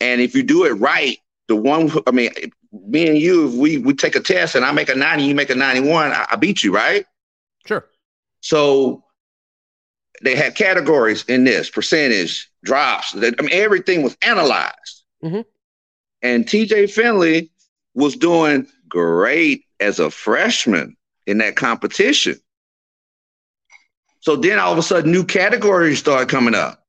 and 0.00 0.20
if 0.20 0.34
you 0.34 0.42
do 0.42 0.64
it 0.64 0.72
right, 0.72 1.18
the 1.48 1.56
one 1.56 1.90
I 2.06 2.10
mean, 2.10 2.30
me 2.72 3.08
and 3.08 3.18
you, 3.18 3.48
if 3.48 3.54
we 3.54 3.78
we 3.78 3.94
take 3.94 4.14
a 4.16 4.20
test 4.20 4.54
and 4.54 4.64
I 4.64 4.72
make 4.72 4.88
a 4.88 4.94
90, 4.94 5.24
you 5.24 5.34
make 5.34 5.50
a 5.50 5.54
91, 5.54 6.12
I, 6.12 6.26
I 6.30 6.36
beat 6.36 6.62
you, 6.62 6.74
right? 6.74 7.04
Sure. 7.66 7.86
So 8.40 9.02
they 10.22 10.34
had 10.34 10.54
categories 10.54 11.24
in 11.24 11.44
this 11.44 11.70
percentage 11.70 12.50
drops. 12.64 13.12
That 13.12 13.34
I 13.38 13.42
mean, 13.42 13.52
everything 13.52 14.02
was 14.02 14.16
analyzed. 14.22 15.04
Mhm. 15.22 15.44
And 16.22 16.46
TJ 16.46 16.90
Finley 16.90 17.50
was 17.94 18.16
doing 18.16 18.66
great 18.88 19.64
as 19.80 19.98
a 20.00 20.10
freshman 20.10 20.96
in 21.26 21.38
that 21.38 21.56
competition. 21.56 22.36
So 24.20 24.36
then 24.36 24.58
all 24.58 24.72
of 24.72 24.78
a 24.78 24.82
sudden, 24.82 25.12
new 25.12 25.24
categories 25.24 25.98
start 25.98 26.28
coming 26.28 26.54
up. 26.54 26.82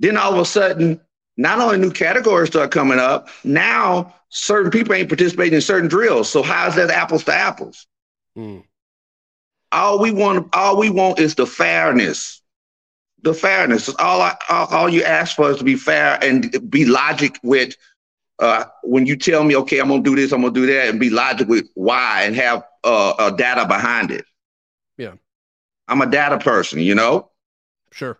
Then 0.00 0.16
all 0.16 0.32
of 0.34 0.40
a 0.40 0.44
sudden, 0.44 1.00
not 1.36 1.60
only 1.60 1.78
new 1.78 1.92
categories 1.92 2.50
start 2.50 2.70
coming 2.72 2.98
up, 2.98 3.28
now 3.44 4.14
certain 4.30 4.70
people 4.70 4.94
ain't 4.94 5.08
participating 5.08 5.54
in 5.54 5.60
certain 5.60 5.88
drills. 5.88 6.28
So 6.28 6.42
how's 6.42 6.76
that 6.76 6.90
apples 6.90 7.24
to 7.24 7.34
apples? 7.34 7.86
Mm. 8.36 8.64
all 9.72 10.00
we 10.00 10.10
want 10.10 10.48
all 10.54 10.76
we 10.78 10.90
want 10.90 11.20
is 11.20 11.34
the 11.36 11.46
fairness 11.46 12.42
the 13.22 13.34
fairness 13.34 13.88
all 13.98 14.20
I, 14.22 14.36
all, 14.48 14.66
all 14.68 14.88
you 14.88 15.04
ask 15.04 15.36
for 15.36 15.50
is 15.50 15.58
to 15.58 15.64
be 15.64 15.76
fair 15.76 16.18
and 16.22 16.70
be 16.70 16.84
logic 16.84 17.38
with 17.44 17.76
uh, 18.40 18.64
when 18.82 19.06
you 19.06 19.16
tell 19.16 19.44
me 19.44 19.56
okay 19.56 19.78
i'm 19.78 19.88
gonna 19.88 20.02
do 20.02 20.14
this 20.16 20.32
i'm 20.32 20.40
gonna 20.42 20.52
do 20.52 20.66
that 20.66 20.88
and 20.88 20.98
be 21.00 21.10
logical 21.10 21.50
with 21.54 21.68
why 21.74 22.22
and 22.24 22.34
have 22.36 22.62
uh, 22.84 23.14
a 23.18 23.36
data 23.36 23.66
behind 23.66 24.10
it 24.10 24.24
Yeah. 24.98 25.14
i'm 25.88 26.00
a 26.02 26.06
data 26.06 26.38
person 26.38 26.80
you 26.80 26.94
know 26.94 27.30
Sure. 27.92 28.18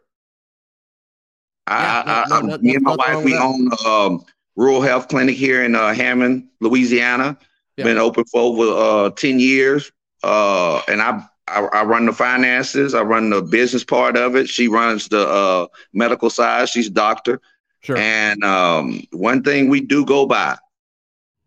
I, 1.67 1.83
Yeah, 1.83 2.03
I, 2.07 2.29
no- 2.29 2.35
I, 2.37 2.41
no- 2.43 2.59
me 2.59 2.75
and 2.75 2.85
my 2.85 2.95
wife 2.97 3.25
we 3.25 3.37
own 3.37 3.69
um 3.87 4.25
rural 4.57 4.81
health 4.83 5.09
clinic 5.09 5.35
here 5.37 5.65
in 5.65 5.75
uh, 5.75 5.93
Hammond, 5.95 6.47
Louisiana. 6.61 7.37
Yeah. 7.77 7.85
Been 7.87 7.99
open 7.99 8.25
for 8.25 8.41
over 8.41 9.07
uh, 9.07 9.11
10 9.11 9.41
years. 9.41 9.91
Uh, 10.23 10.81
and 10.87 11.03
I, 11.03 11.27
I, 11.49 11.63
I 11.73 11.83
run 11.85 12.07
the 12.07 12.13
finances. 12.13 12.95
I 12.95 13.03
run 13.03 13.31
the 13.31 13.43
business 13.43 13.83
part 13.83 14.17
of 14.17 14.37
it. 14.37 14.49
She 14.49 14.69
runs 14.69 15.09
the 15.09 15.27
uh, 15.29 15.67
medical 15.93 16.31
side. 16.31 16.69
She's 16.69 16.87
a 16.87 16.91
doctor. 16.91 17.41
Sure. 17.85 17.99
And 17.99 18.43
um, 18.43 19.03
one 19.13 19.43
thing 19.43 19.69
we 19.69 19.83
do 19.83 20.07
go 20.07 20.25
by 20.25 20.57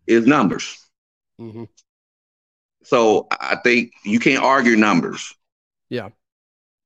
is 0.06 0.28
numbers. 0.28 0.78
Mm-hmm. 1.42 1.64
So 2.84 3.28
I 3.32 3.56
think 3.56 3.92
you 4.06 4.20
can't 4.20 4.44
argue 4.44 4.76
numbers. 4.76 5.34
Yeah. 5.90 6.10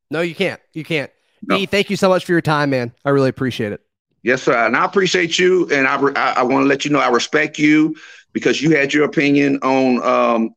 No, 0.10 0.22
you 0.22 0.34
can't. 0.34 0.62
You 0.74 0.86
can't. 0.86 1.12
No. 1.44 1.58
E, 1.58 1.66
thank 1.66 1.90
you 1.90 1.98
so 1.98 2.08
much 2.08 2.24
for 2.24 2.32
your 2.32 2.42
time, 2.42 2.70
man. 2.70 2.94
I 3.04 3.10
really 3.10 3.28
appreciate 3.28 3.74
it. 3.74 3.82
Yes, 4.24 4.42
sir. 4.44 4.56
And 4.66 4.78
I 4.78 4.86
appreciate 4.86 5.38
you. 5.38 5.70
And 5.70 5.86
I, 5.86 5.96
I, 5.96 6.34
I 6.38 6.44
want 6.44 6.64
to 6.64 6.68
let 6.68 6.86
you 6.86 6.92
know 6.92 7.00
I 7.00 7.10
respect 7.10 7.60
you 7.60 7.94
because 8.32 8.62
you 8.62 8.74
had 8.74 8.94
your 8.94 9.04
opinion 9.04 9.58
on, 9.64 10.02
um, 10.02 10.56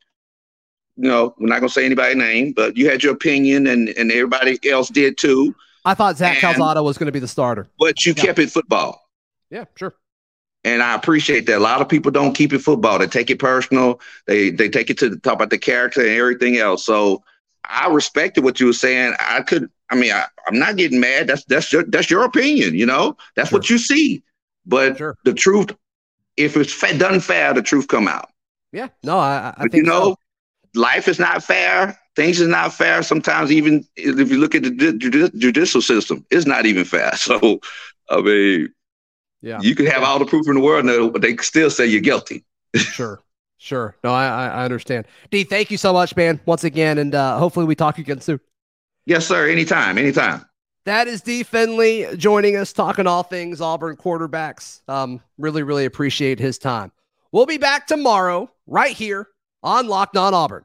you 0.96 1.08
know, 1.08 1.34
we're 1.38 1.48
not 1.48 1.58
going 1.58 1.68
to 1.68 1.74
say 1.74 1.84
anybody's 1.84 2.16
name, 2.16 2.52
but 2.52 2.76
you 2.76 2.88
had 2.88 3.02
your 3.02 3.12
opinion 3.12 3.66
and, 3.66 3.88
and 3.88 4.12
everybody 4.12 4.58
else 4.70 4.88
did 4.88 5.18
too. 5.18 5.52
I 5.84 5.94
thought 5.94 6.16
Zach 6.16 6.32
and, 6.32 6.40
Calzada 6.40 6.82
was 6.82 6.98
going 6.98 7.06
to 7.06 7.12
be 7.12 7.18
the 7.18 7.28
starter. 7.28 7.68
But 7.78 8.06
you 8.06 8.14
yeah. 8.16 8.24
kept 8.24 8.38
it 8.38 8.50
football. 8.50 9.08
Yeah, 9.50 9.64
sure. 9.76 9.94
And 10.64 10.82
I 10.82 10.94
appreciate 10.94 11.46
that. 11.46 11.58
A 11.58 11.60
lot 11.60 11.82
of 11.82 11.88
people 11.88 12.10
don't 12.10 12.34
keep 12.34 12.52
it 12.52 12.60
football. 12.60 12.98
They 12.98 13.06
take 13.06 13.30
it 13.30 13.38
personal. 13.38 14.00
They 14.26 14.50
they 14.50 14.68
take 14.68 14.88
it 14.88 14.98
to 14.98 15.10
the 15.10 15.18
top 15.18 15.34
about 15.34 15.50
the 15.50 15.58
character 15.58 16.00
and 16.00 16.10
everything 16.10 16.56
else. 16.56 16.86
So 16.86 17.22
I 17.64 17.88
respected 17.88 18.44
what 18.44 18.60
you 18.60 18.66
were 18.66 18.72
saying. 18.72 19.14
I 19.18 19.42
could 19.42 19.68
I 19.90 19.96
mean, 19.96 20.12
I, 20.12 20.24
am 20.48 20.58
not 20.58 20.76
getting 20.76 21.00
mad. 21.00 21.26
That's 21.26 21.44
that's 21.44 21.72
your 21.72 21.84
that's 21.84 22.10
your 22.10 22.24
opinion. 22.24 22.74
You 22.74 22.86
know, 22.86 23.16
that's 23.36 23.50
sure. 23.50 23.58
what 23.58 23.70
you 23.70 23.78
see. 23.78 24.22
But 24.66 24.96
sure. 24.96 25.16
the 25.24 25.34
truth, 25.34 25.70
if 26.36 26.56
it's 26.56 26.72
fa- 26.72 26.96
done 26.96 27.20
fair, 27.20 27.52
the 27.52 27.62
truth 27.62 27.88
come 27.88 28.08
out. 28.08 28.30
Yeah. 28.72 28.88
No, 29.02 29.18
I, 29.18 29.54
I 29.56 29.62
think 29.62 29.74
you 29.74 29.82
know, 29.82 30.16
so. 30.74 30.80
life 30.80 31.06
is 31.08 31.18
not 31.18 31.44
fair. 31.44 31.98
Things 32.16 32.40
is 32.40 32.48
not 32.48 32.72
fair. 32.72 33.02
Sometimes 33.02 33.50
even 33.50 33.84
if 33.96 34.30
you 34.30 34.38
look 34.38 34.54
at 34.54 34.62
the 34.62 35.30
judicial 35.36 35.82
system, 35.82 36.24
it's 36.30 36.46
not 36.46 36.66
even 36.66 36.84
fair. 36.84 37.12
So, 37.16 37.60
I 38.10 38.20
mean, 38.20 38.68
yeah, 39.40 39.60
you 39.60 39.74
can 39.74 39.86
have 39.86 40.02
yeah. 40.02 40.08
all 40.08 40.18
the 40.18 40.26
proof 40.26 40.46
in 40.46 40.54
the 40.54 40.60
world, 40.60 41.12
but 41.12 41.22
they 41.22 41.36
still 41.38 41.70
say 41.70 41.86
you're 41.86 42.00
guilty. 42.00 42.44
sure. 42.76 43.20
Sure. 43.56 43.96
No, 44.04 44.12
I, 44.12 44.46
I 44.46 44.64
understand. 44.64 45.06
D, 45.30 45.42
thank 45.42 45.70
you 45.70 45.78
so 45.78 45.92
much, 45.92 46.14
man, 46.16 46.38
once 46.44 46.64
again. 46.64 46.98
And 46.98 47.14
uh, 47.14 47.38
hopefully 47.38 47.64
we 47.64 47.74
talk 47.74 47.98
again 47.98 48.20
soon. 48.20 48.38
Yes, 49.06 49.26
sir. 49.26 49.48
Anytime. 49.48 49.96
Anytime. 49.96 50.44
That 50.84 51.08
is 51.08 51.22
D. 51.22 51.42
Finley 51.44 52.06
joining 52.16 52.56
us, 52.56 52.74
talking 52.74 53.06
all 53.06 53.22
things 53.22 53.62
Auburn 53.62 53.96
quarterbacks. 53.96 54.86
Um, 54.86 55.22
really, 55.38 55.62
really 55.62 55.86
appreciate 55.86 56.38
his 56.38 56.58
time. 56.58 56.92
We'll 57.32 57.46
be 57.46 57.56
back 57.56 57.86
tomorrow, 57.86 58.50
right 58.66 58.94
here 58.94 59.28
on 59.62 59.88
Locked 59.88 60.18
On 60.18 60.34
Auburn. 60.34 60.64